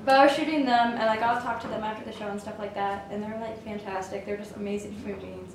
but 0.05 0.15
I 0.15 0.23
was 0.25 0.33
shooting 0.33 0.65
them, 0.65 0.93
and 0.93 1.01
I 1.03 1.17
got 1.17 1.35
to 1.39 1.41
talk 1.45 1.59
to 1.61 1.67
them 1.67 1.83
after 1.83 2.09
the 2.09 2.17
show 2.17 2.27
and 2.27 2.39
stuff 2.39 2.57
like 2.57 2.73
that, 2.75 3.07
and 3.11 3.21
they're 3.21 3.37
like 3.41 3.61
fantastic. 3.63 4.25
They're 4.25 4.37
just 4.37 4.55
amazing 4.55 4.93
human 4.93 5.19
beings. 5.19 5.53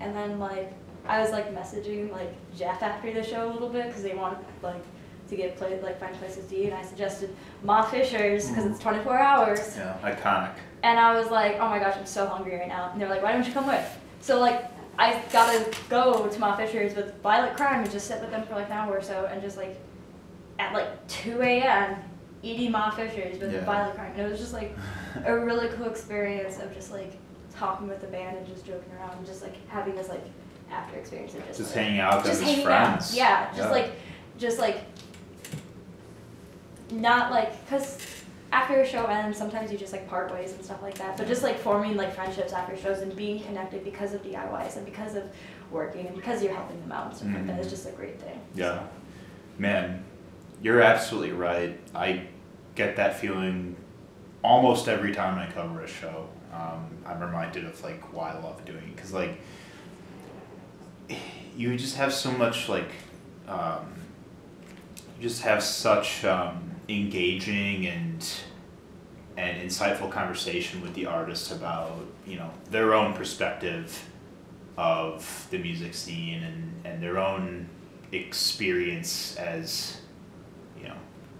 And 0.00 0.14
then 0.14 0.40
like 0.40 0.72
I 1.06 1.20
was 1.20 1.30
like 1.30 1.54
messaging 1.54 2.10
like 2.12 2.32
Jeff 2.56 2.82
after 2.82 3.12
the 3.12 3.22
show 3.22 3.50
a 3.50 3.52
little 3.52 3.68
bit 3.68 3.88
because 3.88 4.02
they 4.02 4.14
wanted 4.14 4.38
like 4.62 4.82
to 5.28 5.36
get 5.36 5.56
played 5.56 5.82
like 5.82 5.98
find 6.00 6.14
places 6.16 6.46
to 6.48 6.56
eat, 6.56 6.66
and 6.66 6.74
I 6.74 6.82
suggested 6.82 7.34
Ma 7.62 7.82
Fisher's 7.82 8.48
because 8.48 8.66
it's 8.66 8.78
mm. 8.78 8.82
24 8.82 9.18
hours. 9.18 9.76
Yeah, 9.76 9.96
iconic. 10.02 10.54
And 10.82 10.98
I 10.98 11.18
was 11.18 11.30
like, 11.30 11.56
oh 11.60 11.68
my 11.68 11.78
gosh, 11.78 11.96
I'm 11.96 12.06
so 12.06 12.26
hungry 12.26 12.56
right 12.56 12.68
now. 12.68 12.90
And 12.92 13.00
they're 13.00 13.08
like, 13.08 13.22
why 13.22 13.32
don't 13.32 13.46
you 13.46 13.52
come 13.52 13.66
with? 13.66 13.98
So 14.20 14.38
like, 14.38 14.64
I 14.98 15.20
gotta 15.32 15.70
go 15.88 16.26
to 16.28 16.38
Ma 16.38 16.56
Fisher's 16.56 16.94
with 16.94 17.14
Violet 17.22 17.56
Crime 17.56 17.82
and 17.82 17.90
just 17.90 18.06
sit 18.06 18.20
with 18.20 18.30
them 18.30 18.46
for 18.46 18.54
like 18.54 18.66
an 18.66 18.72
hour 18.72 18.98
or 18.98 19.02
so 19.02 19.26
and 19.30 19.40
just 19.42 19.56
like, 19.56 19.78
at 20.58 20.72
like 20.72 21.08
2 21.08 21.40
a.m. 21.42 21.96
eating 22.42 22.70
Ma 22.70 22.90
Fisher's 22.90 23.38
with 23.40 23.52
Yeah. 23.52 23.64
Violet 23.64 23.94
Crime. 23.94 24.12
And 24.12 24.26
it 24.26 24.30
was 24.30 24.38
just 24.38 24.52
like 24.52 24.76
a 25.24 25.36
really 25.36 25.68
cool 25.68 25.86
experience 25.86 26.58
of 26.58 26.72
just 26.74 26.92
like 26.92 27.12
talking 27.54 27.88
with 27.88 28.00
the 28.00 28.06
band 28.08 28.36
and 28.36 28.46
just 28.46 28.66
joking 28.66 28.92
around 28.98 29.16
and 29.16 29.26
just 29.26 29.42
like 29.42 29.56
having 29.68 29.94
this 29.96 30.08
like 30.08 30.24
after 30.74 30.98
experience 30.98 31.34
of 31.34 31.46
just, 31.46 31.58
Just 31.58 31.74
like, 31.76 31.84
hanging 31.84 32.00
out 32.00 32.24
just 32.24 32.42
hanging 32.42 32.64
friends. 32.64 33.10
out. 33.12 33.16
Yeah, 33.16 33.56
just 33.56 33.70
like, 33.70 33.92
just 34.38 34.58
like, 34.58 34.80
not 36.90 37.30
like, 37.30 37.68
cause 37.68 37.98
after 38.52 38.80
a 38.80 38.86
show 38.86 39.04
ends, 39.06 39.36
sometimes 39.36 39.72
you 39.72 39.78
just 39.78 39.92
like 39.92 40.08
part 40.08 40.32
ways 40.32 40.52
and 40.52 40.64
stuff 40.64 40.80
like 40.82 40.96
that. 40.98 41.16
But 41.16 41.26
just 41.26 41.42
like 41.42 41.58
forming 41.58 41.96
like 41.96 42.14
friendships 42.14 42.52
after 42.52 42.76
shows 42.76 43.00
and 43.00 43.14
being 43.16 43.42
connected 43.42 43.82
because 43.84 44.14
of 44.14 44.22
DIYs 44.22 44.76
and 44.76 44.84
because 44.84 45.16
of 45.16 45.24
working 45.70 46.06
and 46.06 46.14
because 46.14 46.42
you're 46.42 46.54
helping 46.54 46.80
them 46.80 46.92
out 46.92 47.08
and 47.08 47.16
stuff 47.16 47.28
like 47.34 47.46
that 47.48 47.58
is 47.58 47.68
just 47.68 47.88
a 47.88 47.92
great 47.92 48.20
thing. 48.20 48.40
Yeah. 48.54 48.84
Man, 49.58 50.04
you're 50.62 50.80
absolutely 50.80 51.32
right. 51.32 51.78
I 51.94 52.26
get 52.76 52.96
that 52.96 53.18
feeling 53.18 53.74
almost 54.42 54.88
every 54.88 55.12
time 55.12 55.38
I 55.38 55.50
cover 55.52 55.80
a 55.82 55.88
show. 55.88 56.28
Um, 56.52 56.86
I'm 57.04 57.20
reminded 57.20 57.64
of 57.64 57.82
like 57.82 58.12
why 58.12 58.30
I 58.30 58.38
love 58.38 58.64
doing 58.64 58.78
it 58.78 58.94
because 58.94 59.12
like 59.12 59.40
you 61.56 61.76
just 61.76 61.96
have 61.96 62.12
so 62.12 62.30
much 62.32 62.68
like 62.68 62.90
um, 63.48 63.92
you 65.18 65.28
just 65.28 65.42
have 65.42 65.62
such 65.62 66.24
um, 66.24 66.72
engaging 66.88 67.86
and 67.86 68.26
and 69.36 69.68
insightful 69.68 70.10
conversation 70.10 70.80
with 70.80 70.94
the 70.94 71.06
artists 71.06 71.50
about 71.50 72.06
you 72.26 72.36
know 72.36 72.50
their 72.70 72.94
own 72.94 73.12
perspective 73.14 74.08
of 74.76 75.46
the 75.50 75.58
music 75.58 75.94
scene 75.94 76.42
and, 76.42 76.80
and 76.84 77.02
their 77.02 77.18
own 77.18 77.68
experience 78.12 79.36
as 79.36 80.00
you 80.76 80.88
know 80.88 80.96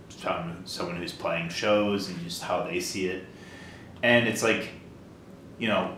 someone, 0.08 0.62
someone 0.64 0.96
who's 0.96 1.12
playing 1.12 1.48
shows 1.48 2.08
and 2.08 2.20
just 2.22 2.42
how 2.42 2.62
they 2.62 2.80
see 2.80 3.06
it. 3.06 3.24
And 4.02 4.28
it's 4.28 4.42
like 4.42 4.68
you 5.58 5.68
know 5.68 5.96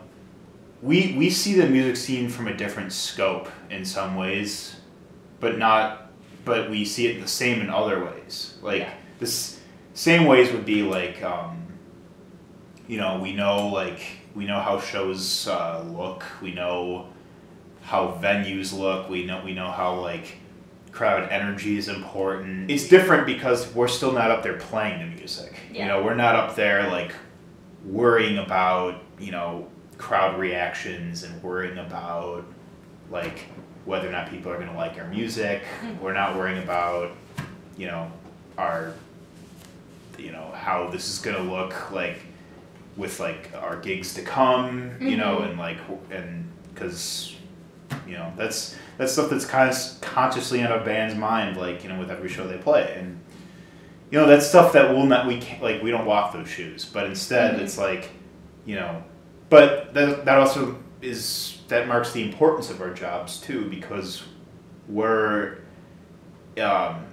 we 0.83 1.15
we 1.19 1.31
see 1.31 1.55
the 1.55 1.67
music 1.69 1.97
scene 1.97 2.29
from 2.29 2.49
a 2.49 2.55
different 2.57 2.93
scope 2.93 3.49
in 3.71 3.85
some 3.85 4.17
ways 4.17 4.77
but 5.41 5.59
not 5.59 6.11
but 6.45 6.71
we 6.71 6.85
see 6.85 7.07
it 7.09 7.21
the 7.21 7.29
same 7.29 7.61
in 7.61 7.71
other 7.71 8.05
ways 8.05 8.55
like 8.63 8.81
Yeah. 8.83 8.93
this 9.19 9.59
same 9.95 10.27
ways 10.27 10.53
would 10.53 10.67
be 10.67 10.83
like 10.83 11.23
um, 11.23 11.63
you 12.87 12.99
know 12.99 13.19
we 13.23 13.33
know 13.33 13.69
like 13.69 14.01
we 14.35 14.45
know 14.45 14.61
how 14.61 14.79
shows 14.81 15.49
uh, 15.49 15.83
look 15.87 16.25
we 16.43 16.53
know 16.53 17.07
how 17.83 18.19
venues 18.23 18.77
look 18.77 19.09
we 19.09 19.25
know 19.25 19.43
we 19.45 19.55
know 19.55 19.71
how 19.71 19.99
like 20.01 20.37
crowd 20.93 21.29
energy 21.31 21.77
is 21.79 21.89
important 21.89 22.71
it's 22.71 22.89
different 22.89 23.27
because 23.27 23.73
we're 23.75 23.89
still 23.89 24.13
not 24.13 24.31
up 24.31 24.43
there 24.43 24.57
playing 24.59 24.99
the 25.01 25.17
music 25.17 25.55
Yeah. 25.73 25.83
you 25.83 25.89
know 25.89 26.03
we're 26.05 26.15
not 26.15 26.35
up 26.37 26.55
there 26.57 26.89
like 26.89 27.13
worrying 27.85 28.39
about 28.39 29.03
you 29.19 29.31
know 29.31 29.69
crowd 29.99 30.39
reactions 30.39 31.23
and 31.23 31.43
worrying 31.43 31.79
about 31.79 32.45
like 33.11 33.47
whether 33.85 34.09
or 34.09 34.13
not 34.13 34.29
people 34.31 34.51
are 34.53 34.57
going 34.57 34.69
to 34.69 34.77
like 34.77 34.99
our 34.99 35.07
music 35.09 35.63
Mhm. 35.83 36.01
we're 36.01 36.13
not 36.13 36.37
worrying 36.37 36.63
about 36.63 37.13
you 37.79 37.87
know 37.87 38.11
our 38.59 38.93
you 40.19 40.33
know 40.33 40.51
how 40.55 40.89
this 40.89 41.09
is 41.09 41.19
going 41.19 41.37
to 41.37 41.43
look 41.43 41.91
like 41.93 42.19
with 42.97 43.21
like 43.21 43.51
our 43.55 43.77
gigs 43.77 44.15
to 44.15 44.23
come 44.23 44.91
you 45.01 45.17
know 45.17 45.39
Mhm. 45.39 45.51
and 45.51 45.59
like 45.59 45.79
and 46.11 46.49
because 46.75 47.35
you 48.07 48.15
know 48.15 48.33
that's 48.37 48.77
that's 48.99 49.13
stuff 49.13 49.31
that's 49.31 49.45
kind 49.45 49.71
of 49.71 49.77
consciously 50.01 50.61
in 50.61 50.67
a 50.67 50.81
band's 50.85 51.15
mind 51.15 51.57
like 51.57 51.83
you 51.83 51.89
know 51.89 51.99
with 51.99 52.11
every 52.11 52.29
show 52.29 52.47
they 52.47 52.57
play 52.59 52.95
and 52.99 53.19
you 54.11 54.19
know 54.19 54.27
that's 54.27 54.47
stuff 54.47 54.73
that 54.73 54.91
we'll 54.91 55.07
not 55.07 55.27
we 55.27 55.39
can't 55.39 55.63
like 55.63 55.83
we 55.83 55.91
don't 55.91 56.07
walk 56.07 56.33
those 56.33 56.49
shoes 56.49 56.85
but 56.85 57.07
instead 57.07 57.55
Mhm. 57.57 57.61
it's 57.61 57.79
like 57.79 58.11
you 58.65 58.75
know 58.75 59.03
but 59.49 59.93
that 59.95 60.25
that 60.25 60.39
also 60.39 60.77
is 61.03 61.59
that 61.69 61.87
marks 61.89 62.13
the 62.13 62.23
importance 62.23 62.71
of 62.71 62.81
our 62.81 62.93
jobs 62.93 63.41
too 63.41 63.69
because 63.71 64.23
we're 64.89 65.59
um, 66.61 67.05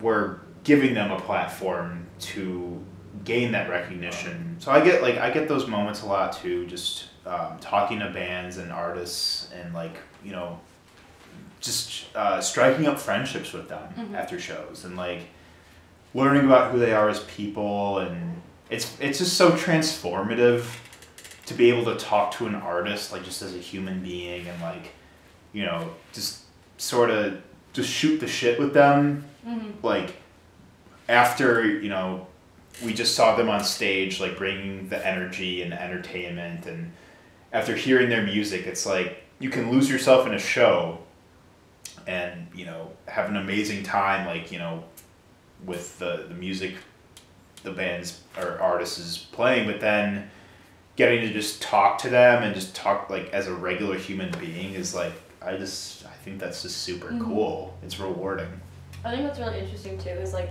we're 0.00 0.38
giving 0.64 0.94
them 0.94 1.10
a 1.10 1.20
platform 1.20 2.06
to 2.20 2.82
gain 3.24 3.52
that 3.52 3.68
recognition 3.68 4.56
so 4.58 4.70
i 4.70 4.80
get 4.82 5.02
like 5.02 5.16
i 5.18 5.30
get 5.30 5.48
those 5.48 5.66
moments 5.66 6.02
a 6.02 6.06
lot 6.06 6.32
too 6.32 6.66
just 6.66 7.06
um, 7.26 7.58
talking 7.60 7.98
to 7.98 8.08
bands 8.10 8.56
and 8.58 8.70
artists 8.72 9.50
and 9.52 9.74
like 9.74 9.96
you 10.24 10.32
know 10.32 10.58
just 11.60 12.04
uh, 12.14 12.40
striking 12.40 12.86
up 12.86 12.98
friendships 12.98 13.52
with 13.52 13.68
them 13.68 13.82
Mhm. 13.98 14.14
after 14.14 14.38
shows 14.38 14.84
and 14.84 14.96
like 14.96 15.22
learning 16.14 16.46
about 16.46 16.70
who 16.72 16.78
they 16.78 16.92
are 16.92 17.08
as 17.08 17.20
people 17.24 17.98
and 17.98 18.40
it's 18.70 18.96
it's 19.00 19.18
just 19.18 19.36
so 19.36 19.50
transformative 19.52 20.64
to 21.48 21.54
be 21.54 21.70
able 21.70 21.84
to 21.86 21.96
talk 21.96 22.30
to 22.32 22.46
an 22.46 22.54
artist 22.54 23.10
like 23.10 23.24
just 23.24 23.40
as 23.40 23.54
a 23.54 23.58
human 23.58 24.02
being 24.02 24.46
and 24.46 24.60
like 24.60 24.92
you 25.54 25.64
know 25.64 25.90
just 26.12 26.42
sort 26.76 27.08
of 27.08 27.40
just 27.72 27.88
shoot 27.88 28.18
the 28.20 28.26
shit 28.26 28.58
with 28.58 28.74
them 28.74 29.24
hmm 29.44 29.70
like 29.82 30.16
after 31.08 31.66
you 31.80 31.88
know 31.88 32.26
we 32.84 32.92
just 32.92 33.14
saw 33.14 33.34
them 33.34 33.48
on 33.48 33.64
stage 33.64 34.20
like 34.20 34.36
bringing 34.36 34.88
the 34.90 35.06
energy 35.06 35.62
and 35.62 35.72
entertainment 35.72 36.66
and 36.66 36.92
after 37.50 37.74
hearing 37.74 38.10
their 38.10 38.22
music 38.22 38.66
it's 38.66 38.84
like 38.84 39.24
you 39.38 39.48
can 39.48 39.70
lose 39.70 39.88
yourself 39.88 40.26
in 40.26 40.34
a 40.34 40.38
show 40.38 40.98
and 42.06 42.46
you 42.54 42.66
know 42.66 42.90
have 43.06 43.30
an 43.30 43.36
amazing 43.36 43.82
time 43.82 44.26
like 44.26 44.52
you 44.52 44.58
know 44.58 44.84
with 45.64 45.98
the 45.98 46.26
the 46.28 46.34
music 46.34 46.74
the 47.62 47.70
band's 47.70 48.20
or 48.36 48.58
artists 48.60 48.98
is 48.98 49.16
playing 49.32 49.66
but 49.66 49.80
then 49.80 50.30
getting 50.98 51.20
to 51.20 51.32
just 51.32 51.62
talk 51.62 51.96
to 51.96 52.10
them 52.10 52.42
and 52.42 52.52
just 52.56 52.74
talk 52.74 53.08
like 53.08 53.32
as 53.32 53.46
a 53.46 53.54
regular 53.54 53.96
human 53.96 54.30
being 54.40 54.74
is 54.74 54.92
like 54.96 55.12
i 55.40 55.56
just 55.56 56.04
i 56.04 56.10
think 56.24 56.40
that's 56.40 56.60
just 56.62 56.78
super 56.78 57.06
Mhm. 57.12 57.24
cool 57.24 57.78
it's 57.84 57.98
rewarding 58.00 58.50
I 59.04 59.12
think 59.12 59.22
what's 59.28 59.38
really 59.38 59.60
interesting 59.60 59.96
too 59.96 60.10
is 60.10 60.32
like 60.32 60.50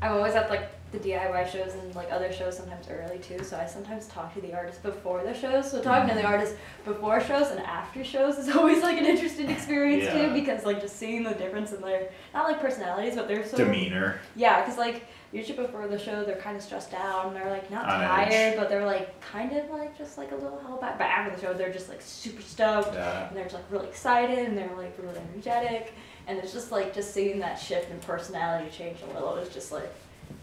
I'm 0.00 0.12
always 0.12 0.34
at 0.34 0.48
like 0.50 0.68
the 0.92 0.98
DIY 1.00 1.50
shows 1.50 1.74
and 1.74 1.92
like 1.96 2.12
other 2.12 2.32
shows 2.32 2.56
sometimes 2.56 2.86
early 2.88 3.18
too. 3.18 3.42
So 3.42 3.56
I 3.58 3.66
sometimes 3.66 4.06
talk 4.06 4.32
to 4.34 4.40
the 4.40 4.54
artists 4.54 4.80
before 4.80 5.24
the 5.24 5.34
shows. 5.34 5.68
So 5.68 5.82
talking 5.82 6.08
to 6.10 6.14
the 6.14 6.24
artists 6.24 6.54
before 6.84 7.20
shows 7.20 7.48
and 7.50 7.58
after 7.60 8.04
shows 8.04 8.38
is 8.38 8.48
always 8.56 8.82
like 8.84 8.98
an 8.98 9.04
interesting 9.06 9.50
experience 9.50 10.04
Yeah. 10.04 10.28
too 10.28 10.32
because 10.34 10.64
like 10.64 10.80
just 10.80 10.96
seeing 10.96 11.24
the 11.24 11.32
difference 11.34 11.72
in 11.72 11.80
their 11.80 12.10
not 12.32 12.44
like 12.48 12.60
personalities 12.60 13.16
but 13.16 13.26
they're 13.26 13.44
so 13.44 13.56
demeanor 13.56 14.20
yeah 14.36 14.60
because 14.60 14.78
like 14.78 15.06
usually 15.34 15.58
before 15.58 15.86
the 15.88 15.98
show 15.98 16.24
they're 16.24 16.36
kind 16.36 16.56
of 16.56 16.62
stressed 16.62 16.94
out 16.94 17.26
and 17.26 17.34
they're 17.36 17.50
like 17.50 17.70
not 17.70 17.84
On 17.84 18.00
tired 18.00 18.28
edge. 18.32 18.56
but 18.56 18.68
they're 18.70 18.86
like 18.86 19.20
kind 19.20 19.52
of 19.56 19.68
like 19.70 19.98
just 19.98 20.16
like 20.16 20.30
a 20.32 20.36
little 20.36 20.58
held 20.60 20.80
back. 20.80 20.96
But 20.98 21.06
after 21.08 21.34
the 21.34 21.42
show 21.42 21.52
they're 21.52 21.72
just 21.72 21.88
like 21.88 22.00
super 22.00 22.40
stoked 22.40 22.94
yeah 22.94 23.26
and 23.28 23.36
they're 23.36 23.44
just 23.44 23.56
like 23.56 23.64
really 23.70 23.88
excited 23.88 24.38
and 24.38 24.56
they're 24.56 24.74
like 24.76 24.96
really 25.02 25.18
energetic 25.32 25.92
and 26.28 26.38
it's 26.38 26.52
just 26.52 26.70
like 26.72 26.94
just 26.94 27.12
seeing 27.12 27.40
that 27.40 27.56
shift 27.56 27.90
in 27.90 27.98
personality 28.00 28.70
change 28.70 28.98
a 29.02 29.12
little 29.14 29.34
is 29.36 29.52
just 29.52 29.72
like 29.72 29.92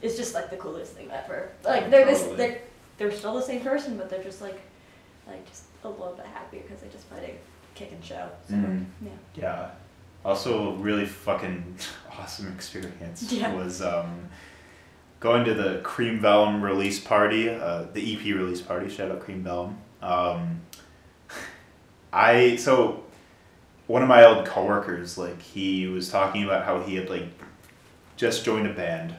it's 0.01 0.17
just 0.17 0.35
like 0.35 0.49
the 0.49 0.57
coolest 0.57 0.93
thing 0.93 1.09
ever 1.11 1.49
like 1.63 1.89
they're 1.89 2.05
this 2.05 2.23
they're 2.37 2.61
they're 2.97 3.11
still 3.11 3.33
the 3.35 3.41
same 3.41 3.61
person 3.61 3.97
but 3.97 4.09
they're 4.09 4.23
just 4.23 4.41
like 4.41 4.59
like 5.27 5.47
just 5.47 5.63
a 5.85 5.89
little 5.89 6.13
bit 6.13 6.25
happy 6.27 6.59
because 6.59 6.81
they 6.81 6.89
just 6.89 7.09
played 7.09 7.23
a 7.29 7.33
kick 7.77 7.91
and 7.93 8.03
show 8.03 8.27
so 8.47 8.55
Mhm. 8.55 8.85
yeah 9.01 9.11
Yeah. 9.35 9.69
Also, 10.23 10.73
really 10.75 11.05
fucking 11.07 11.77
awesome 12.19 12.47
experience 12.53 13.31
Yeah. 13.31 13.55
was 13.55 13.81
um, 13.81 14.29
going 15.21 15.45
to 15.45 15.53
the 15.53 15.79
Cream 15.83 16.19
Vellum 16.19 16.61
release 16.61 16.99
party, 16.99 17.47
uh, 17.47 17.85
the 17.93 18.13
EP 18.13 18.25
release 18.35 18.59
party. 18.59 18.89
Shout 18.89 19.09
out 19.09 19.21
Cream 19.21 19.43
Vellum. 19.43 19.77
Um, 20.01 20.61
I 22.11 22.57
so 22.57 23.03
one 23.87 24.01
of 24.01 24.09
my 24.09 24.25
old 24.25 24.45
coworkers, 24.45 25.17
like 25.17 25.41
he 25.41 25.87
was 25.87 26.09
talking 26.09 26.43
about 26.43 26.65
how 26.65 26.81
he 26.81 26.95
had 26.95 27.09
like 27.09 27.27
just 28.17 28.43
joined 28.43 28.67
a 28.67 28.73
band. 28.73 29.15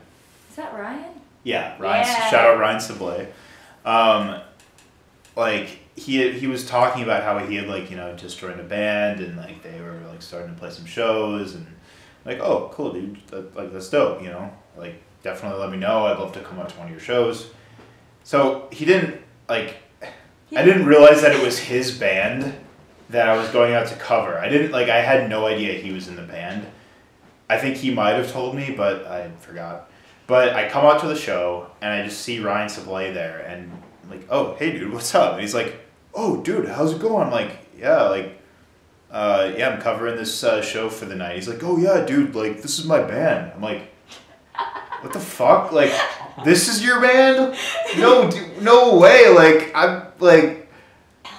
is 0.51 0.57
that 0.57 0.75
Ryan 0.75 1.15
Yeah, 1.45 1.77
Ryan. 1.79 2.07
Yeah. 2.07 2.31
Shout 2.31 2.47
out 2.47 2.59
Ryan 2.59 2.79
Sablé. 2.79 3.29
Um, 3.85 4.43
like 5.37 5.79
he 5.97 6.33
he 6.33 6.47
was 6.47 6.67
talking 6.67 7.03
about 7.03 7.23
how 7.23 7.39
he 7.39 7.57
had 7.57 7.69
like 7.69 7.91
you 7.91 7.97
know 7.97 8.15
just 8.17 8.39
joined 8.39 8.61
a 8.61 8.65
band 8.65 9.21
and 9.21 9.37
like 9.37 9.63
they 9.63 9.81
were 9.81 10.01
like 10.09 10.21
starting 10.21 10.53
to 10.53 10.59
play 10.59 10.71
some 10.71 10.87
shows 10.87 11.55
and 11.55 11.67
like 12.25 12.41
oh 12.41 12.71
cool 12.73 12.93
dude 12.93 13.19
like 13.55 13.73
that's 13.73 13.89
dope 13.91 14.23
you 14.23 14.29
know 14.29 14.51
like 14.77 15.03
definitely 15.23 15.61
let 15.61 15.71
me 15.71 15.79
know 15.79 16.07
I'd 16.07 16.19
love 16.19 16.33
to 16.33 16.41
come 16.41 16.59
out 16.59 16.69
to 16.71 16.77
one 16.77 16.87
of 16.87 16.91
your 16.91 17.01
shows. 17.01 17.51
So 18.25 18.69
he 18.71 18.85
didn't 18.85 19.21
like 19.49 19.77
I 20.55 20.65
didn't 20.65 20.87
realize 20.87 21.23
that 21.23 21.35
it 21.35 21.43
was 21.43 21.59
his 21.59 21.97
band 21.97 22.55
that 23.11 23.29
I 23.29 23.37
was 23.37 23.49
going 23.51 23.75
out 23.75 23.87
to 23.89 23.97
cover. 23.97 24.39
I 24.39 24.49
didn't 24.49 24.73
like 24.73 24.89
I 24.89 25.01
had 25.01 25.29
no 25.29 25.47
idea 25.47 25.75
he 25.75 25.93
was 25.93 26.09
in 26.09 26.17
the 26.17 26.23
band. 26.23 26.67
I 27.49 27.59
think 27.59 27.77
he 27.77 27.93
might 27.93 28.13
have 28.13 28.31
told 28.31 28.55
me, 28.55 28.73
but 28.77 29.07
I 29.07 29.31
forgot. 29.41 29.91
But 30.27 30.55
I 30.55 30.69
come 30.69 30.85
out 30.87 31.01
to 31.01 31.07
the 31.07 31.17
show 31.17 31.71
and 31.81 31.93
I 31.93 32.05
just 32.05 32.21
see 32.21 32.41
Ryan 32.41 32.69
Sablay 32.69 33.13
there 33.13 33.41
and 33.41 33.71
I'm 34.05 34.11
like, 34.11 34.27
oh 34.31 34.55
hey 34.55 34.73
dude, 34.73 34.93
what's 34.93 35.15
up? 35.15 35.35
And 35.35 35.43
he's 35.43 35.55
like, 35.55 35.77
oh 36.15 36.43
dude, 36.43 36.69
how's 36.69 36.93
it 36.93 37.01
going? 37.01 37.27
I'm 37.27 37.33
like, 37.33 37.59
yeah, 37.77 38.03
like, 38.05 38.39
uh, 39.11 39.53
yeah, 39.57 39.71
I'm 39.71 39.81
covering 39.81 40.17
this 40.17 40.43
uh, 40.43 40.63
show 40.63 40.89
for 40.89 41.05
the 41.05 41.15
night. 41.15 41.37
He's 41.37 41.49
like, 41.49 41.63
oh 41.63 41.77
yeah, 41.77 42.05
dude, 42.05 42.35
like 42.35 42.63
this 42.63 42.79
is 42.79 42.87
my 42.87 43.03
band. 43.03 43.53
I'm 43.55 43.61
like, 43.61 43.92
what 45.03 45.13
the 45.13 45.21
fuck? 45.21 45.73
Like, 45.73 45.93
this 46.45 46.69
is 46.69 46.83
your 46.85 47.01
band? 47.01 47.57
No, 47.99 48.31
dude, 48.31 48.63
no 48.63 48.97
way. 48.99 49.29
Like 49.29 49.71
I'm 49.75 50.07
like, 50.19 50.71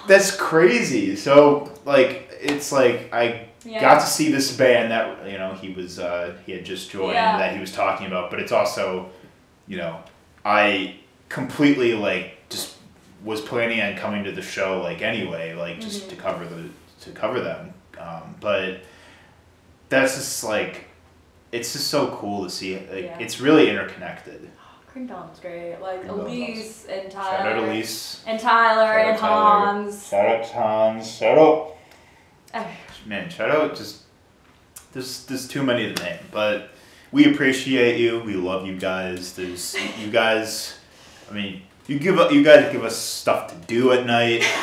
that's 0.08 0.36
crazy. 0.36 1.16
So 1.16 1.72
like, 1.86 2.30
it's 2.42 2.72
like 2.72 3.12
I 3.14 3.48
yeah 3.66 3.80
got 3.80 4.02
to 4.02 4.06
see 4.06 4.30
this 4.32 4.56
band 4.58 4.92
that 4.92 5.26
you 5.32 5.38
know 5.38 5.54
he 5.54 5.72
was 5.74 5.98
uh, 5.98 6.36
he 6.46 6.52
had 6.52 6.66
just 6.66 6.92
joined 6.92 7.14
Yeah. 7.14 7.38
that 7.38 7.54
he 7.54 7.60
was 7.62 7.72
talking 7.72 8.08
about 8.08 8.30
but 8.30 8.42
it's 8.42 8.52
also 8.52 9.10
you 9.70 9.78
know 9.78 10.04
i 10.44 10.96
completely 11.30 11.94
like 11.94 12.38
just 12.50 12.76
was 13.24 13.40
planning 13.40 13.80
on 13.80 13.96
coming 13.96 14.26
to 14.26 14.34
the 14.34 14.42
show 14.42 14.82
like 14.82 15.02
anyway 15.02 15.54
like 15.54 15.80
just 15.80 16.04
Mhm. 16.04 16.10
to 16.10 16.16
cover 16.18 16.44
the 16.46 16.70
to 17.06 17.12
cover 17.12 17.40
them 17.40 17.74
um, 17.98 18.36
but 18.42 18.82
that's 19.88 20.16
just 20.16 20.44
like 20.44 20.86
it's 21.54 21.72
just 21.74 21.88
so 21.88 22.08
cool 22.18 22.44
to 22.44 22.50
see 22.50 22.76
like 22.76 23.06
Yeah. 23.06 23.20
it's 23.20 23.40
really 23.40 23.70
interconnected 23.70 24.50
Vellum's 24.96 25.40
great 25.40 25.78
like 25.82 26.02
Cream 26.02 26.20
Elise 26.20 26.86
and 26.86 27.12
shout 27.12 27.34
out 27.34 27.44
Tyler 27.44 27.66
elise 27.66 28.22
and 28.28 28.40
Tyler 28.40 28.92
and 29.00 29.18
Tyler. 29.18 29.66
Hans 29.66 30.08
shout 30.08 30.26
out 30.26 30.46
hans 30.50 31.12
shout 31.12 31.38
out 31.38 32.68
man, 33.06 33.30
shout 33.30 33.50
out 33.50 33.76
just 33.76 34.02
there's 34.92 35.26
there's 35.26 35.48
too 35.48 35.64
many 35.64 35.92
to 35.94 36.04
name, 36.04 36.20
but 36.32 36.70
we 37.12 37.32
appreciate 37.32 38.00
you. 38.00 38.20
We 38.20 38.36
love 38.36 38.66
you 38.68 38.78
guys. 38.78 39.34
There's 39.34 39.76
you 40.00 40.12
guys. 40.12 40.78
I 41.30 41.34
mean, 41.34 41.64
you 41.88 41.98
give 41.98 42.16
u- 42.16 42.30
you 42.32 42.44
guys 42.44 42.72
give 42.72 42.84
us 42.84 42.96
stuff 42.96 43.48
to 43.50 43.56
do 43.68 43.92
at 43.92 44.06
night. 44.06 44.44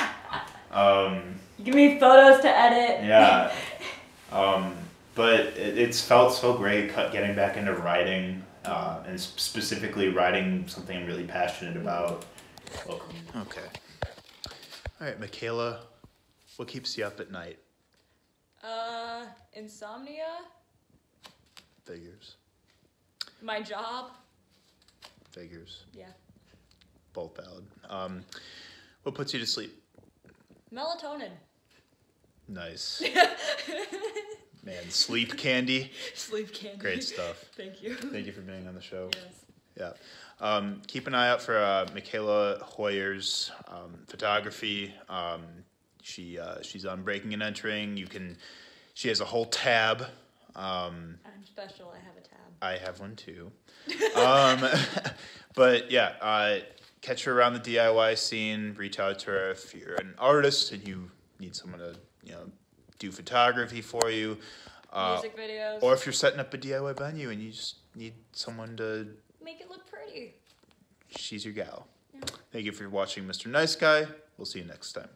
Um, 0.72 1.41
give 1.64 1.74
me 1.74 1.99
photos 1.99 2.41
to 2.43 2.49
edit 2.49 3.05
yeah. 3.05 3.53
Um, 4.32 4.72
but 5.20 5.40
it, 5.58 5.76
it's 5.76 6.00
felt 6.00 6.32
so 6.32 6.54
great 6.54 6.88
cut, 6.88 7.12
getting 7.12 7.36
back 7.36 7.58
into 7.58 7.74
writing, 7.74 8.42
uh, 8.64 9.02
and 9.06 9.20
specifically 9.20 10.08
writing 10.08 10.66
something 10.66 10.96
I'm 10.96 11.06
really 11.06 11.24
passionate 11.26 11.76
about. 11.76 12.24
Welcome. 12.88 13.14
Okay. 13.36 13.66
All 14.98 15.06
right, 15.06 15.20
Michaela, 15.20 15.80
what 16.56 16.68
keeps 16.68 16.96
you 16.96 17.04
up 17.04 17.20
at 17.20 17.30
night? 17.30 17.58
uh 18.62 19.24
insomnia 19.54 20.38
Figures. 21.84 22.36
my 23.40 23.62
job 23.62 24.10
Figures. 25.30 25.84
yeah 25.94 26.12
Both 27.14 27.36
valid. 27.36 27.64
Um, 27.88 28.22
what 29.02 29.14
puts 29.14 29.32
you 29.34 29.40
to 29.40 29.46
sleep? 29.46 29.82
melatonin 30.72 31.32
Nice. 32.48 33.02
Man, 34.64 34.90
sleep 34.90 35.36
candy. 35.36 35.90
sleep 36.14 36.52
candy 36.52 36.78
Great 36.78 37.02
stuff. 37.02 37.44
thank 37.56 37.82
you 37.82 37.94
Thank 37.94 38.26
you 38.26 38.32
for 38.32 38.42
being 38.42 38.66
on 38.68 38.74
the 38.74 38.80
show. 38.82 39.11
yes 39.14 39.44
Yeah. 39.78 39.92
Um, 40.46 40.80
keep 40.86 41.06
an 41.06 41.14
eye 41.14 41.28
out 41.28 41.42
for 41.42 41.56
uh, 41.58 41.86
Michaela 41.92 42.58
Heuer's 42.76 43.50
um, 43.68 44.00
photography. 44.06 44.94
Um, 45.08 45.42
she 46.02 46.38
uh, 46.38 46.62
she's 46.62 46.84
on 46.86 47.02
Breaking 47.02 47.34
and 47.34 47.42
Entering. 47.42 47.96
You 47.96 48.06
can. 48.06 48.36
She 48.94 49.08
has 49.08 49.20
a 49.20 49.24
whole 49.24 49.46
tab. 49.46 50.06
Um, 50.56 51.18
i'm 51.24 51.44
special 51.44 51.94
i 51.94 51.98
have 52.04 52.16
a 52.16 52.20
tab 52.20 52.40
I 52.61 52.76
have 52.76 52.98
one 53.00 53.14
too. 53.16 53.50
um, 54.16 54.64
but 55.54 55.90
yeah, 55.90 56.14
uh, 56.20 56.58
catch 57.00 57.24
her 57.24 57.32
around 57.38 57.54
the 57.54 57.61
DIY 57.61 58.18
scene. 58.18 58.74
Reach 58.76 58.98
out 58.98 59.18
to 59.20 59.30
her 59.30 59.50
if 59.52 59.74
you're 59.74 59.94
an 59.94 60.14
artist 60.18 60.72
and 60.72 60.86
you 60.86 61.11
need 61.38 61.54
someone 61.56 61.78
to 61.80 61.94
you 62.24 62.32
know 62.32 62.50
do 63.01 63.11
photography 63.11 63.80
for 63.80 64.11
you. 64.11 64.38
Uh, 64.92 65.14
music 65.14 65.36
videos 65.36 65.82
or 65.82 65.94
if 65.94 66.05
you're 66.07 66.12
setting 66.12 66.40
up 66.40 66.53
a 66.53 66.59
DIY 66.59 66.96
venue 66.98 67.30
and 67.30 67.40
you 67.42 67.51
just 67.51 67.76
need 67.94 68.12
someone 68.32 68.76
to, 68.76 69.09
make 69.42 69.61
it 69.61 69.68
look 69.68 69.86
pretty 69.90 70.34
she's 71.16 71.44
your 71.44 71.55
gal. 71.55 71.86
Yeah. 72.14 72.20
Thank 72.53 72.64
you 72.64 72.72
for 72.72 72.88
watching 72.88 73.24
Mr. 73.24 73.46
Nice 73.46 73.76
Guy. 73.76 74.07
We'll 74.36 74.46
see 74.46 74.61
you 74.61 74.64
next 74.64 74.92
time. 74.92 75.09